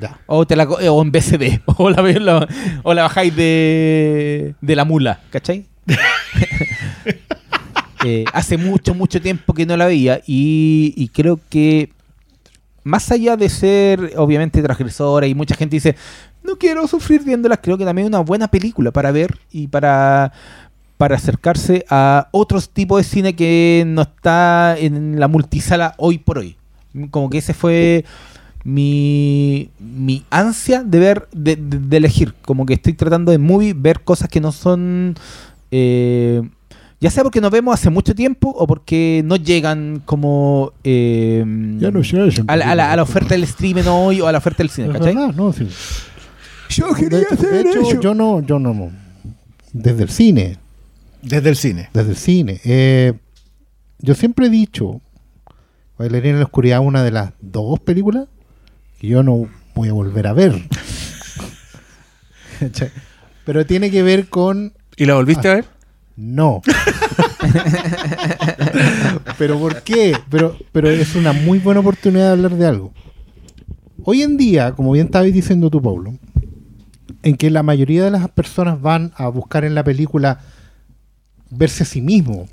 [0.00, 0.18] Ya.
[0.26, 1.60] O, te la, o en BCD.
[1.76, 2.48] O la,
[2.82, 5.20] o la bajáis de, de la mula.
[5.30, 5.66] ¿Cachai?
[8.04, 11.90] eh, hace mucho, mucho tiempo que no la veía y, y creo que
[12.84, 15.96] más allá de ser obviamente transgresora y mucha gente dice,
[16.42, 20.32] no quiero sufrir viéndolas, creo que también es una buena película para ver y para,
[20.96, 26.38] para acercarse a otros tipos de cine que no está en la multisala hoy por
[26.38, 26.56] hoy.
[27.10, 28.04] Como que ese fue
[28.64, 32.34] mi, mi ansia de ver, de, de, elegir.
[32.42, 35.14] Como que estoy tratando de movie, ver cosas que no son...
[35.70, 36.42] Eh,
[37.00, 41.42] ya sea porque nos vemos hace mucho tiempo o porque no llegan como eh,
[42.46, 45.14] a, la, a, la, oferta del streaming hoy o a la oferta del cine, ¿cachai?
[45.14, 45.66] no, sí.
[46.68, 48.92] Yo quería hacer hecho, Yo no, yo no.
[49.72, 50.58] Desde el cine.
[51.22, 51.88] Desde el cine.
[51.92, 52.60] Desde el cine.
[52.64, 53.14] Eh,
[53.98, 55.00] yo siempre he dicho,
[55.98, 58.28] Bailarina en la Oscuridad, una de las dos películas
[59.00, 60.54] que yo no voy a volver a ver.
[63.44, 64.74] Pero tiene que ver con...
[64.96, 65.64] ¿Y la volviste a ver?
[66.16, 66.62] No.
[69.38, 70.16] pero ¿por qué?
[70.30, 72.92] Pero, pero es una muy buena oportunidad de hablar de algo.
[74.04, 76.14] Hoy en día, como bien estabas diciendo tú, Pablo,
[77.22, 80.40] en que la mayoría de las personas van a buscar en la película
[81.50, 82.48] verse a sí mismo,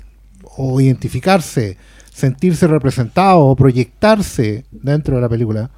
[0.56, 1.76] o identificarse,
[2.12, 5.70] sentirse representado, o proyectarse dentro de la película.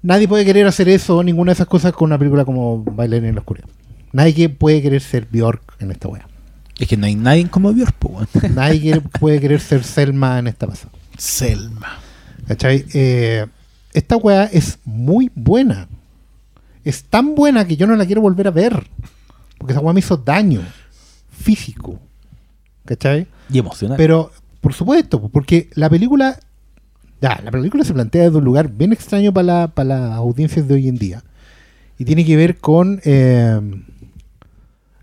[0.00, 3.34] Nadie puede querer hacer eso, ninguna de esas cosas con una película como Bailar en
[3.34, 3.68] la Oscuridad.
[4.12, 6.27] Nadie puede querer ser Bjork en esta wea.
[6.78, 7.90] Es que no hay nadie como Dios,
[8.54, 10.92] Nadie puede querer ser Selma en esta pasada.
[11.16, 11.98] Selma.
[12.46, 12.84] ¿Cachai?
[12.94, 13.46] Eh,
[13.92, 15.88] esta weá es muy buena.
[16.84, 18.86] Es tan buena que yo no la quiero volver a ver.
[19.58, 20.62] Porque esa weá me hizo daño.
[21.30, 21.98] físico.
[22.84, 23.26] ¿Cachai?
[23.50, 23.96] Y emocional.
[23.96, 26.38] Pero, por supuesto, porque la película.
[27.20, 30.74] Ya, la película se plantea desde un lugar bien extraño para, para las audiencias de
[30.74, 31.24] hoy en día.
[31.98, 33.60] Y tiene que ver con eh,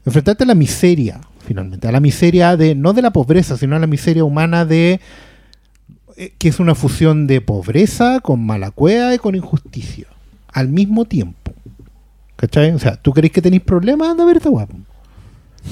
[0.05, 1.87] enfrentarte a la miseria, finalmente.
[1.87, 4.99] A la miseria de, no de la pobreza, sino a la miseria humana de
[6.17, 10.07] eh, que es una fusión de pobreza con mala cueva y con injusticia.
[10.47, 11.53] Al mismo tiempo.
[12.35, 12.71] ¿Cachai?
[12.71, 14.09] O sea, ¿tú crees que tenéis problemas?
[14.09, 14.75] Anda a ver esta guapo.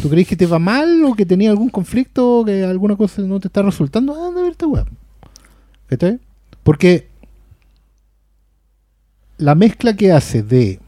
[0.02, 3.22] ¿Tú crees que te va mal o que tenía algún conflicto o que alguna cosa
[3.22, 4.14] no te está resultando?
[4.14, 4.92] Anda a ver esta guapo.
[5.88, 6.20] ¿Cachai?
[6.64, 7.08] Porque
[9.38, 10.80] la mezcla que hace de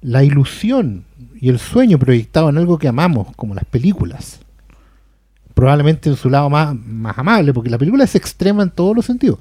[0.00, 1.04] la ilusión
[1.44, 4.40] y el sueño proyectado en algo que amamos, como las películas,
[5.52, 9.04] probablemente en su lado más, más amable, porque la película es extrema en todos los
[9.04, 9.38] sentidos,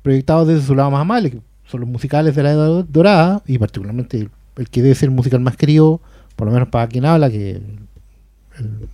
[0.00, 3.58] proyectado desde su lado más amable, que son los musicales de la Edad Dorada, y
[3.58, 6.00] particularmente el, que debe ser el musical más querido,
[6.36, 7.60] por lo menos para quien habla, que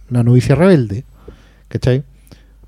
[0.08, 1.04] La novicia rebelde,
[1.68, 2.04] ¿cachai?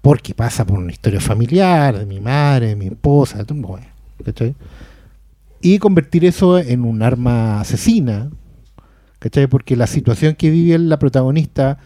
[0.02, 3.78] Porque pasa por una historia familiar, de mi madre, de mi esposa, de todo,
[4.22, 4.54] ¿cachai?
[5.62, 8.28] Y convertir eso en un arma asesina,
[9.22, 9.46] ¿cachai?
[9.46, 11.78] Porque la situación que vive la protagonista,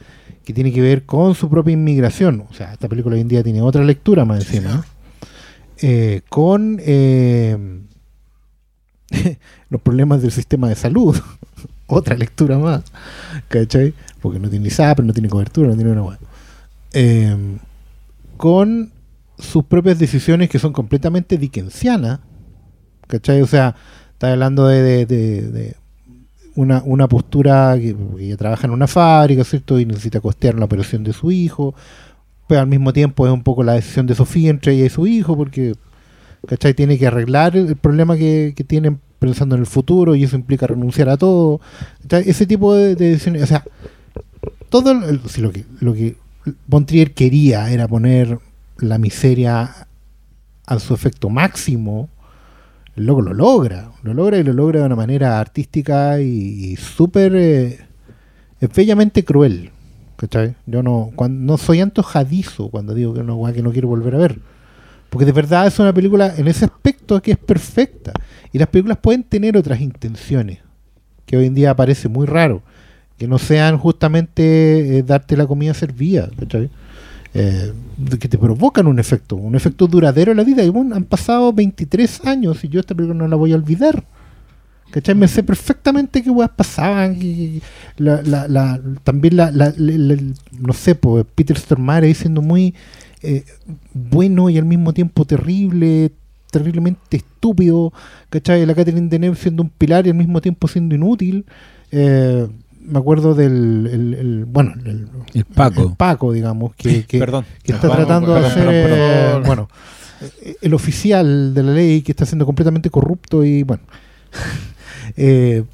[0.42, 3.42] que tiene que ver con su propia inmigración, o sea, esta película hoy en día
[3.42, 4.86] tiene otra lectura más encima,
[5.82, 7.58] eh, con eh,
[9.68, 11.14] los problemas del sistema de salud.
[11.88, 12.82] Otra lectura más.
[13.46, 13.94] ¿Cachai?
[14.20, 16.18] Porque no tiene ni SAP, no tiene cobertura, no tiene una
[16.92, 17.58] em,
[18.36, 18.90] con
[19.38, 22.18] sus propias decisiones que son completamente dickensianas.
[23.06, 23.40] ¿Cachai?
[23.42, 23.76] O sea,
[24.14, 25.76] está hablando de,
[26.56, 29.78] una, una, postura que, ella trabaja en una fábrica, ¿cierto?
[29.78, 31.74] Y necesita costear la operación de su hijo.
[32.48, 35.06] Pero al mismo tiempo es un poco la decisión de Sofía entre ella y su
[35.06, 35.74] hijo, porque
[36.46, 36.74] ¿cachai?
[36.74, 41.08] Tiene que arreglar el, problema que, tienen pensando en el futuro y eso implica renunciar
[41.08, 41.60] a todo.
[42.08, 43.64] Ese tipo de, decisiones, o sea,
[44.68, 44.94] todo
[45.28, 46.16] si lo que lo que
[46.66, 48.38] Bontrier quería era poner
[48.78, 49.86] la miseria
[50.66, 52.08] a su efecto máximo,
[52.96, 57.78] lo logra, lo logra y lo logra de una manera artística y, súper eh,
[58.74, 59.70] bellamente cruel.
[60.16, 60.54] ¿cachai?
[60.66, 61.12] Yo no,
[61.58, 64.40] soy antojadizo cuando digo que no, que no quiero volver a ver.
[65.10, 68.12] Porque de verdad es una película en ese aspecto que es perfecta.
[68.52, 70.60] Y las películas pueden tener otras intenciones,
[71.26, 72.62] que hoy en día parece muy raro.
[73.18, 76.28] Que no sean justamente eh, darte la comida servida,
[77.38, 77.72] eh,
[78.18, 80.62] que te provocan un efecto, un efecto duradero en la vida.
[80.62, 84.04] Y bueno, han pasado 23 años y yo esta película no la voy a olvidar.
[84.90, 85.14] ¿Cachai?
[85.14, 87.18] Me sé perfectamente qué weas pasaban.
[89.04, 92.74] también la, no sé, pues Peter Stormare diciendo muy
[93.22, 93.44] eh,
[93.92, 96.12] bueno y al mismo tiempo terrible,
[96.50, 97.92] terriblemente estúpido,
[98.30, 98.64] ¿cachai?
[98.64, 101.44] La Catherine Deneuve siendo un pilar y al mismo tiempo siendo inútil.
[101.90, 102.46] Eh,
[102.86, 105.94] me acuerdo del el, bueno el, Paco.
[105.96, 107.18] Paco digamos que, que,
[107.64, 109.68] está tratando de hacer eh, bueno
[110.60, 113.82] el oficial de la ley que está siendo completamente corrupto y bueno
[115.16, 115.64] eh,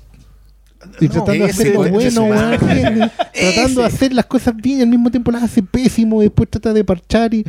[1.00, 2.28] y tratando de hacer lo bueno,
[3.34, 6.48] tratando de hacer las cosas bien y al mismo tiempo las hace pésimo y después
[6.50, 7.44] trata de parchar y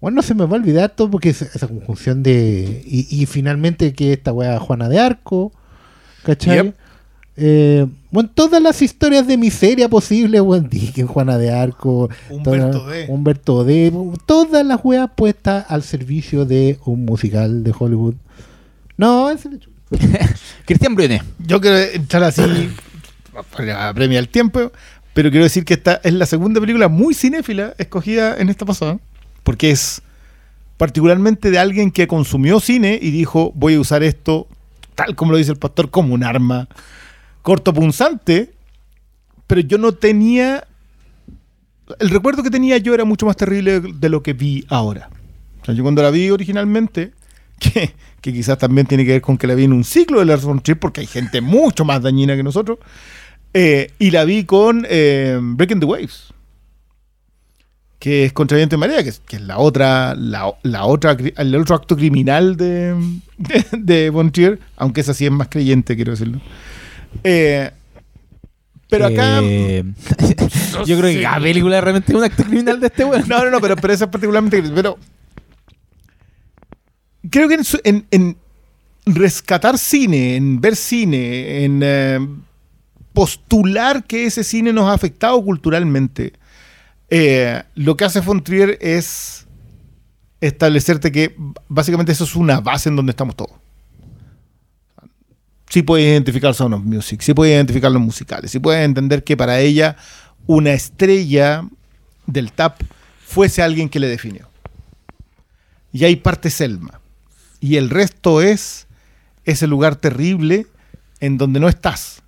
[0.00, 4.14] bueno, no se me va a olvidar todo porque esa conjunción de y, finalmente que
[4.14, 5.52] esta wea Juana de Arco,
[6.22, 6.72] ¿cachai?
[7.36, 13.06] Eh, bueno, todas las historias de miseria posible, bueno, Dickens, Juana de Arco, Humberto D.
[13.08, 13.92] Humberto D.
[14.26, 18.14] Todas las weas puestas al servicio de un musical de Hollywood.
[18.96, 19.70] No, es el hecho.
[20.66, 21.22] Cristian Brune.
[21.38, 22.42] Yo quiero entrar así,
[23.52, 24.72] para premia el tiempo,
[25.14, 28.98] pero quiero decir que esta es la segunda película muy cinéfila escogida en esta pasada,
[29.44, 30.02] porque es
[30.76, 34.48] particularmente de alguien que consumió cine y dijo, voy a usar esto,
[34.96, 36.68] tal como lo dice el pastor, como un arma
[37.42, 38.52] cortopunzante,
[39.46, 40.66] pero yo no tenía...
[41.98, 45.10] El recuerdo que tenía yo era mucho más terrible de lo que vi ahora.
[45.60, 47.12] O sea, yo cuando la vi originalmente,
[47.58, 50.26] que que quizás también tiene que ver con que la vi en un ciclo de
[50.26, 52.78] Lars von Trier, porque hay gente mucho más dañina que nosotros.
[53.54, 56.32] Eh, y la vi con eh, Breaking the Waves,
[57.98, 61.96] que es contra viento y marea, que es, la otra, la, otra, el otro acto
[61.96, 62.94] criminal de,
[63.72, 66.40] de, Trier, aunque esa sí es más creyente, quiero decirlo.
[67.24, 67.70] Eh,
[68.88, 69.40] pero acá.
[70.86, 73.24] yo creo que cada película es realmente un acto criminal de este weón.
[73.28, 74.62] No, no, no, pero, pero esa es particularmente.
[74.62, 74.98] Pero
[77.30, 78.36] creo que en,
[79.06, 82.28] rescatar cine, en ver cine, en eh,
[83.12, 86.32] postular que ese cine nos ha afectado culturalmente,
[87.08, 89.46] eh, lo que hace Fontrier es
[90.40, 91.34] establecerte que
[91.68, 93.52] básicamente eso es una base en donde estamos todos.
[95.70, 99.36] Sí puedes identificar Sound of Music, sí puedes identificar los musicales, sí puedes entender que
[99.36, 99.96] para ella
[100.46, 101.64] una estrella
[102.26, 102.82] del TAP
[103.24, 104.48] fuese alguien que le definió.
[105.92, 107.00] Y ahí parte Selma.
[107.60, 108.88] Y el resto es
[109.44, 110.66] ese lugar terrible
[111.20, 112.22] en donde no estás.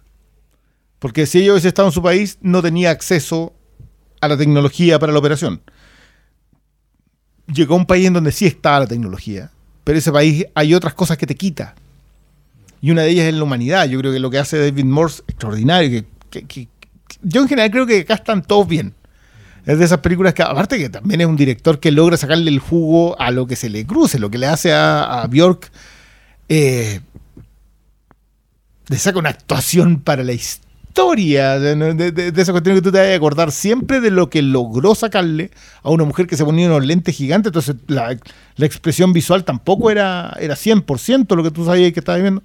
[1.01, 3.53] Porque si ella hubiese estado en su país, no tenía acceso
[4.20, 5.62] a la tecnología para la operación.
[7.53, 9.51] Llegó a un país en donde sí está la tecnología,
[9.82, 11.74] pero ese país hay otras cosas que te quita.
[12.82, 13.88] Y una de ellas es la humanidad.
[13.88, 16.04] Yo creo que lo que hace David Morse extraordinario.
[17.22, 18.92] Yo en general creo que acá están todos bien.
[19.64, 22.58] Es de esas películas que, aparte que también es un director que logra sacarle el
[22.58, 25.70] jugo a lo que se le cruce, lo que le hace a, Bjork.
[26.48, 27.00] Eh,
[28.88, 33.14] le saca una actuación para la historia de, esa cuestión que tú te vas a
[33.14, 35.52] acordar siempre de lo que logró sacarle
[35.84, 37.50] a una mujer que se ponía unos lentes gigantes.
[37.50, 38.18] Entonces, la,
[38.58, 42.42] expresión visual tampoco era, era 100% lo que tú sabías que estabas viendo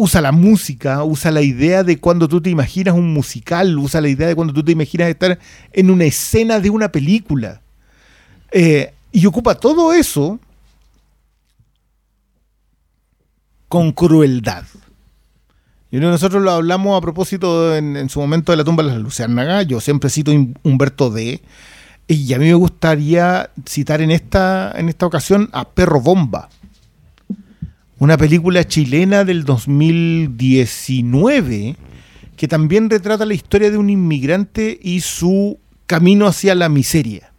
[0.00, 4.08] usa la música, usa la idea de cuando tú te imaginas un musical, usa la
[4.08, 5.38] idea de cuando tú te imaginas estar
[5.74, 7.60] en una escena de una película.
[8.50, 10.40] Eh, y ocupa todo eso
[13.68, 14.64] con crueldad.
[15.90, 19.66] Y nosotros lo hablamos a propósito en, su momento de la tumba de las Luciérnagas.
[19.66, 20.32] Yo siempre cito
[20.62, 21.42] Humberto D.
[22.06, 26.48] Y a mí me gustaría citar en esta, en esta ocasión a Perro Bomba
[28.00, 31.76] una película chilena del 2019
[32.36, 37.30] que también retrata la historia de un inmigrante y su camino hacia la miseria.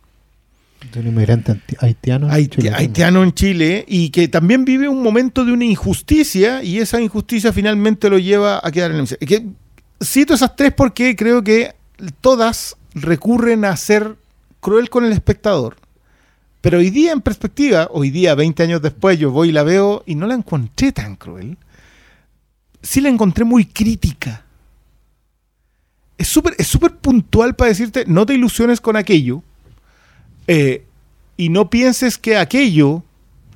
[0.94, 2.30] De un inmigrante haitiano.
[2.30, 7.52] haitiano en Chile y que también vive un momento de una injusticia y esa injusticia
[7.52, 9.28] finalmente lo lleva a quedar en la miseria.
[9.28, 9.48] Que,
[10.04, 11.74] cito esas tres porque creo que
[12.22, 14.16] todas recurren a ser
[14.60, 15.78] cruel con el espectador
[16.62, 20.04] pero hoy día, en perspectiva, hoy día, 20 años después, yo voy y la veo
[20.06, 21.58] y no la encontré tan cruel.
[22.84, 24.46] Sí la encontré muy crítica.
[26.20, 29.42] Es súper es puntual para decirte, no te ilusiones con aquello.
[30.46, 30.86] Eh,
[31.36, 33.04] y no pienses que aquello,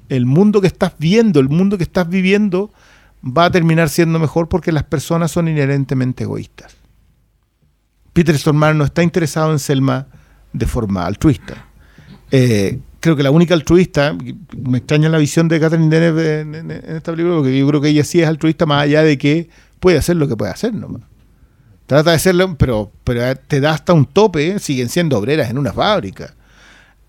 [0.09, 2.71] el mundo que estás viendo, el mundo que estás viviendo,
[3.25, 6.75] va a terminar siendo mejor porque las personas son inherentemente egoístas.
[8.13, 10.07] Peter Stormare no está interesado en Selma
[10.53, 11.65] de forma altruista.
[12.31, 14.17] Eh, creo que la única altruista,
[14.57, 18.03] me extraña la visión de Catherine Deneuve en, esta película, porque yo creo que ella
[18.03, 19.47] sí es altruista más allá de que
[19.79, 21.03] puede hacer lo que puede hacer nomás.
[21.85, 25.71] Trata de hacerlo, pero, pero te da hasta un tope, siguen siendo obreras en una
[25.71, 26.33] fábrica.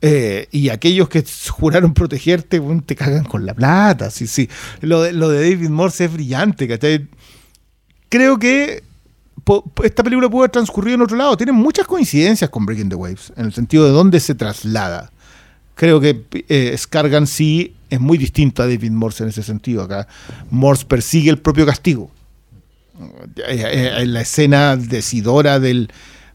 [0.03, 4.11] Eh, y aquellos que juraron protegerte, te cagan con la plata.
[4.11, 4.51] Sí, sí.
[4.83, 7.09] Lo de, lo de David Morse es brillante.
[8.11, 8.83] Creo que
[9.83, 11.39] esta película pudo haber transcurrido en otro lado.
[11.39, 15.11] Tiene muchas coincidencias con Breaking the Waves, en el sentido de dónde se traslada
[15.77, 19.83] creo que eh, Scargan sí es muy distinto a David Morse en ese sentido.
[19.83, 20.09] Acá
[20.51, 22.11] Morse persigue el propio castigo.
[23.37, 25.93] Eh, eh, en la escena decidora del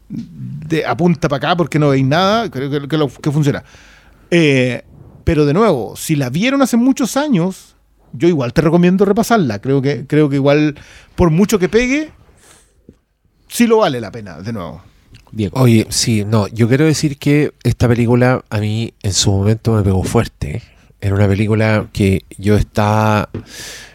[0.08, 3.64] de apunta para acá porque no veis nada, creo que, que, funciona.
[4.30, 7.74] pero de nuevo, si la vieron hace muchos años,
[8.12, 9.60] yo igual te recomiendo repasarla.
[9.60, 10.76] Creo que, creo que igual,
[11.16, 12.12] por mucho que pegue,
[13.48, 14.82] sí lo vale la pena, de nuevo.
[15.52, 19.82] Oye, sí, no, yo quiero decir que esta película a mí en su momento me
[19.82, 20.62] pegó fuerte.
[21.00, 23.28] Era una película que yo estaba...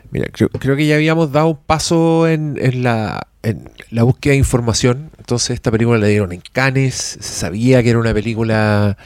[0.09, 5.11] Mira, creo, que ya habíamos dado un paso en, la, en la búsqueda de información.
[5.17, 6.95] Entonces esta película la dieron en Cannes.
[6.95, 8.97] Se sabía que era una película...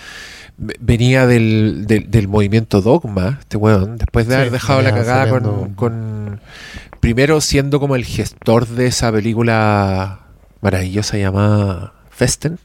[0.57, 6.39] Venía del, del, movimiento Dogma, este weón, después de haber dejado la cagada con, con...
[6.99, 10.19] Primero siendo como el gestor de esa película
[10.61, 12.59] maravillosa llamada Festen.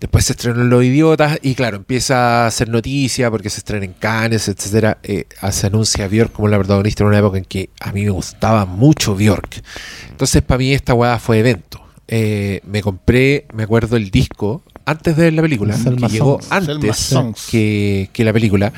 [0.00, 3.86] Después se estrenó en Los Idiotas y claro, empieza a hacer noticia porque se estrena
[3.86, 4.98] en Cannes, etcétera.
[5.02, 8.04] Eh, se anuncia a Bjork como la protagonista en una época en que a mí
[8.04, 9.62] me gustaba mucho Bjork.
[10.10, 11.82] Entonces, para mí esta weá fue evento.
[12.06, 17.14] Eh, me compré, me acuerdo, el disco antes de ver la película, que llegó antes
[17.50, 18.72] que, que, la película.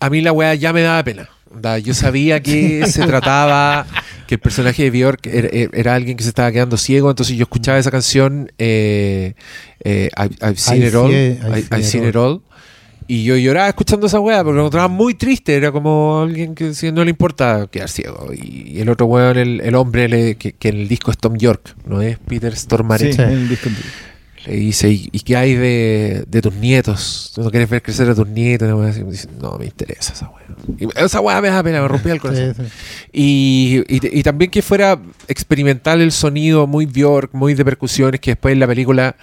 [0.00, 1.28] A mí la weá ya me daba pena.
[1.82, 3.86] Yo sabía que se trataba
[4.26, 7.78] que el personaje de Bjork era, alguien que se estaba quedando ciego, entonces yo escuchaba
[7.78, 9.34] esa canción eh,
[9.84, 12.42] eh, I've, Seen It All, I've, Seen It All,
[13.08, 16.72] y yo lloraba escuchando esa weá porque me encontraba muy triste, era como alguien que
[16.92, 18.30] no le importa quedar ciego.
[18.34, 22.02] Y, el otro weón, el, el hombre que, en el disco es Tom York, ¿no
[22.02, 22.18] es?
[22.18, 23.12] Peter Stormare.
[23.12, 23.70] Sí, el disco
[24.46, 27.32] le dice, ¿y, qué hay de, de, tus nietos?
[27.34, 28.68] ¿Tú no quieres ver crecer a tus nietos?
[29.40, 30.46] no, me interesa esa weá.
[30.78, 32.54] Y esa weá me da pena, me rompía el corazón.
[33.12, 38.52] Y, y, también que fuera experimental el sonido, muy Bjork, muy de percusiones, que después
[38.52, 39.16] en la película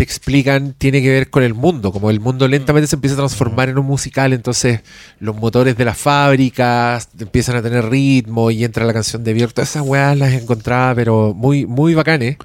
[0.00, 3.18] te explican tiene que ver con el mundo, como el mundo lentamente se empieza a
[3.18, 4.80] transformar en un musical, entonces
[5.18, 9.52] los motores de las fábricas empiezan a tener ritmo y entra la canción de Björk,
[9.52, 12.38] todas esas weas las encontraba pero muy, muy bacanes.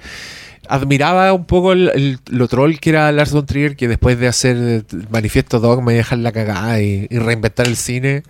[0.69, 4.85] Admiraba un poco el, lo troll que era Lars von Trier, que después de hacer
[5.09, 8.23] Manifiesto Dogma y dejar la cagada y, reinventar el cine,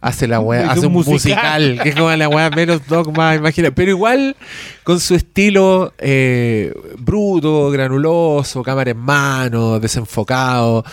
[0.00, 1.80] hace la wea, hace un musical.
[1.82, 3.70] que es como la wea menos dogma, imagina.
[3.70, 4.36] Pero igual
[4.84, 10.84] con su estilo eh, bruto, granuloso, cámara en mano, desenfocado.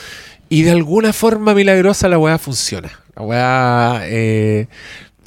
[0.50, 2.90] Y de alguna forma milagrosa la wea funciona.
[3.16, 4.68] La wea eh,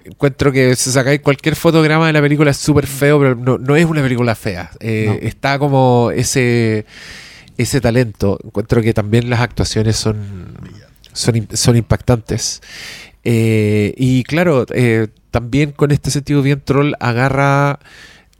[0.04, 3.84] encuentro que si sacáis cualquier fotograma de la película es súper feo, pero no, es
[3.84, 4.70] una película fea.
[4.80, 6.86] Eh, está como ese,
[7.56, 8.38] ese talento.
[8.44, 10.56] Encuentro que también las actuaciones son,
[11.12, 12.60] son, son impactantes.
[13.24, 17.78] Eh, y claro, eh, también con este sentido bien troll agarra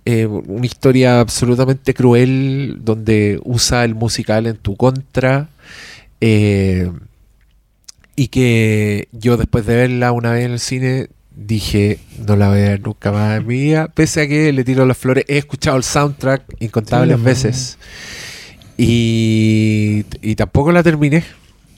[0.05, 5.49] una historia absolutamente cruel donde usa el musical en tu contra.
[6.21, 6.89] y
[8.29, 12.63] que yo después de verla una vez en el cine dije, no la voy a
[12.63, 15.25] ver nunca más en mi vida, pese a que le tiro las flores.
[15.29, 17.79] He escuchado el soundtrack incontables veces
[18.77, 21.25] y, y tampoco la terminé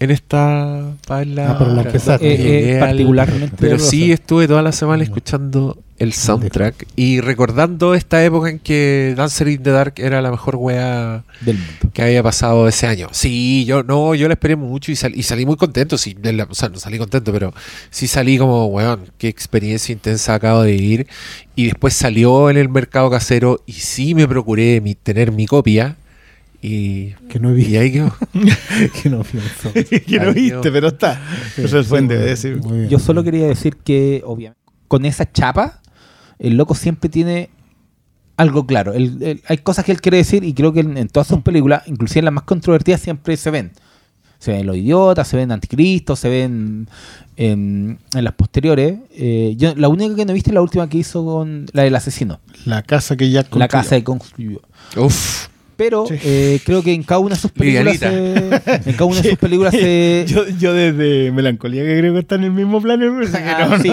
[0.01, 1.51] en esta baila.
[1.51, 3.57] Ah, pero la eh, eh, particularmente.
[3.59, 9.14] Pero sí estuve toda la semana escuchando el soundtrack y recordando esta época en que
[9.16, 13.09] Dancer in the Dark era la mejor wea del mundo que había pasado ese año.
[13.12, 15.97] Sí, yo no, yo la esperé mucho y, y salí muy contento.
[15.97, 16.16] Sí,
[16.49, 17.55] o sea, no salí contento, pero
[17.90, 21.07] sí salí como, weón, qué experiencia intensa acabo de vivir.
[21.55, 25.97] Y después salió en el mercado casero y sí me procuré mi, tener mi copia
[26.65, 27.67] y, que no vi.
[27.67, 28.15] Y ahí quedó.
[29.03, 29.23] que no,
[30.07, 31.21] que no viste, pero está.
[31.59, 32.59] Eso es fuente, decir.
[32.89, 34.59] Yo solo quería decir que, obviamente,
[34.89, 35.83] con esa chapa,
[36.39, 37.51] el loco siempre tiene
[38.39, 38.93] algo claro.
[38.95, 42.25] hay cosas que él quiere decir y creo que en, todas sus películas, inclusive en
[42.25, 43.73] las más controvertidas, siempre se ven.
[44.39, 46.89] Se ven los idiotas, se ven Anticristo, se ven
[47.37, 49.01] en, las posteriores.
[49.12, 51.95] Eh, yo, la única que no viste es la última que hizo con la del
[51.95, 52.41] asesino.
[52.65, 53.61] La casa que ya construyó.
[53.61, 54.62] La casa que construyó.
[54.97, 55.49] Uf.
[55.77, 59.31] Pero eh, creo que en cada una de sus películas se, en cada una de
[59.31, 60.25] sus películas se...
[60.29, 63.91] yo, yo desde Melancolía que creo que está en el mismo plano ah, sí,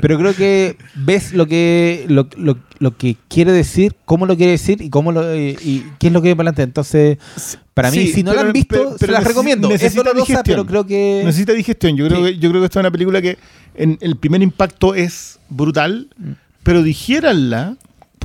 [0.00, 4.52] pero creo que ves lo que lo, lo, lo, que quiere decir cómo lo quiere
[4.52, 6.62] decir y cómo lo y, qué es lo que viene para adelante.
[6.62, 7.18] Entonces
[7.74, 9.70] para mí si no la han visto se las recomiendo.
[9.70, 11.96] Es digestión, pero creo que necesita digestión.
[11.96, 13.36] Yo creo que yo creo que esta es una película que
[13.74, 16.30] en el primer impacto es brutal mm.
[16.62, 17.76] pero digiéranla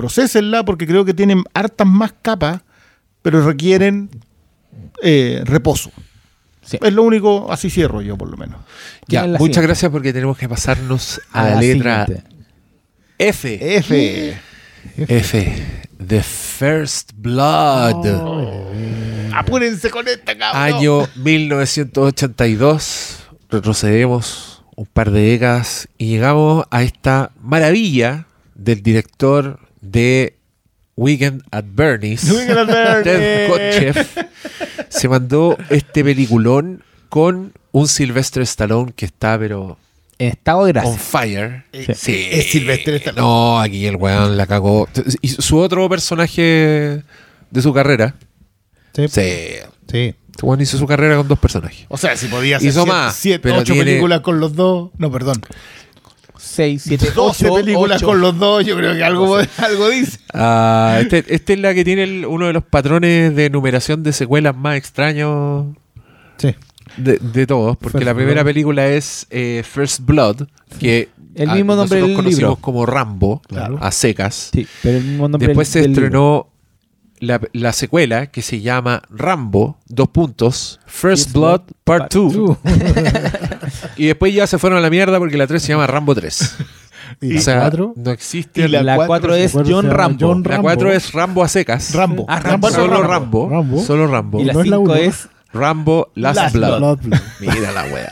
[0.02, 2.62] procesenla porque creo que tienen hartas más capas,
[3.22, 4.10] pero requieren
[5.04, 5.92] eh, reposo.
[6.72, 8.62] Es lo único, así cierro yo por lo menos.
[9.08, 12.08] Ya, muchas gracias porque tenemos que pasarnos a, la, letra
[13.20, 13.78] F.
[13.78, 14.36] F.
[14.98, 15.66] F.
[16.08, 18.08] The First Blood.
[19.36, 20.62] Apúrense con esta, cabrón.
[20.62, 23.20] Año 1982.
[23.50, 28.26] Retrocedemos un par de décadas y llegamos a esta maravilla
[28.56, 30.38] del director de
[30.96, 32.22] Weekend at Bernie's,
[33.04, 34.06] Ted
[34.90, 39.78] se mandó este peliculón con un Sylvester Stallone que está, pero.
[40.20, 40.92] En estado de gracia.
[40.92, 41.64] On fire.
[41.96, 42.28] Sí.
[42.32, 43.22] Es Sylvester Stallone.
[43.22, 44.88] No, aquí el weón la cagó.
[45.22, 47.02] Y su otro personaje
[47.50, 48.16] de su carrera.
[48.94, 49.08] Sí.
[49.08, 49.22] Sí.
[49.92, 50.16] sí.
[50.42, 51.86] Este weón hizo su carrera con dos personajes.
[51.90, 54.90] O sea, si podía hacer hizo más, siete, ocho películas con los dos.
[54.98, 55.42] No, perdón.
[56.52, 60.20] 6, 7, 12 películas con los dos, yo creo que algo, algo dice.
[60.34, 64.56] Ah, este, este, es la que tiene uno de los patrones de numeración de secuelas
[64.56, 65.68] más extraños
[66.98, 70.48] de, de todos, porque la primera película es eh, First Blood,
[70.80, 72.56] que el mismo nombre nosotros conocimos libro.
[72.58, 73.42] como Rambo,
[73.80, 74.50] a secas.
[74.54, 76.51] Sí, pero el mismo nombre Después se estrenó
[77.22, 82.58] la, secuela que se llama Rambo, dos puntos, First Blood Part 2.
[83.98, 86.58] y después ya se fueron a la mierda porque la 3 se llama Rambo 3.
[87.22, 87.94] ¿Y la 4?
[87.96, 88.68] No existe.
[88.68, 90.42] la 4 es John Rambo.
[90.44, 91.94] La 4 es Rambo a secas.
[91.94, 92.26] Rambo.
[92.28, 92.42] Ah,
[92.72, 93.84] Solo Rambo.
[93.86, 94.42] Solo Rambo.
[94.42, 97.00] Y la 5 es Rambo Last, Blood.
[97.40, 98.12] Mira la wea.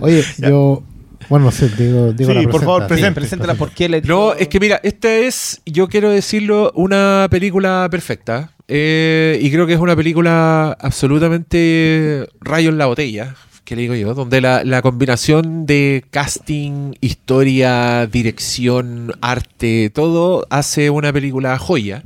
[0.00, 0.82] Oye, yo
[1.28, 3.54] bueno, no sé, digo, digo sí, por favor, preséntala.
[3.54, 8.52] ¿Por qué le No, es que mira, esta es, yo quiero decirlo, una película perfecta.
[8.68, 13.94] Eh, y creo que es una película absolutamente rayo en la botella, que le digo
[13.94, 22.02] yo, donde la, la combinación de casting, historia, dirección, arte, todo hace una película joya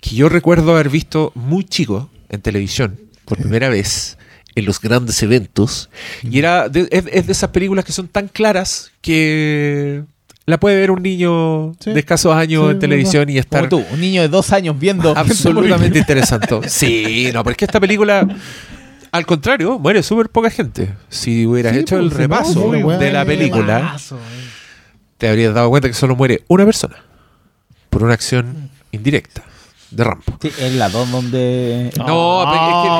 [0.00, 4.18] que yo recuerdo haber visto muy chico en televisión por primera vez
[4.54, 5.90] en los grandes eventos.
[6.22, 10.04] Y era es, de esas películas que son tan claras que
[10.46, 13.68] la puede ver un niño de escasos años en televisión y estar.
[13.68, 15.10] Como tú, un niño de dos años viendo.
[15.16, 16.68] Absolutamente interesante.
[16.68, 18.26] Sí, no, pero es que esta película.
[19.10, 20.92] Al contrario, muere súper poca gente.
[21.08, 23.96] Si hubieras hecho el repaso de la película,
[25.18, 26.96] te habrías dado cuenta que solo muere una persona
[27.90, 29.44] por una acción indirecta
[29.94, 30.24] de Rambo.
[30.40, 31.90] Sí, es la 2 donde.
[31.98, 32.42] No,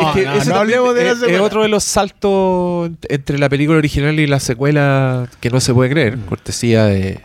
[0.09, 5.29] es que, es, que otro de los saltos entre la película original y la secuela
[5.41, 7.21] que no se puede creer, cortesía de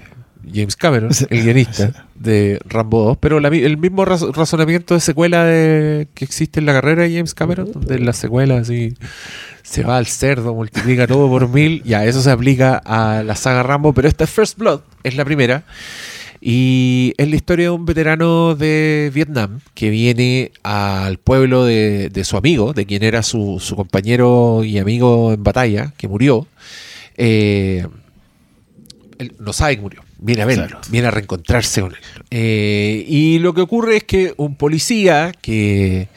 [0.53, 6.25] James Cameron, el guionista de Rambo 2, pero el mismo razonamiento de secuela de, que
[6.25, 8.93] existe en la carrera de James Cameron, donde en la secuela así
[9.63, 13.63] se va al cerdo, multiplica todo por mil, ya eso se aplica a la saga
[13.63, 15.63] Rambo, pero esta es First Blood, es la primera.
[16.41, 22.37] Y es la historia de un veterano de Vietnam que viene al pueblo de, su
[22.37, 26.47] amigo, de quien era su, compañero y amigo en batalla, que murió.
[27.17, 27.85] Eh,
[29.17, 31.99] él no sabe que murió viene a verlo, viene a reencontrarse con él.
[32.29, 36.07] Eh, y lo que ocurre es que un policía que.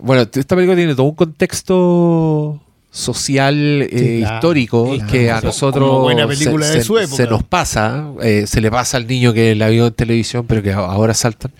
[0.00, 2.62] Bueno, esta película tiene todo un contexto
[2.92, 6.14] social eh, histórico que a nosotros
[7.08, 10.62] se, nos pasa, eh, se le pasa al niño que la vio en televisión, pero
[10.62, 11.50] que ahora saltan.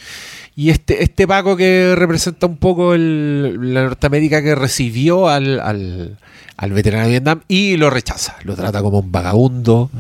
[0.54, 7.04] Y este, este Paco que representa un poco la Norteamérica que recibió al, al, veterano
[7.04, 9.90] de Vietnam y lo rechaza, lo trata como un vagabundo.
[9.92, 9.98] Mm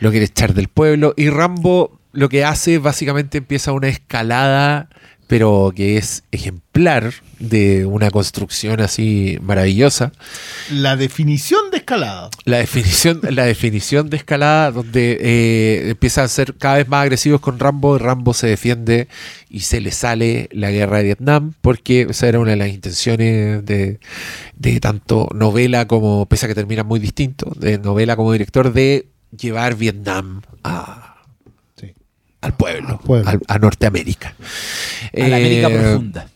[0.00, 1.14] lo quiere echar del pueblo.
[1.16, 4.88] Y Rambo lo que hace básicamente empieza una escalada,
[5.30, 10.10] pero que es ejemplar de una construcción así maravillosa.
[10.72, 12.30] La definición de escalada.
[12.46, 17.40] La definición, la definición de escalada, donde eh, empieza a ser cada vez más agresivos
[17.40, 17.96] con Rambo.
[17.96, 19.06] Rambo se defiende
[19.48, 23.64] y se le sale la guerra de Vietnam, porque esa era una de las intenciones
[23.64, 24.00] de,
[24.56, 29.06] de tanto novela como, pese a que termina muy distinto, de novela como director, de
[29.38, 31.09] llevar Vietnam a,
[32.40, 33.00] al pueblo,
[33.48, 34.34] a Norteamérica.
[35.16, 36.28] A la América eh, profunda.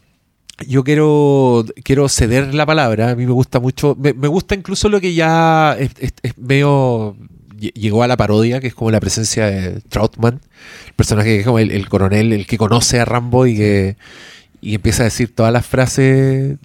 [0.66, 3.11] Yo quiero, quiero ceder la palabra.
[3.11, 3.96] A mí me gusta mucho.
[3.98, 5.92] Me, gusta incluso lo que ya es,
[6.36, 7.16] medio.
[7.59, 10.40] Llegó a la parodia, que es como la presencia de Troutman,
[10.86, 13.96] el personaje que es como el, coronel, el que conoce a Rambo y que
[14.61, 16.57] y empieza a decir todas las frases,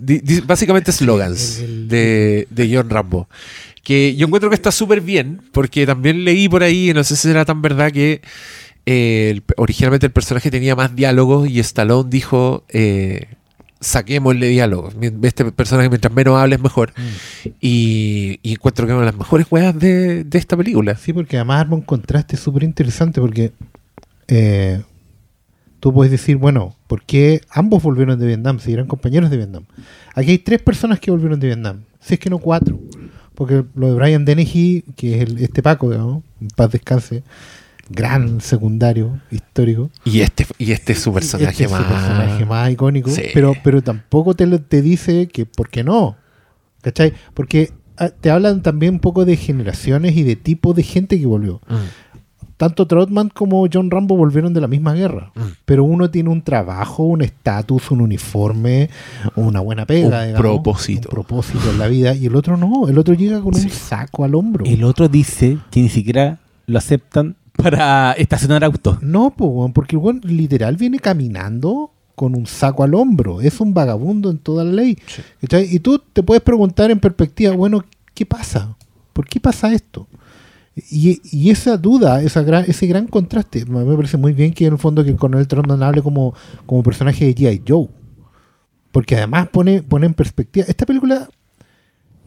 [0.45, 3.27] básicamente slogans de, de John Rambo
[3.89, 7.27] que yo encuentro que está súper bien, porque también leí por ahí, no sé si
[7.27, 8.21] era tan verdad, que
[8.91, 13.27] eh, originalmente el personaje tenía más diálogos y Stallone dijo, eh,
[13.79, 14.95] saquémosle diálogos.
[15.21, 16.91] Este personaje mientras menos hables mejor.
[16.97, 17.49] Mm.
[17.61, 20.95] Y, encuentro que es una de las mejores juegas de, esta película.
[20.95, 23.51] Sí, porque además arma un contraste súper interesante porque
[24.27, 24.81] eh,
[25.79, 29.65] tú puedes decir, bueno, ¿por qué ambos volvieron de Vietnam si eran compañeros de Vietnam?
[30.15, 32.79] Aquí hay tres personas que volvieron de Vietnam, si es que no cuatro.
[33.35, 37.21] Porque lo de Brian Dennehy, que es este Paco, digamos, en paz descanse,
[37.89, 39.89] gran secundario histórico.
[40.03, 41.83] Y este, y este es su personaje, este más...
[41.83, 43.11] personaje más icónico.
[43.33, 46.17] Pero, pero tampoco te, te dice que por qué no.
[46.81, 47.13] ¿Cachai?
[47.33, 51.25] Porque ah, te hablan también un poco de generaciones y de tipo de gente que
[51.25, 51.61] volvió.
[51.67, 52.09] Mm
[52.59, 55.31] tanto Trotman como John Rambo volvieron de la misma guerra.
[55.33, 55.41] Mm.
[55.63, 58.89] Pero uno tiene un trabajo, un estatus, un uniforme,
[59.37, 60.25] una buena pega.
[60.27, 61.07] Un propósito.
[61.07, 62.13] Un propósito en la vida.
[62.13, 62.89] Y el otro no.
[62.89, 64.65] El otro llega con un saco al hombro.
[64.65, 69.01] El otro dice que ni siquiera lo aceptan para estacionar autos.
[69.01, 69.31] No,
[69.73, 73.41] porque el literal viene caminando con un saco al hombro.
[73.41, 74.97] Es un vagabundo en toda la ley.
[75.41, 77.83] Y tú te puedes preguntar en perspectiva, bueno,
[78.13, 78.75] ¿qué pasa?
[79.13, 80.07] ¿Por qué pasa esto?
[80.89, 85.03] Y, esa duda, esa ese gran contraste, me parece muy bien que en el fondo
[85.03, 86.33] que el coronel hable como,
[86.65, 87.63] como personaje de G.I.
[87.67, 87.87] Joe.
[88.91, 90.65] Porque además pone, pone en perspectiva.
[90.67, 91.29] Esta película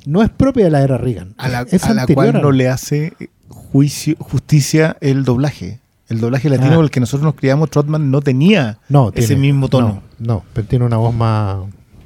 [0.07, 1.35] no es propia de la era Reagan.
[1.39, 1.67] A la,
[2.13, 3.13] cual no le hace
[3.49, 5.81] juicio, justicia el doblaje.
[6.09, 6.83] El doblaje latino, ah.
[6.83, 8.79] el que nosotros nos criamos, Trotman no tenía
[9.15, 10.03] ese mismo tono.
[10.19, 11.65] No, no, pero tiene una voz más,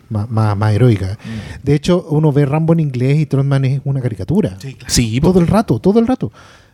[0.09, 1.19] más, heroica.
[1.25, 1.65] Mm.
[1.65, 4.57] De hecho, uno ve Rambo en inglés y Trotman es una caricatura.
[4.87, 6.31] Sí, todo el rato, todo el rato.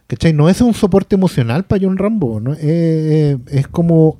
[0.06, 0.34] ¿Cachai?
[0.34, 2.38] No es un soporte emocional para John Rambo.
[2.38, 2.52] ¿no?
[2.52, 4.18] es como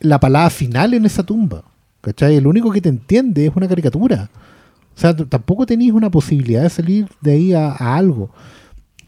[0.00, 1.62] la palabra final en esa tumba.
[2.00, 2.36] ¿Cachai?
[2.36, 4.30] El único que te entiende es una caricatura.
[4.96, 8.30] O sea, tampoco tenéis una posibilidad de salir de ahí a, algo.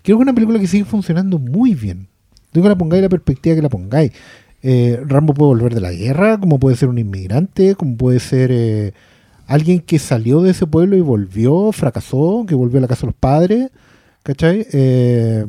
[0.02, 2.08] Creo que es una película que sigue funcionando muy bien.
[2.52, 4.12] Digo que la pongáis la perspectiva que la pongáis.
[4.62, 8.50] Eh, Rambo puede volver de la guerra, como puede ser un inmigrante, como puede ser
[8.52, 8.92] eh,
[9.46, 13.06] alguien que salió de ese pueblo y volvió, fracasó, que volvió a la casa de
[13.06, 13.70] los padres,
[14.22, 14.66] ¿cachai?
[14.72, 15.46] Eh,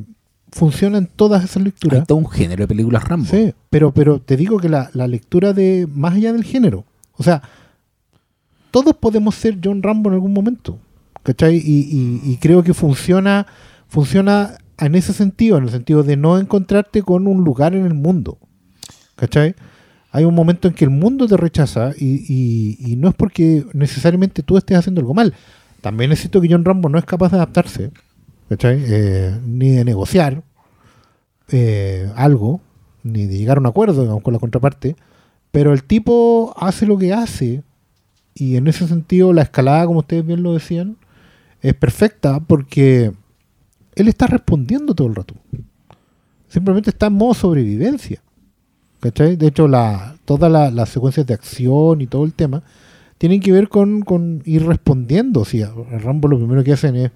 [0.52, 2.00] funciona en todas esas lecturas.
[2.00, 3.26] Hay todo un género de películas Rambo.
[3.30, 6.86] Sí, pero, pero te digo que la, lectura de más allá del género,
[7.18, 7.42] o sea,
[8.72, 10.80] todos podemos ser John Rambo en algún momento,
[11.24, 11.62] ¿cachai?
[11.64, 13.48] Y, creo que funciona,
[13.88, 17.94] funciona en ese sentido, en el sentido de no encontrarte con un lugar en el
[17.94, 18.38] mundo.
[19.16, 19.56] ¿Cachai?
[20.12, 24.58] Hay un momento en que el mundo te rechaza y, no es porque necesariamente tú
[24.58, 25.34] estés haciendo algo mal.
[25.82, 27.92] También es cierto que John Rambo no es capaz de adaptarse,
[28.50, 28.84] ¿cachai?
[28.86, 30.44] Eh, ni de negociar
[31.50, 32.62] eh, algo,
[33.04, 34.96] ni de llegar a un acuerdo con la contraparte.
[35.52, 37.64] Pero el tipo hace lo que hace
[38.40, 40.98] y en ese sentido la escalada, como ustedes bien lo decían,
[41.62, 43.12] es perfecta porque
[43.96, 45.36] él está respondiendo todo el rato.
[46.48, 48.22] Simplemente está en modo sobrevivencia.
[49.00, 49.36] ¿Cachai?
[49.36, 52.64] De hecho, la, todas las secuencias de acción y todo el tema
[53.18, 55.42] tienen que ver con, ir respondiendo.
[55.42, 55.46] O
[55.92, 57.12] el Rambo lo primero que hacen es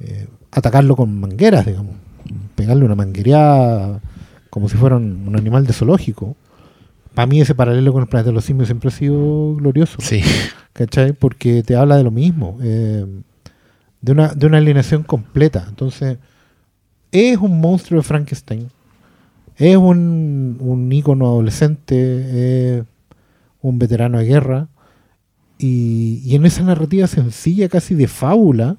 [0.00, 1.96] eh, atacarlo con mangueras, digamos.
[2.54, 4.00] Pegarle una manguería
[4.48, 6.36] como si fuera un, animal de zoológico.
[7.14, 9.98] Para mí ese paralelo con el planeta de los simios siempre ha sido glorioso.
[10.00, 10.22] Sí.
[10.72, 11.12] ¿Cachai?
[11.12, 12.58] Porque te habla de lo mismo.
[12.62, 13.06] Eh,
[14.00, 15.66] de una, de una alineación completa.
[15.68, 16.18] Entonces,
[17.10, 18.68] es un monstruo de Frankenstein.
[19.56, 22.84] Es un, un ícono adolescente, es
[23.60, 24.68] un veterano de guerra.
[25.58, 28.76] Y, en esa narrativa sencilla, casi de fábula,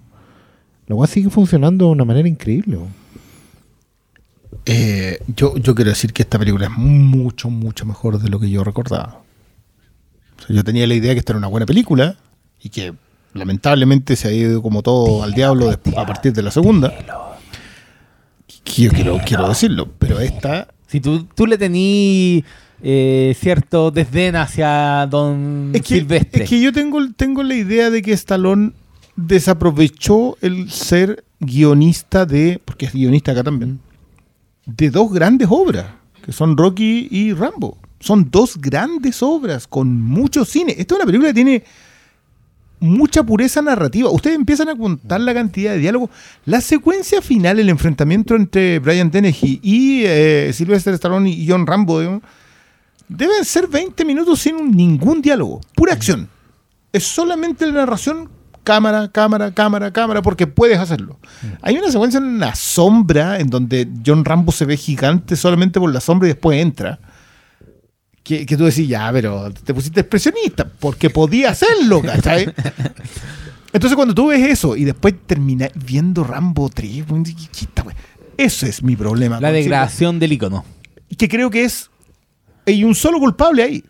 [0.88, 2.78] lo cual sigue funcionando de una manera increíble.
[4.66, 8.50] Eh, yo, yo quiero decir que esta película es mucho, mucho mejor de lo que
[8.50, 9.22] yo recordaba.
[10.48, 12.16] yo tenía la idea de que esta era una buena película
[12.62, 12.94] y que
[13.34, 16.94] lamentablemente se ha ido como todo al diablo a partir de la segunda.
[18.76, 20.70] Yo quiero, quiero decirlo, pero esta...
[20.88, 22.44] Si tú, tú le tení
[22.82, 26.44] eh, cierto desdén hacia Don es que, Silvestre.
[26.44, 28.74] Es que yo tengo, tengo la idea de que Stallone
[29.16, 33.80] desaprovechó el ser guionista de, porque es guionista acá también,
[34.66, 35.86] de dos grandes obras,
[36.26, 37.78] que son Rocky y Rambo.
[38.00, 40.76] Son dos grandes obras con mucho cine.
[40.78, 41.64] Esta es una película que tiene
[42.80, 44.10] mucha pureza narrativa.
[44.10, 46.10] Ustedes empiezan a contar la cantidad de diálogo.
[46.46, 52.22] La secuencia final, el enfrentamiento entre Brian Dennehy y eh, Sylvester Stallone y John Rambo,
[53.08, 55.62] deben ser 20 minutos sin ningún diálogo.
[55.74, 56.28] Pura acción.
[56.92, 58.30] Es solamente la narración
[58.64, 61.20] cámara, cámara, cámara, cámara, porque puedes hacerlo.
[61.62, 65.94] Hay una secuencia en la sombra en donde John Rambo se ve gigante solamente por
[65.94, 67.00] la sombra y después entra
[68.24, 72.46] que, tú decís, ya, pero te pusiste expresionista, porque podía hacerlo, ¿cachai?
[73.74, 77.06] Entonces cuando tú ves eso y después terminas viendo Rambo 3,
[78.38, 79.42] eso es mi problema.
[79.42, 80.64] La degradación del icono.
[81.18, 81.90] Que creo que es...
[82.66, 83.84] Hay un solo culpable ahí.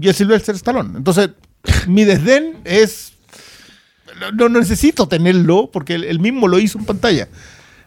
[0.00, 0.98] Y es Sylvester Stallone.
[0.98, 1.30] Entonces,
[1.86, 3.12] mi desdén es...
[4.36, 7.28] No, necesito tenerlo porque él, mismo lo hizo en pantalla.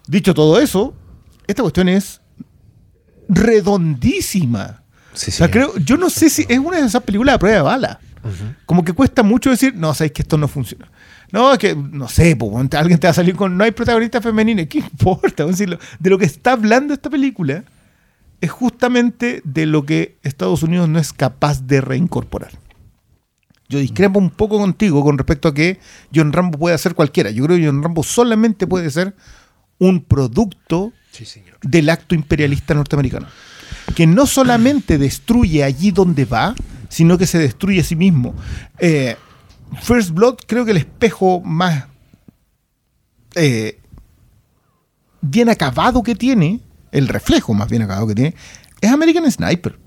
[0.07, 0.93] Dicho todo eso,
[1.47, 2.21] esta cuestión es
[3.29, 4.83] redondísima
[5.51, 7.99] creo, yo no sé si es una de esas películas de prueba de bala.
[8.65, 10.89] Como que cuesta mucho decir, no, sabéis que esto no funciona.
[11.31, 12.37] No, es que, no sé,
[12.73, 15.45] alguien te va a salir con, no hay protagonista femenina, ¿qué importa?
[15.45, 15.77] Decirlo.
[15.99, 17.63] De lo que está hablando esta película
[18.39, 22.51] es justamente de lo que Estados Unidos no es capaz de reincorporar.
[23.73, 25.79] Yo discrepo un poco contigo con respecto a que
[26.13, 27.31] John Rambo puede hacer cualquiera.
[27.31, 29.15] Yo creo que John Rambo solamente puede ser
[29.79, 30.93] un producto
[31.63, 33.25] del acto imperialista norteamericano
[33.95, 36.53] que no solamente destruye allí donde va,
[36.87, 38.35] sino que se destruye a sí mismo.
[38.77, 39.15] Eh,
[39.81, 41.85] First Blood creo que el espejo más
[43.33, 43.79] eh,
[45.21, 46.59] bien acabado que tiene,
[46.91, 48.35] el reflejo más bien acabado que tiene,
[48.81, 49.79] es American Sniper.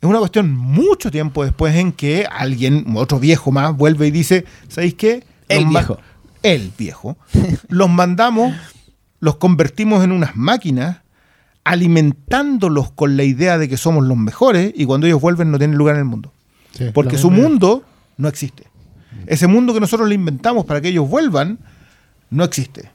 [0.00, 4.44] Es una cuestión mucho tiempo después en que alguien, otro viejo más, vuelve y dice,
[4.68, 5.24] ¿sabéis qué?
[5.48, 5.98] El viejo.
[6.42, 7.16] El viejo.
[7.68, 8.54] los mandamos,
[9.18, 10.98] los convertimos en unas máquinas
[11.64, 15.76] alimentándolos con la idea de que somos los mejores y cuando ellos vuelven no tienen
[15.76, 16.32] lugar en el mundo.
[16.94, 17.82] Porque su mundo
[18.16, 18.64] no existe.
[19.26, 21.58] Ese mundo que nosotros le inventamos para que ellos vuelvan
[22.30, 22.90] no existe.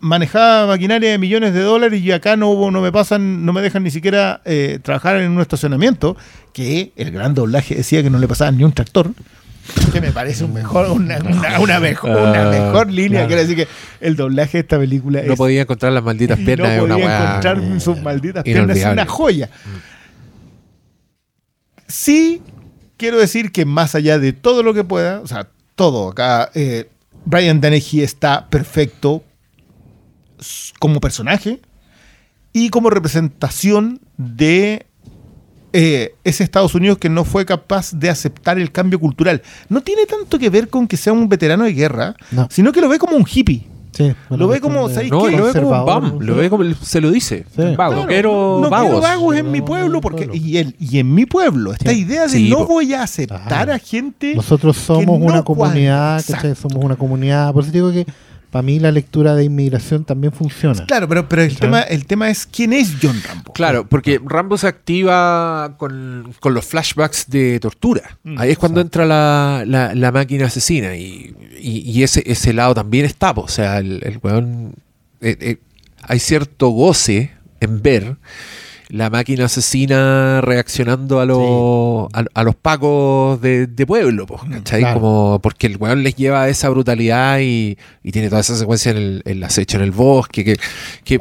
[0.00, 3.82] Manejaba maquinaria de millones de dólares y acá no, no me pasan, no me dejan
[3.82, 6.16] ni siquiera eh, trabajar en un estacionamiento,
[6.52, 9.12] que el gran doblaje decía que no le pasaban ni un tractor
[9.92, 13.26] que me parece un mejor, una, mejor, una ah, mejor línea.
[13.26, 13.68] Quiero decir que
[14.00, 16.76] el doblaje de esta película No podía encontrar las malditas piernas.
[16.76, 18.76] No podía encontrar sus malditas piernas.
[18.76, 19.50] Es una joya.
[21.86, 22.42] Sí,
[22.96, 26.88] quiero decir que más allá de todo lo que pueda, o sea, todo acá, eh,
[27.24, 29.24] Brian Dennehy está perfecto
[30.78, 31.60] como personaje
[32.52, 34.86] y como representación de
[35.72, 39.42] eh, ese Estados Unidos que no fue capaz de aceptar el cambio cultural.
[39.68, 42.16] No tiene tanto que ver con que sea un veterano de guerra,
[42.48, 43.66] sino que lo ve como un hippie.
[44.30, 47.10] lo ve como, ¿sabes no, Lo ve como un bam, lo ve como se lo
[47.12, 47.44] dice.
[47.76, 48.06] Vago.
[48.06, 48.88] quiero no vagos.
[48.88, 52.40] quiero vagos en mi pueblo porque y, el, y en mi pueblo esta idea de
[52.40, 57.72] no voy a aceptar a gente nosotros somos una comunidad, somos una comunidad, por eso
[57.72, 58.06] digo que
[58.50, 60.84] para mí la lectura de inmigración también funciona.
[60.86, 63.52] Claro, pero, pero el, tema, el tema es quién es John Rambo.
[63.52, 68.18] Claro, porque Rambo se activa con, los flashbacks de tortura.
[68.24, 73.04] Mm, Ahí es cuando entra la, la, máquina asesina y, y, ese, ese lado también
[73.04, 73.30] está.
[73.30, 74.74] O sea, el, el weón...
[75.20, 75.56] Eh, eh,
[76.02, 78.16] hay cierto goce en ver
[78.90, 84.92] la máquina asesina reaccionando a los, a, los pacos de, pueblo, ¿cachai?
[84.92, 87.78] Como porque el weón les lleva esa brutalidad y,
[88.12, 90.56] tiene toda esa secuencia en el, en acecho en el bosque, que,
[91.04, 91.18] que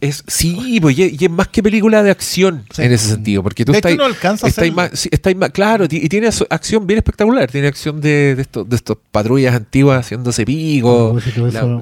[0.00, 3.72] es, sí, pues, y, es más que película de acción en ese sentido, porque tú
[3.72, 8.42] estás, no alcanzas más, más, claro, y tiene acción bien espectacular, tiene acción de, de
[8.42, 11.18] estos de estos patrullas antiguas haciéndose pico,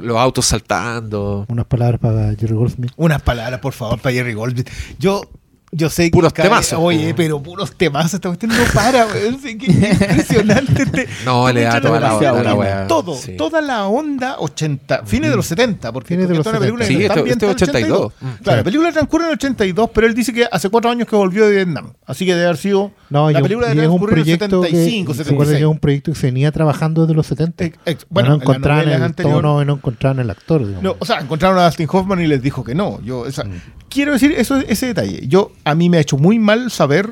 [0.02, 1.46] los autos saltando.
[1.48, 2.92] Unas palabras para Jerry Goldsmith.
[2.96, 4.68] Unas palabras, por favor, para Jerry Goldsmith.
[4.98, 5.22] Yo
[5.70, 6.72] yo sé puros que temas.
[6.72, 8.12] Oye, pero puros temas.
[8.14, 9.38] Esta cuestión no para, weón.
[9.44, 10.82] impresionante.
[10.82, 12.86] Este, no, le da toda la onda la weá.
[12.86, 16.60] Todo, toda la onda 80, fines de los 70, porque, fines de los 70.
[16.60, 18.12] película sí, esto, este 82.
[18.20, 18.26] Mm.
[18.42, 21.16] Claro, la película transcurre en el 82, pero él dice que hace cuatro años que
[21.16, 21.92] volvió de Vietnam.
[22.06, 25.48] Así que debe haber sido no, la película de transcurrir en el 75, que, 76.
[25.48, 27.64] que es un proyecto que se venía trabajando desde los 70.
[28.08, 30.62] bueno, no encontraron, el, todo no, no encontraron el actor.
[30.62, 33.00] No, o sea, encontraron a Dustin Hoffman y les dijo que no.
[33.02, 33.60] Yo, esa, mm
[33.98, 35.26] quiero decir eso, ese detalle.
[35.26, 37.10] Yo, a mí me ha hecho muy mal saber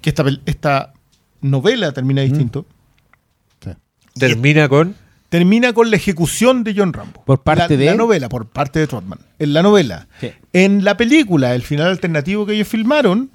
[0.00, 0.92] que esta, esta
[1.40, 2.24] novela termina mm.
[2.24, 2.66] distinto.
[4.18, 4.96] Termina con.
[5.28, 7.22] Termina con la ejecución de John Rambo.
[7.24, 7.86] Por parte de.
[7.86, 9.20] La novela, por parte de Trotman.
[9.38, 10.08] En la novela.
[10.52, 13.30] En la película, el final alternativo que ellos filmaron,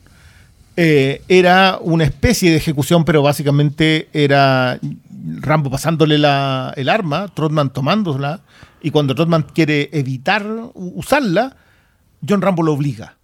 [0.75, 4.77] eh, era una especie de ejecución, pero básicamente era
[5.39, 8.41] Rambo pasándole la, el arma, Trotman tomándola,
[8.81, 11.55] y cuando Trotman quiere evitar usarla,
[12.27, 13.17] John Rambo lo obliga.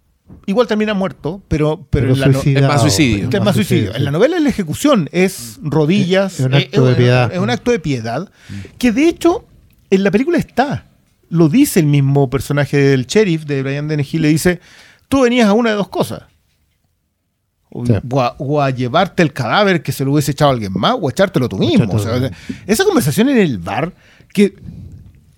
[0.46, 3.28] Igual termina muerto, pero, pero, en la es más suicidio.
[3.30, 3.94] Es más suicidio.
[3.94, 6.40] En la novela es la ejecución, es rodillas.
[6.40, 7.32] Es un acto de piedad.
[7.32, 8.30] Es un acto de piedad.
[8.78, 9.44] Que de hecho,
[9.90, 10.86] en la película está.
[11.28, 14.18] Lo dice el mismo personaje del sheriff de Brian Dennehy.
[14.18, 14.60] Le dice:
[15.08, 16.22] Tú venías a una de dos cosas.
[17.72, 21.48] O, a, llevarte el cadáver que se lo hubiese echado alguien más, o a echártelo
[21.48, 21.86] tú mismo.
[22.66, 23.92] esa conversación en el bar,
[24.32, 24.56] que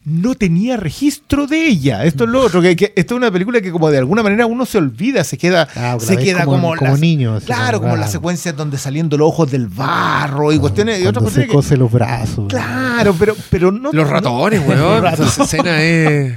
[0.05, 2.05] no tenía registro de ella.
[2.05, 4.67] Esto es lo otro, que, esto es una película que como de alguna manera uno
[4.67, 7.39] se olvida, se queda, ah, se queda como, como, niño.
[7.45, 11.47] Claro, como las secuencias donde saliendo los ojos del barro y cuestiones y otras Se
[11.47, 12.49] cose los brazos.
[12.49, 13.93] Claro, pero, pero no.
[13.93, 15.07] Los ratones, weón.
[15.13, 16.35] Esa escena es.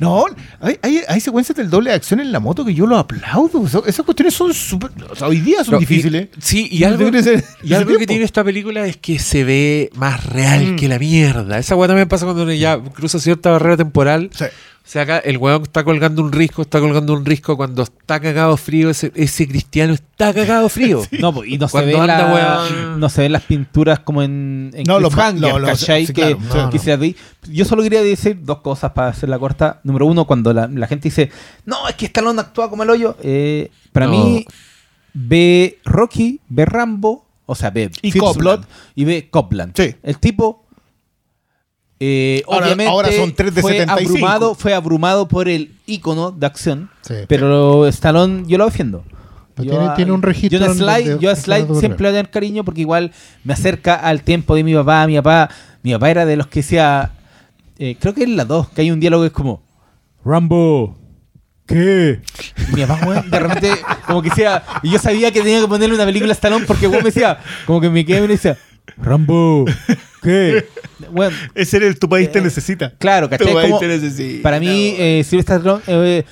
[0.00, 0.24] No,
[0.60, 3.66] hay, hay, secuencias del doble de acción en la moto que yo lo aplaudo.
[3.86, 4.90] esas cuestiones son súper.
[5.10, 6.28] O sea, hoy día son difíciles.
[6.40, 7.10] sí, y algo,
[7.62, 10.76] y algo que tiene esta película es que se ve más real mm.
[10.76, 11.58] que la mierda.
[11.58, 14.30] Esa weá también pasa cuando ya cruza cierta barrera temporal.
[14.32, 14.46] Sí.
[14.90, 18.18] O sea, acá el weón está colgando un risco, está colgando un risco cuando está
[18.18, 21.04] cagado frío, ese, ese cristiano está cagado frío.
[21.20, 21.96] No, pues, y no se, ve
[22.96, 25.54] no se ven las pinturas como en, en no, los, no,
[26.12, 27.14] que,
[27.48, 29.80] Yo solo quería decir dos cosas para hacer la corta.
[29.84, 31.30] Número uno, cuando la, gente dice,
[31.66, 33.16] no, es que Stallone actúa como el hoyo.
[33.22, 34.44] Eh, para mí,
[35.12, 38.64] ve Rocky, ve Rambo, o sea, ve y Copland.
[38.96, 39.72] y ve Copland.
[40.02, 40.64] El tipo
[42.02, 46.90] eh, ahora, obviamente son 3 de fue abrumado, fue abrumado por el icono de acción,
[47.28, 49.04] pero Stallone yo lo defiendo.
[49.54, 50.60] tiene, un registro.
[50.60, 53.12] Yo a Slide, yo Slide siempre le voy a tener cariño porque igual
[53.44, 55.06] me acerca al tiempo de mi papá.
[55.06, 55.50] Mi papá,
[55.82, 57.10] mi papá era de los que decía,
[57.78, 59.62] eh, creo que es la 2, que hay un diálogo que es como,
[60.24, 60.96] Rambo,
[61.66, 62.22] ¿qué?
[62.72, 63.72] Y mi papá, de repente,
[64.06, 66.88] como que decía, y yo sabía que tenía que ponerle una película a Stallone porque
[66.88, 68.56] me decía, como que me quedé y me decía,
[68.96, 69.66] Rambo,
[70.22, 70.66] ¿qué?
[71.12, 72.92] Bueno, Ese era el tu país te eh, necesita.
[72.98, 73.52] Claro, ¿cachai?
[74.42, 76.24] Para mí, eh, Sylvester eh,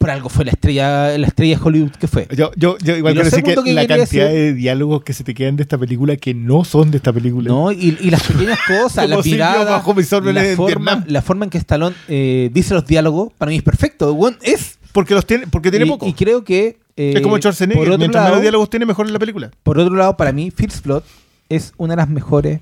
[0.00, 2.26] por algo fue la estrella, la estrella de Hollywood que fue.
[2.34, 5.56] Yo, yo, yo igual quiero decir que, la cantidad de diálogos que se te quedan
[5.56, 7.50] de esta película que no son de esta película.
[7.50, 12.48] No, y, las pequeñas cosas, la mirada, la, forma, la forma en que Stallone eh,
[12.50, 14.16] dice los diálogos, para mí es perfecto.
[14.40, 16.06] es porque los tiene, porque tiene poco.
[16.06, 19.50] Y creo que es como Schwarzenegger, mientras menos diálogos tiene mejor en la película.
[19.62, 21.02] Por otro lado, para mí, First Blood
[21.50, 22.60] es una de las mejores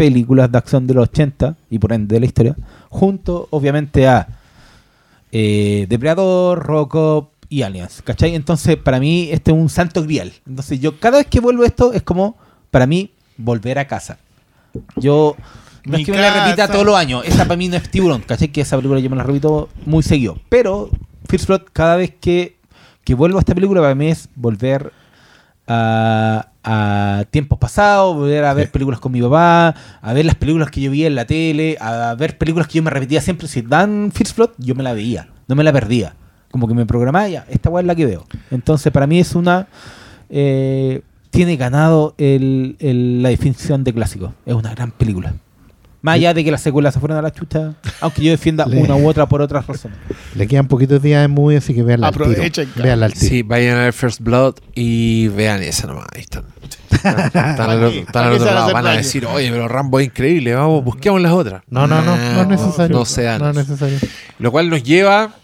[0.00, 2.56] películas de acción de los 80 y por ende de la historia,
[2.88, 4.28] junto obviamente a
[5.30, 8.34] eh, Depredador, Robocop y Aliens, ¿cachai?
[8.34, 10.32] Entonces, para mí, este es un santo grial.
[10.48, 12.38] Entonces, yo cada vez que vuelvo a esto es como,
[12.70, 14.16] para mí, volver a casa.
[14.96, 15.36] Yo,
[15.84, 18.22] no es que me la repita todos los años, esa para mí no es tiburón,
[18.22, 18.48] ¿cachai?
[18.48, 20.38] Que esa película yo me la repito muy seguido.
[20.48, 20.88] Pero,
[21.28, 22.56] First Blood, cada vez que,
[23.04, 24.94] que vuelvo a esta película, para mí es volver
[25.72, 30.70] a, a tiempos pasados, volver a ver películas con mi papá, a ver las películas
[30.70, 33.46] que yo veía en la tele, a ver películas que yo me repetía siempre.
[33.46, 36.14] Si dan First Blood, yo me la veía, no me la perdía.
[36.50, 38.26] Como que me programaba, ya, esta weá es la que veo.
[38.50, 39.68] Entonces, para mí es una.
[40.28, 42.76] Eh, tiene ganado el,
[43.22, 44.34] la definición de clásico.
[44.44, 45.34] Es una gran película.
[46.02, 48.96] Más allá de que las secuelas se fueron a la chucha, aunque yo defienda una
[48.96, 49.98] u otra por otras razones.
[50.34, 53.28] Le quedan poquitos días en movie, así que vean la Veanla al tiro.
[53.28, 56.06] Sí, vayan a ver First Blood y vean esa nomás.
[56.14, 56.44] Ahí están.
[56.90, 57.84] Están, al,
[58.32, 58.72] otro lado.
[58.72, 61.62] Van a decir, oye, pero Rambo es increíble, vamos, busquemos las otras.
[61.68, 62.96] No, no, no, no, es necesario.
[62.96, 63.40] No sean.
[63.40, 63.98] No es necesario.
[64.38, 65.34] Lo cual nos lleva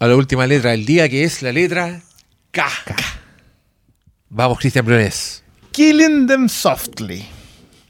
[0.00, 2.00] a la última letra del día, que es la letra
[2.52, 2.66] K.
[4.30, 5.42] Vamos, Cristian Briones.
[5.72, 7.26] Killing them softly.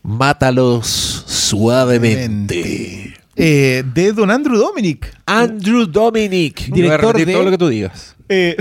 [0.02, 1.19] Mátalos
[1.50, 3.14] suavemente.
[3.34, 5.12] Eh, de don Andrew Dominic.
[5.26, 6.70] Andrew Dominic.
[6.70, 8.14] Director de todo lo que tú digas.
[8.28, 8.56] Eh,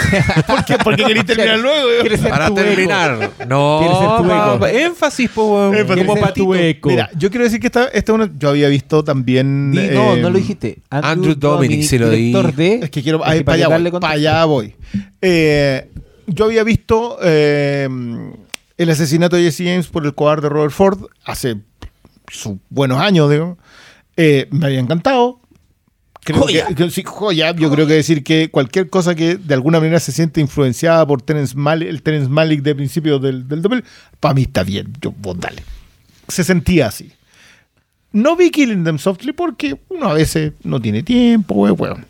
[0.46, 0.76] ¿Por qué?
[0.84, 1.88] Porque queréis terminar luego.
[2.28, 3.30] Para terminar.
[3.48, 6.90] No, énfasis, po, como para tu eco.
[6.90, 9.70] Mira, yo quiero decir que esta, esta una, yo había visto también.
[9.70, 10.78] no, no lo dijiste.
[10.90, 12.32] Andrew, Dominic, si lo di.
[12.54, 13.20] De, es que quiero.
[13.20, 14.74] para, allá voy, para allá voy.
[15.22, 15.88] Eh,
[16.26, 17.88] yo había visto eh,
[18.76, 21.56] el asesinato de Jesse James por el cobarde Robert Ford hace
[22.28, 23.58] sus buenos años, digo.
[24.16, 25.40] Eh, me había encantado.
[26.32, 26.68] joya.
[27.04, 27.54] joya.
[27.54, 31.22] Yo creo que decir que cualquier cosa que de alguna manera se siente influenciada por
[31.22, 33.84] Terence Malick, el Terence Malick de principio del, del
[34.20, 34.92] para mí está bien.
[35.00, 35.62] Yo, vos dale.
[36.28, 37.12] Se sentía así.
[38.12, 42.06] No vi Killing Them Softly porque uno a veces no tiene tiempo, weón.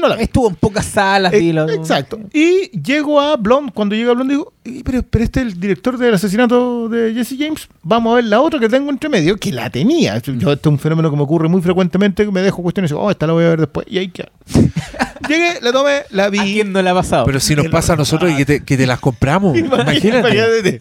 [0.00, 1.32] No la Estuvo en pocas salas.
[1.32, 2.18] Eh, exacto.
[2.32, 4.52] Y llego a Blonde, cuando llega a Blonde digo,
[4.84, 8.40] pero, pero este es el director del asesinato de Jesse James, vamos a ver la
[8.40, 10.18] otra que tengo entre medio, que la tenía.
[10.18, 13.04] Yo, este es un fenómeno que me ocurre muy frecuentemente, me dejo cuestiones y digo,
[13.04, 13.86] oh, esta la voy a ver después.
[13.88, 14.30] Y ahí queda.
[15.28, 16.38] Llegué, la tomé, la vi.
[16.38, 17.24] ¿A quién no la ha pasado?
[17.26, 19.56] Pero si nos pasa a nosotros y que te, que te las compramos.
[19.58, 20.80] Imagínate.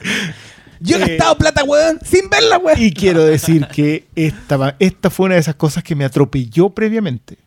[0.80, 2.82] Yo he eh, gastado plata, weón, sin verla, weón.
[2.82, 7.38] Y quiero decir que esta, esta fue una de esas cosas que me atropelló previamente.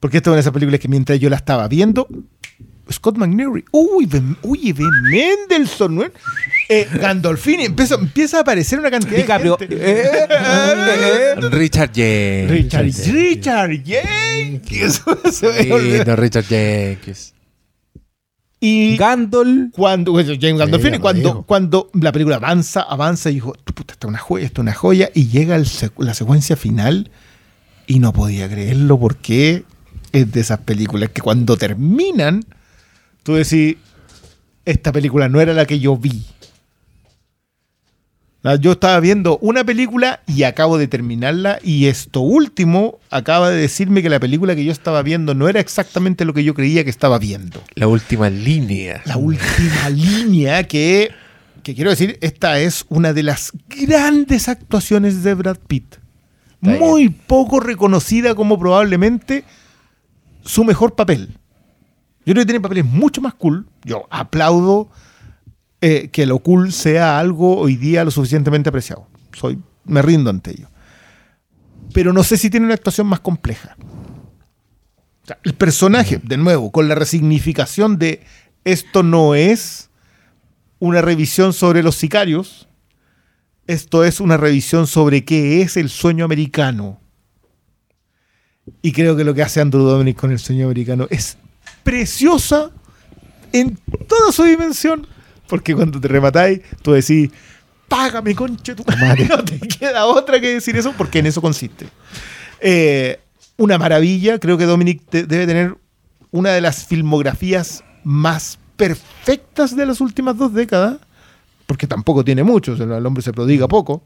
[0.00, 2.08] Porque esta es una de esas películas que mientras yo la estaba viendo,
[2.90, 4.08] Scott McNary, uy,
[4.42, 6.04] uy, Ben Mendelssohn, ¿no?
[6.68, 9.68] Eh, Gandolfini, empieza, empieza a aparecer una cantidad de gente.
[9.70, 13.12] Eh, eh, Richard Jenkins.
[13.12, 15.02] Richard, Richard Jenkins.
[16.06, 17.34] no, Richard Jenkins.
[18.60, 19.70] Y Gandol.
[19.72, 24.18] Cuando, James Gandolfini, cuando, cuando la película avanza, avanza y dijo, puta, esta es una
[24.18, 25.58] joya, esta es una joya, y llega
[25.96, 27.10] la secuencia final
[27.86, 29.64] y no podía creerlo porque
[30.12, 32.44] es de esas películas que cuando terminan,
[33.22, 33.76] tú decís,
[34.64, 36.24] esta película no era la que yo vi.
[38.60, 44.02] Yo estaba viendo una película y acabo de terminarla y esto último acaba de decirme
[44.02, 46.88] que la película que yo estaba viendo no era exactamente lo que yo creía que
[46.88, 47.62] estaba viendo.
[47.74, 49.02] La última línea.
[49.04, 51.10] La última línea que,
[51.62, 55.96] que quiero decir, esta es una de las grandes actuaciones de Brad Pitt.
[56.62, 59.44] Muy poco reconocida como probablemente
[60.50, 61.38] su mejor papel.
[62.26, 63.66] Yo creo que tiene papeles mucho más cool.
[63.84, 64.90] Yo aplaudo
[65.80, 69.06] eh, que lo cool sea algo hoy día lo suficientemente apreciado.
[69.32, 70.68] Soy, me rindo ante ello.
[71.94, 73.76] Pero no sé si tiene una actuación más compleja.
[75.44, 78.24] el personaje, de nuevo, con la resignificación de
[78.64, 79.90] esto no es
[80.80, 82.68] una revisión sobre los sicarios,
[83.66, 86.99] esto es una revisión sobre qué es el sueño americano
[88.82, 91.36] y creo que lo que hace Andrew Dominic con el sueño americano es
[91.82, 92.70] preciosa
[93.52, 93.78] en
[94.08, 95.06] toda su dimensión.
[95.48, 97.30] Porque cuando te rematáis, tú decís,
[97.88, 99.26] págame, conche tu madre.
[99.28, 101.88] No te queda otra que decir eso, porque en eso consiste.
[102.60, 103.20] Eh,
[103.56, 104.38] una maravilla.
[104.38, 105.76] Creo que Dominic debe tener
[106.30, 110.98] una de las filmografías más perfectas de las últimas dos décadas.
[111.66, 114.02] Porque tampoco tiene mucho, el hombre se prodiga poco.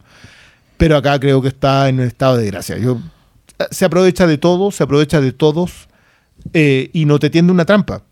[0.76, 2.78] Pero acá creo que está en un estado de gracia.
[2.78, 2.98] Yo
[3.70, 5.88] se aprovecha de todo, se aprovecha de todos
[6.52, 8.02] eh, y no te tiende una trampa.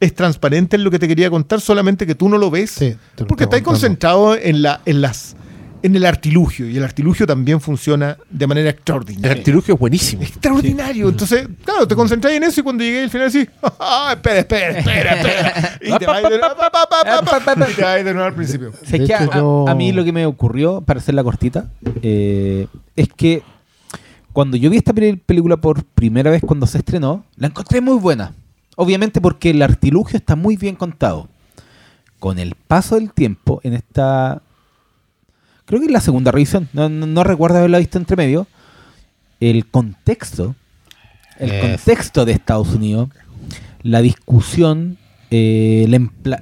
[0.00, 2.96] Es transparente en lo que te quería contar, solamente que tú no lo ves
[3.28, 5.36] porque estás concentrado en, la, en las
[5.82, 9.32] en el artilugio y el artilugio también funciona de manera extraordinaria.
[9.32, 10.22] El artilugio es buenísimo.
[10.22, 11.08] Extraordinario.
[11.08, 13.48] Entonces, claro, te concentras en eso y cuando llegué al final decís,
[13.80, 15.78] ah, espera, espera, espera, espera.
[15.82, 16.22] Y te vas
[18.04, 18.72] de nuevo al principio.
[19.68, 21.68] a, mí lo que me ocurrió, para hacer la cortita,
[22.02, 23.42] eh, es que
[24.32, 28.34] cuando yo vi esta película por primera vez cuando se estrenó, la encontré muy buena.
[28.76, 31.28] Obviamente porque el artilugio está muy bien contado.
[32.18, 34.42] Con el paso del tiempo, en esta.
[35.66, 38.46] Creo que es la segunda revisión, no, recuerdo haberla visto entre medio.
[39.40, 40.54] El contexto,
[41.38, 43.08] el contexto de Estados Unidos,
[43.82, 44.98] la discusión,
[45.30, 45.86] eh,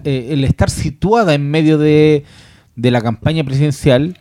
[0.05, 2.25] eh, el, estar situada en medio de,
[2.77, 4.19] de la campaña presidencial,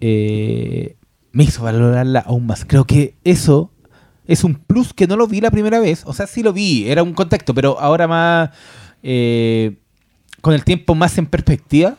[0.00, 0.96] eh,
[1.32, 2.64] me hizo valorarla aún más.
[2.64, 3.70] Creo que eso
[4.26, 6.02] es un plus que no lo vi la primera vez.
[6.06, 8.50] O sea, sí lo vi, era un contexto, pero ahora más,
[9.02, 9.78] eh,
[10.40, 11.96] con el tiempo más en perspectiva,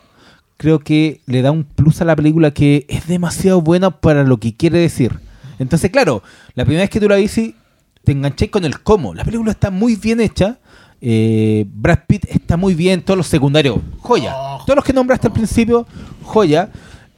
[0.57, 4.37] creo que le da un plus a la película que es demasiado buena para lo
[4.37, 5.19] que quiere decir.
[5.57, 6.21] Entonces, claro,
[6.53, 7.55] la primera vez que tú la viste,
[8.03, 9.13] te enganché con el cómo.
[9.13, 10.59] La película está muy bien hecha.
[11.01, 14.33] Eh, Brad Pitt está muy bien, todos los secundarios, joya.
[14.35, 14.63] Oh.
[14.65, 15.87] Todos los que nombraste al principio,
[16.23, 16.69] joya.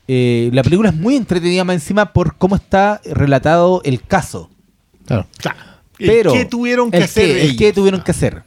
[0.07, 4.49] Eh, la película es muy entretenida más encima por cómo está relatado el caso.
[5.05, 5.27] Claro.
[5.97, 7.55] Pero, ¿Qué tuvieron que hacer?
[7.55, 8.43] ¿Qué tuvieron que hacer?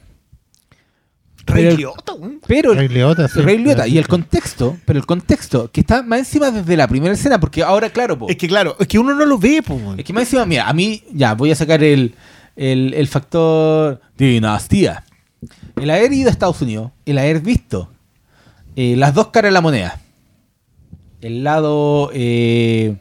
[1.47, 2.13] Rey Liotta,
[2.47, 3.39] Pero Rey Liotta, sí.
[3.39, 3.87] Rey Liotta.
[3.87, 7.63] Y el contexto, pero el contexto, que está más encima desde la primera escena, porque
[7.63, 9.79] ahora, claro, Es que claro, es que uno no lo ve, po.
[9.95, 12.15] Es que más encima, mira, a mí, ya, voy a sacar el,
[12.55, 15.03] el, el factor dinastía.
[15.79, 17.91] El haber ido a Estados Unidos, el haber visto
[18.75, 20.01] eh, las dos caras de la moneda.
[21.21, 22.95] El lado eh,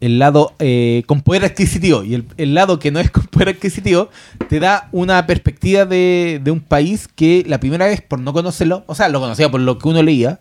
[0.00, 4.08] el lado eh, con poder adquisitivo y el, lado que no es con poder adquisitivo,
[4.48, 8.94] te da una perspectiva de, un país que la primera vez, por no conocerlo, o
[8.94, 10.40] sea, lo conocía por lo que uno leía,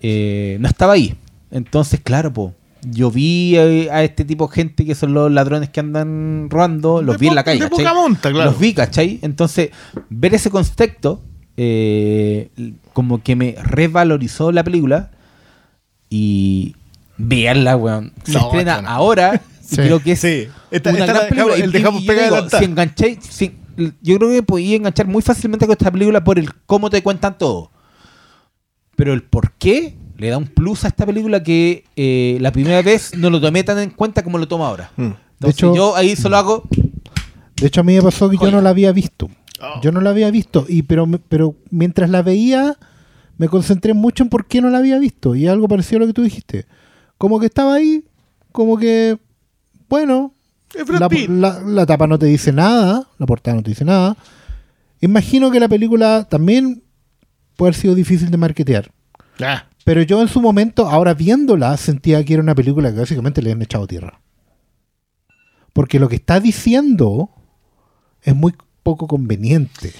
[0.00, 1.14] eh, no estaba ahí.
[1.50, 5.80] Entonces, claro, po, yo vi a, este tipo de gente que son los ladrones que
[5.80, 7.60] andan robando, los vi en la calle.
[8.44, 9.20] Los vi, ¿cachai?
[9.22, 9.70] Entonces,
[10.10, 11.22] ver ese contexto,
[11.56, 12.48] eh,
[12.92, 15.10] como que me revalorizó la película
[16.12, 16.76] y
[17.16, 18.12] Veanla, weón.
[18.24, 19.40] Se estrena ahora.
[19.72, 20.48] Y creo que es sí.
[20.70, 21.54] una gran película.
[21.54, 23.18] El dejamos pegar si enganché,
[24.02, 27.38] yo creo que podía enganchar muy fácilmente con esta película por el cómo te cuentan
[27.38, 27.70] todo.
[28.96, 32.82] Pero el por qué le da un plus a esta película que eh, la primera
[32.82, 34.90] vez no lo tomé tan en cuenta como lo tomo ahora.
[34.96, 35.12] Mm.
[35.38, 36.68] de hecho, yo ahí solo hago.
[37.56, 39.30] De hecho, a mí me pasó que yo no la había visto.
[39.62, 39.80] Oh.
[39.80, 40.66] Yo no la había visto.
[40.68, 42.76] Y pero, pero mientras la veía,
[43.42, 45.34] me concentré mucho en por qué no la había visto.
[45.34, 46.64] Y algo parecido a lo que tú dijiste
[47.22, 48.04] como que estaba ahí,
[48.50, 49.16] como que,
[49.88, 50.34] bueno,
[50.98, 54.16] la, tapa no te dice nada, la portada no te dice nada.
[55.00, 56.82] Imagino que la película también
[57.56, 58.90] puede haber sido difícil de marketear.
[59.40, 59.66] Ah.
[59.84, 63.52] Pero yo en su momento, ahora viéndola, sentía que era una película que básicamente le
[63.52, 64.20] han echado tierra.
[65.72, 67.30] Porque lo que está diciendo
[68.22, 68.52] es muy
[68.82, 69.92] poco conveniente.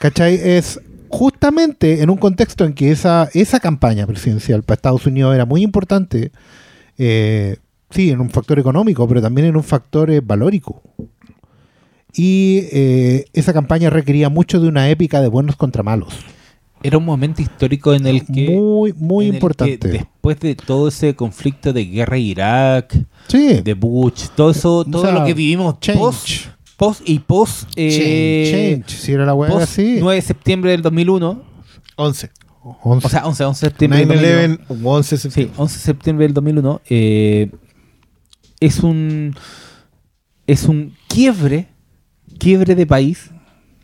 [0.00, 0.34] ¿Cachai?
[0.34, 5.44] Es justamente en un contexto en que esa, esa campaña presidencial para Estados Unidos era
[5.44, 6.32] muy importante,
[6.98, 7.58] eh,
[7.90, 10.82] sí, en un factor económico, pero también en un factor eh, valórico.
[12.14, 16.14] Y eh, esa campaña requería mucho de una épica de buenos contra malos.
[16.82, 18.50] Era un momento histórico en el que...
[18.50, 19.88] Muy, muy importante.
[19.88, 22.94] después de todo ese conflicto de guerra Irak,
[23.28, 26.46] de Bush, todo eso, todo lo que vivimos post,
[26.76, 27.68] post y post.
[27.76, 29.96] Eh, change, Si era la web así.
[30.00, 31.42] 9 de septiembre del 2001.
[31.96, 32.30] 11.
[32.82, 34.06] O sea, 11, 11 de septiembre.
[34.06, 35.54] 9 11 11 septiembre.
[35.54, 36.80] Sí, 11 de septiembre del 2001.
[36.88, 37.50] Eh,
[38.60, 39.34] es un.
[40.46, 41.68] Es un quiebre.
[42.38, 43.30] Quiebre de país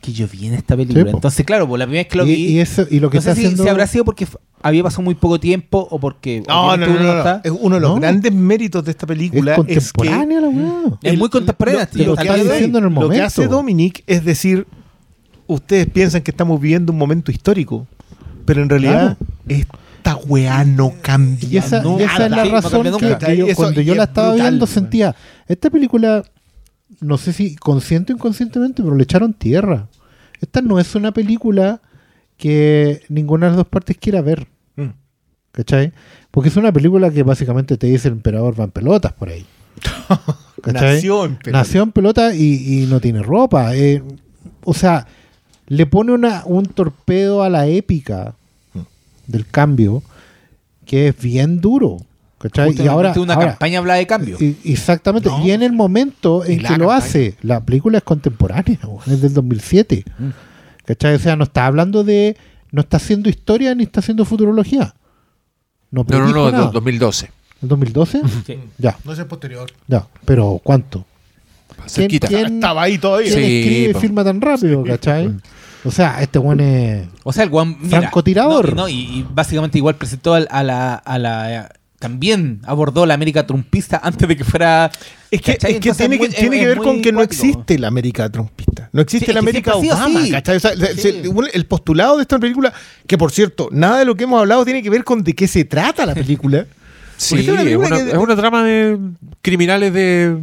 [0.02, 1.10] que yo vi en esta película.
[1.10, 2.34] Entonces, claro, la primera vez que lo vi.
[2.34, 3.62] Y, eso, y lo que no está sé haciendo...
[3.62, 4.26] si, habrá sido porque
[4.62, 6.42] había pasado muy poco tiempo o porque.
[6.46, 9.56] No, no, no, Es uno de los grandes méritos de esta película.
[9.66, 10.98] Es contemporánea la weá.
[11.02, 11.88] Es muy contemporánea.
[11.92, 13.00] Lo, que, hace, en el momento.
[13.02, 14.66] lo que hace Dominic es decir,
[15.46, 17.86] ustedes piensan que estamos viviendo un momento histórico,
[18.44, 19.16] pero en realidad
[19.48, 21.48] esta weá no cambia.
[21.48, 25.14] Y esa, esa es la razón que, yo, cuando yo la estaba viendo sentía,
[25.46, 26.24] esta película
[27.00, 29.88] no sé si consciente o inconscientemente, pero le echaron tierra.
[30.40, 31.80] Esta no es una película
[32.36, 34.48] que ninguna de las dos partes quiera ver.
[35.52, 35.92] ¿Cachai?
[36.30, 39.46] Porque es una película que básicamente te dice el emperador va en pelotas por ahí.
[40.62, 40.96] ¿Cachai?
[40.96, 41.58] Nació en pelota.
[41.58, 43.76] Nació en pelota y, no tiene ropa.
[43.76, 44.02] Eh,
[44.64, 45.06] o sea,
[45.68, 48.34] le pone una, un torpedo a la épica
[49.26, 50.02] del cambio
[50.84, 51.98] que es bien duro.
[52.76, 54.36] Y ahora una campaña habla de cambio.
[54.64, 55.30] exactamente.
[55.44, 60.04] y en el momento en que lo hace, la película es contemporánea, es del 2007.
[60.18, 60.28] Mm.
[60.84, 61.14] ¿Cachai?
[61.14, 62.36] O sea, no está hablando de.
[62.72, 64.94] No está haciendo historia ni está haciendo futurología.
[65.92, 67.30] No, no, no, no, 2012.
[67.62, 68.22] ¿El 2012?
[68.46, 68.58] Sí.
[68.78, 68.98] Ya.
[69.04, 69.70] No es posterior.
[69.86, 71.04] Ya, pero ¿cuánto?
[71.94, 73.32] ¿Quién, quién, Estaba ahí todavía.
[73.32, 75.32] ¿Quién escribe y firma tan rápido, cachai?
[75.84, 77.08] O sea, este buen es.
[77.24, 77.76] O sea, el guan.
[77.88, 78.74] Francotirador.
[78.74, 81.72] No, y, básicamente igual presentó a la, a la
[82.02, 84.90] también abordó la América trumpista antes de que fuera.
[85.30, 88.28] Es que, es que tiene, que, tiene que ver con que no existe la América
[88.28, 88.90] trumpista.
[88.92, 90.20] No existe la América Obama.
[91.52, 92.72] el postulado de esta película,
[93.06, 95.46] que por cierto, nada de lo que hemos hablado tiene que ver con de qué
[95.46, 96.66] se trata la película.
[97.14, 98.98] Sí, es una, trama de
[99.42, 100.36] criminales de,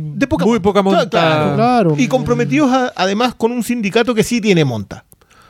[0.45, 1.83] muy poca monta.
[1.97, 5.03] y comprometidos además con un sindicato que sí tiene monta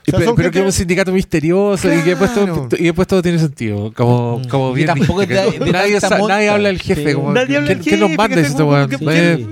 [0.05, 3.91] pero, que es un sindicato misterioso y, que después todo, y después todo tiene sentido.
[3.93, 4.47] Como, mm.
[4.47, 4.87] como bien.
[4.87, 5.59] Tampoco nadie,
[5.99, 7.13] nadie habla del jefe.
[7.13, 7.89] Como, nadie habla del jefe.
[7.89, 8.75] ¿Quién nos manda esto,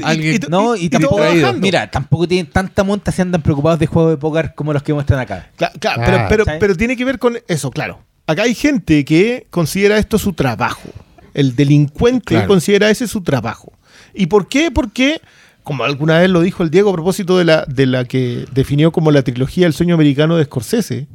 [0.03, 0.39] Alguien.
[0.49, 1.23] No, y tampoco.
[1.59, 4.93] Mira, tampoco tienen tanta monta si andan preocupados de juegos de póker como los que
[4.93, 5.49] muestran acá.
[5.55, 7.99] Claro, pero, pero, pero tiene que ver con eso, claro.
[8.25, 10.89] acá hay gente que considera esto su trabajo.
[11.33, 13.71] El delincuente considera ese su trabajo.
[14.13, 14.71] ¿Y por qué?
[14.71, 15.21] Porque,
[15.67, 18.93] como alguna vez lo dijo el Diego a propósito de la, de la que definió
[18.93, 21.09] como la trilogía El sueño americano de Scorsese,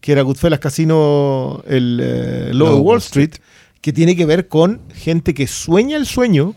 [0.00, 3.32] que era Goodfellas Casino, el eh, Low Wall Street,
[3.82, 6.54] que tiene que ver con gente que sueña el sueño,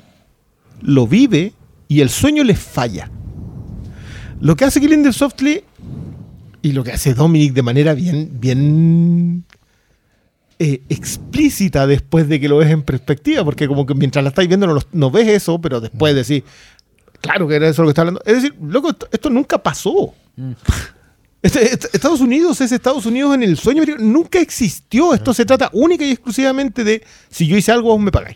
[0.82, 1.52] lo vive
[1.90, 3.12] y el sueño les falla.
[4.40, 5.66] Lo que hace Killing Softly
[6.62, 9.44] y lo que hace Dominic de manera bien, bien
[10.62, 14.50] eh, explícita después de que lo ves en perspectiva, porque como que mientras la estáis
[14.50, 16.44] viendo no, ves eso, pero después decís,
[17.22, 18.22] claro que era eso lo que está hablando.
[18.26, 20.14] Es decir, loco, esto, nunca pasó.
[20.36, 20.52] Mm.
[21.42, 25.14] Este, este, Estados Unidos es Estados Unidos en el sueño, nunca existió.
[25.14, 28.36] Esto se trata única y exclusivamente de si yo hice algo, vos me pagáis.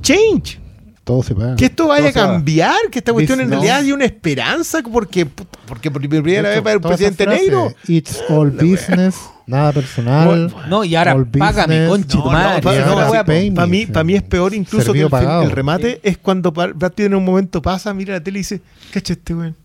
[0.00, 0.58] Change.
[1.04, 1.54] Todo se paga.
[1.54, 5.92] Que esto vaya a cambiar, que esta cuestión en realidad hay una esperanza, porque, porque
[5.92, 7.72] por primera vez para el presidente negro.
[7.86, 9.16] It's all business.
[9.50, 10.54] Nada personal.
[10.68, 15.50] No, y ahora págame, conche no, Para mí, para mí es peor incluso que el,
[15.50, 18.60] remate es cuando Brad Pitt en un momento pasa, mira la tele y dice,
[18.92, 19.56] cacha este weón.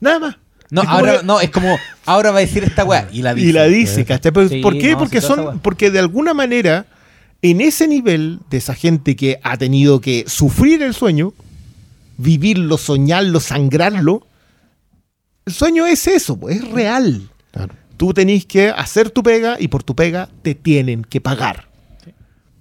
[0.00, 0.36] Nada más.
[0.70, 3.08] No, ahora, no, es como, ahora va a decir esta weá.
[3.12, 3.48] Y la dice.
[3.48, 4.32] Y la dice, ¿cachai?
[4.32, 4.96] ¿Por qué?
[4.98, 6.86] porque son, porque de alguna manera,
[7.42, 11.32] en ese nivel de esa gente que ha tenido que sufrir el sueño,
[12.18, 14.26] vivirlo, soñarlo, sangrarlo,
[15.44, 17.30] el sueño es eso, pues, es real.
[17.96, 21.68] Tú tenés que hacer tu pega y por tu pega te tienen que pagar.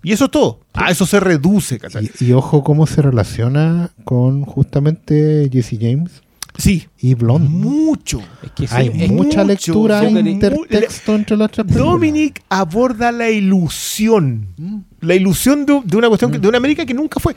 [0.03, 0.59] Y eso es todo.
[0.73, 1.79] A eso se reduce.
[2.19, 6.21] Y, y, ojo cómo se relaciona con justamente Jesse James.
[6.57, 6.87] Sí.
[6.99, 7.49] Y Blonde.
[7.49, 8.21] Mucho.
[8.69, 14.53] Hay mucha lectura intertexto entre las tres Dominic aborda la ilusión.
[14.57, 14.77] Mm.
[15.01, 16.41] La ilusión de, una cuestión, mm.
[16.41, 17.35] de una América que nunca fue.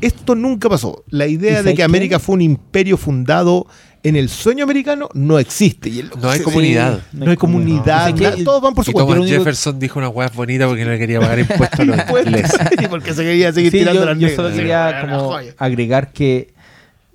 [0.00, 1.04] Esto, nunca pasó.
[1.08, 3.66] La idea de que América fue un imperio fundado
[4.08, 5.90] en el sueño americano no existe.
[6.20, 7.00] no hay comunidad.
[7.12, 8.14] no, hay comunidad.
[8.44, 9.26] todos van por su cuenta.
[9.26, 12.60] Jefferson dijo una hueá bonita porque no le quería pagar impuestos a los ingleses.
[12.80, 16.54] y porque se quería seguir tirando yo, las Yo solo quería como agregar que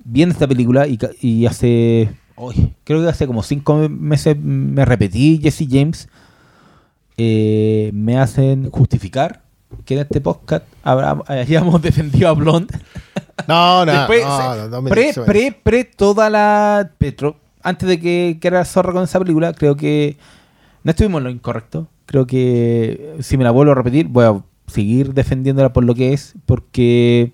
[0.03, 2.09] viendo esta película y, hace.
[2.83, 6.09] creo que hace como cinco meses me repetí Jesse James.
[7.15, 9.40] Eh, me hacen justificar
[9.85, 10.65] que en este podcast
[11.27, 12.77] hayamos defendido a Blonde.
[13.47, 16.91] No, no, no, pre, pre, pre, toda la.
[16.99, 20.17] Petro, antes de que, que era zorra con esa película, creo que
[20.83, 21.87] no estuvimos en lo incorrecto.
[22.05, 26.13] Creo que si me la vuelvo a repetir, voy a seguir defendiéndola por lo que
[26.13, 27.33] es, porque,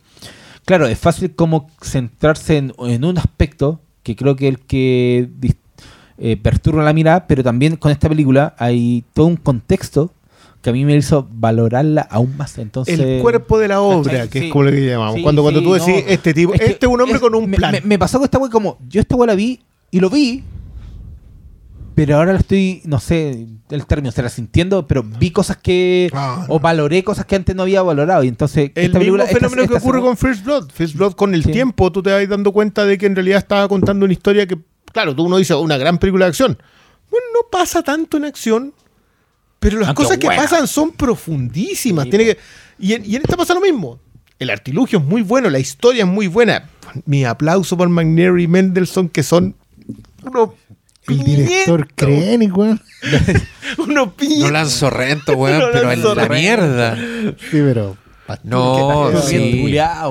[0.66, 5.30] claro, es fácil como centrarse en, un aspecto que creo que el que
[6.18, 10.12] eh, perturba la mirada, pero también con esta película hay todo un contexto
[10.68, 12.58] que a mí me hizo valorarla aún más.
[12.58, 15.22] Entonces, el cuerpo de la obra, que es como lo que llamamos.
[15.24, 17.78] cuando, cuando tú decís, este tipo, este es un hombre con un plan.
[17.86, 19.62] Me, pasó con esta wea como, yo esta wea la vi
[19.92, 20.44] y lo vi,
[21.96, 26.10] pero ahora lo estoy, no sé el término, se la sintiendo, pero vi cosas que.
[26.12, 28.26] Ah, o valoré cosas que antes no había valorado.
[28.26, 28.72] Y entonces.
[28.76, 30.70] El esta mismo fenómeno que ocurre con First Blood.
[30.74, 33.70] First Blood, con el tiempo, tú te vas dando cuenta de que en realidad estaba
[33.70, 34.58] contando una historia que,
[34.92, 36.58] claro, tú uno dice, una gran película de acción.
[37.10, 38.74] Bueno, no pasa tanto en acción
[39.60, 42.10] pero las cosas que pasan son profundísimas.
[42.10, 42.38] Tiene que,
[42.80, 44.00] y, en, esta pasa lo mismo.
[44.40, 46.70] El artilugio es muy bueno, la historia es muy buena.
[47.06, 49.56] Mi aplauso por McNair y Mendelssohn, que son
[50.24, 50.52] unos
[51.08, 52.82] el director creen igual.
[53.78, 56.98] Uno No lanzo rento, weón, pero en la mierda.
[56.98, 57.98] Sí, pero
[58.44, 59.78] no, sí.
[59.80, 60.10] Ah,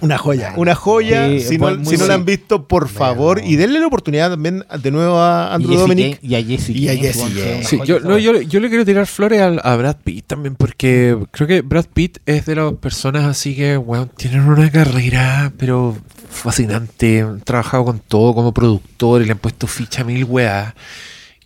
[0.00, 0.54] una joya.
[0.56, 1.28] Una joya.
[1.40, 3.40] si, no, si no, la han visto, por favor.
[3.44, 6.18] Y denle la oportunidad también de nuevo a Andrew Dominic.
[6.22, 6.70] Y a Jesse.
[6.70, 7.78] Y a Jesse.
[7.84, 12.18] yo, yo, le quiero tirar flores a, Brad Pitt también, porque creo que Brad Pitt
[12.26, 15.96] es de las personas así que, bueno, tienen una carrera, pero
[16.28, 17.22] fascinante.
[17.22, 20.74] Han trabajado con todo como productor y le han puesto ficha a mil weas.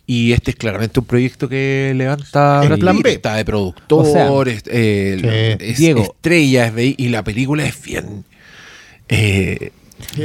[0.07, 3.13] Y este es claramente un proyecto que levanta el plan B.
[3.13, 8.23] Está de productor, eh, es, estrella, y la película es bien.
[9.09, 9.71] Eh,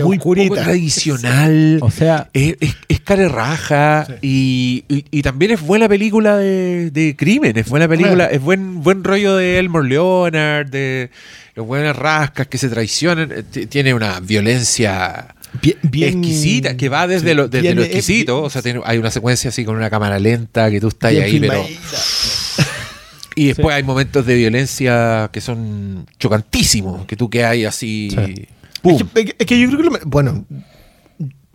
[0.03, 0.19] muy
[0.51, 1.79] tradicional.
[1.81, 2.57] O sea, es,
[2.89, 3.01] es,
[3.31, 4.83] raja y,
[5.23, 7.57] también es buena película de, de crimen.
[7.57, 11.11] Es buena película, es buen, buen rollo de Elmore Leonard, de
[11.55, 13.33] los buenas rascas que se traicionan.
[13.33, 18.43] Eh, tiene una violencia bien, exquisita, que va desde, lo, desde lo exquisito.
[18.43, 21.65] o sea, hay una secuencia así con una cámara lenta que tú estás ahí, pero.
[23.37, 28.09] Y después hay momentos de violencia que son chocantísimos, que tú que hay así.
[28.83, 30.01] Es, que, yo creo que.
[30.05, 30.45] bueno,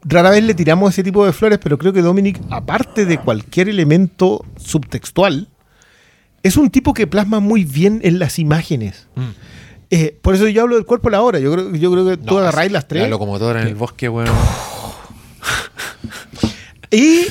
[0.03, 3.69] rara vez le tiramos ese tipo de flores, pero creo que Dominic, aparte de cualquier
[3.69, 5.49] elemento subtextual,
[6.43, 9.07] es un tipo que plasma muy bien en las imágenes.
[9.15, 9.29] Mm.
[9.95, 11.39] Eh, por eso yo hablo del cuerpo a la hora.
[11.39, 13.03] Yo creo, yo creo que tú agarráis las tres.
[13.03, 14.33] La locomotora en el bosque, bueno.
[16.91, 17.27] y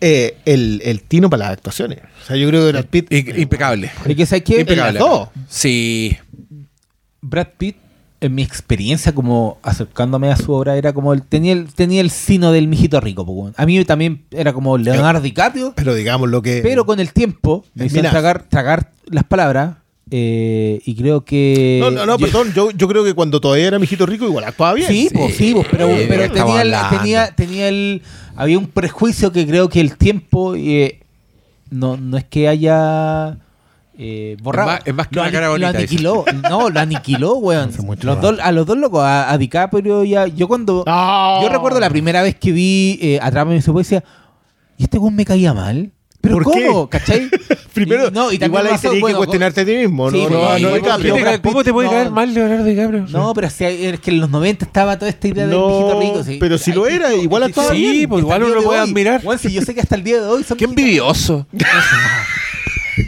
[0.00, 1.98] eh, el, el, tino para las actuaciones.
[2.22, 3.12] O sea, yo creo que Brad Pitt.
[3.12, 3.90] impecable.
[4.06, 4.60] ¿Y que sabes qué?
[4.60, 4.98] Impecable.
[5.46, 6.16] Sí.
[7.20, 7.76] Brad Pitt,
[8.22, 12.10] en mi experiencia como acercándome a su obra, era como el, tenía el, tenía el
[12.10, 13.52] sino del mijito rico.
[13.58, 15.74] A mí también era como Leonardo DiCaprio.
[15.76, 16.60] Pero digamos lo que.
[16.62, 19.83] Pero con el tiempo me hicieron tragar, tragar las palabras.
[20.10, 21.78] Eh, y creo que.
[21.80, 22.52] No, no, no, perdón.
[22.54, 24.88] Yo, yo creo que cuando todavía era mijito rico, igual actuaba bien.
[24.88, 28.02] Sí, pues, sí, pero, pero tenía, tenía, tenía el
[28.36, 31.00] había un prejuicio que creo que el tiempo eh,
[31.70, 33.38] no, no es que haya
[33.96, 34.78] eh, borrado.
[34.84, 35.72] Es más, que una cara bonita.
[35.72, 36.24] Lo aniquiló.
[36.48, 37.70] no, lo aniquiló, weón.
[38.02, 40.26] Los dos, a los dos locos, a, DiCaprio ya.
[40.26, 40.84] Yo cuando.
[40.86, 44.02] Yo recuerdo la primera vez que vi eh, Atrápame en su poesía.
[44.76, 45.92] ¿Y este weón me caía mal?
[46.24, 46.88] ¿Pero ¿Por cómo?
[46.88, 46.98] Qué?
[46.98, 47.30] ¿Cachai?
[47.74, 50.30] Primero, no, y igual ahí tenías que cuestionarte a ti mismo, ¿no?
[50.30, 51.16] no, no, DiCaprio.
[51.42, 53.06] ¿Cómo te puede caer mal Leonardo DiCaprio?
[53.10, 56.24] No, pero es que en los 90 estaba toda esta idea del viejito rico.
[56.24, 56.38] Sí.
[56.40, 58.08] Pero si lo era, igual actuaba Sí, bien.
[58.08, 59.22] pues igual uno lo puede admirar.
[59.22, 61.46] Bueno, si yo sé que hasta el día de hoy son Qué envidioso.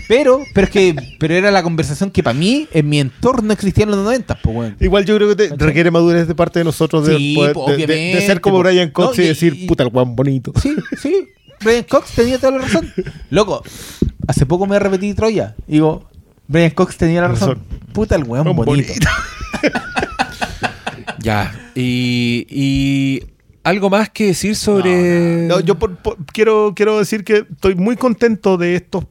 [0.08, 3.84] Pero, pero es que pero era la conversación que para mí en mi entorno existía
[3.84, 4.76] en los 90, pues bueno.
[4.80, 8.20] Igual yo creo que te requiere madurez de parte de nosotros de, sí, pues, de,
[8.26, 10.52] ser como Brian Cox y, decir, puta, el guan bonito.
[10.60, 11.28] Sí, sí.
[11.60, 12.92] Brian Cox tenía toda la razón.
[13.30, 13.62] Loco,
[14.26, 15.54] hace poco me repetí Troya.
[15.66, 16.08] Digo,
[16.48, 17.62] Brian Cox tenía la razón.
[17.92, 18.92] Puta el weón bonito.
[21.18, 21.70] ya.
[21.74, 23.22] Y, y,
[23.64, 25.46] algo más que decir sobre.
[25.48, 25.76] No, yo
[26.32, 29.04] quiero, quiero decir que estoy muy contento de estos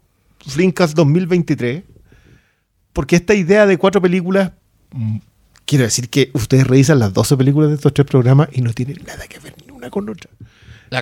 [0.45, 1.83] Flinkas 2023.
[2.93, 4.51] Porque esta idea de cuatro películas.
[4.91, 5.17] Mm,
[5.65, 8.99] quiero decir que ustedes revisan las 12 películas de estos tres programas y no tienen
[9.05, 10.29] nada que ver ni una con otra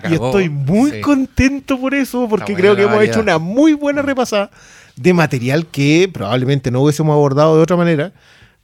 [0.09, 4.49] y estoy muy contento por eso, porque creo que hemos hecho una muy buena repasada
[4.95, 8.13] de material que probablemente no hubiésemos abordado de otra manera.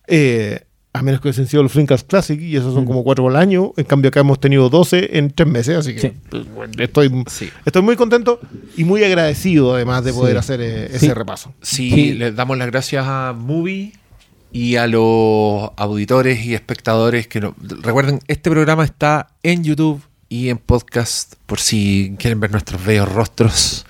[0.08, 0.62] Eh,
[0.92, 2.88] a menos que hubiesen sido los Flinkas Classic, y esos son mm.
[2.88, 3.74] como cuatro al año.
[3.78, 7.24] En cambio, acá hemos tenido 12 en tres meses, así que pues, estoy,
[7.66, 8.40] estoy muy contento
[8.76, 11.54] y muy agradecido, además, de poder hacer eh, ese repaso.
[11.62, 13.94] Sí, les damos las gracias a Movie
[14.52, 20.50] y a los auditores y espectadores que no, recuerden, este programa está en YouTube y
[20.50, 23.86] en podcast, por si quieren ver nuestros bellos rostros.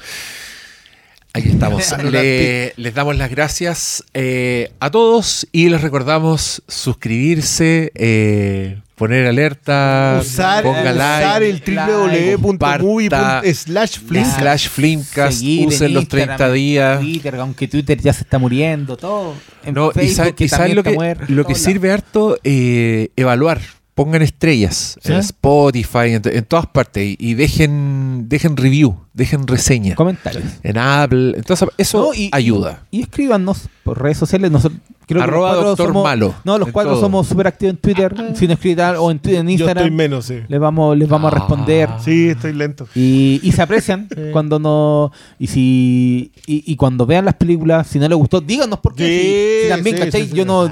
[1.34, 1.94] Aquí estamos.
[2.12, 10.64] les damos las gracias eh, a todos y les recordamos suscribirse, eh, poner alerta, usar,
[10.64, 13.10] ponga usar el www.movie
[13.54, 17.00] slash flimcast, usen los 30 días.
[17.02, 19.36] Twitter, aunque Twitter ya se está muriendo, todo.
[19.72, 23.60] no, y sabes lo que, lo que sirve harto, eh, evaluar
[24.00, 29.96] pongan estrellas en Spotify, en, todas partes y, dejen dejen review, dejen reseña.
[29.96, 30.46] Comentarios.
[30.64, 31.34] En Apple.
[31.36, 32.86] Entonces, eso ayuda.
[32.92, 34.52] Y escríbanos por redes sociales.
[34.52, 36.34] Nosotros, creo Arroba que doctor malo.
[36.46, 38.16] No, los cuatro somos súper activos en Twitter.
[38.18, 38.30] Ah.
[38.36, 39.58] si nos escriben o en, en, Instagram.
[39.58, 40.40] Yo estoy menos, sí.
[40.48, 41.40] Les vamos, les vamos a ah.
[41.40, 41.90] responder.
[42.02, 42.88] Sí, estoy lento.
[42.96, 45.12] Y, y se aprecian cuando no.
[45.38, 46.32] Y si.
[46.48, 49.64] Y, cuando vean las películas, si no les gustó, díganos por qué.
[49.64, 50.30] Sí, también, ¿cachai?
[50.30, 50.72] Yo no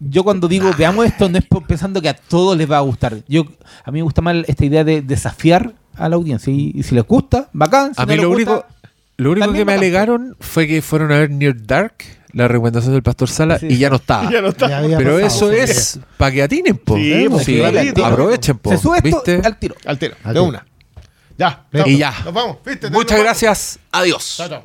[0.00, 3.16] yo cuando digo veamos esto no es pensando que a todos les va a gustar.
[3.28, 3.46] Yo
[3.84, 7.04] a mí me gusta más esta idea de desafiar a la audiencia y, si les
[7.04, 7.92] gusta, bacán.
[7.96, 8.64] a mí lo único
[9.16, 11.94] lo único que me alegaron fue que fueron a ver Near Dark,
[12.32, 14.28] la recomendación del Pastor Sala, y ya no estaba.
[14.98, 16.96] Pero eso es para que atinen, po.
[16.96, 17.62] Sí,
[18.02, 18.70] aprovechen, po.
[18.70, 19.76] Se sube esto al tiro.
[19.84, 20.66] Al tiro, de una.
[21.36, 22.14] Ya, y ya.
[22.24, 22.90] Nos vamos, ¿viste?
[22.90, 23.78] Muchas gracias.
[23.92, 24.34] Adiós.
[24.36, 24.62] Chao, chao.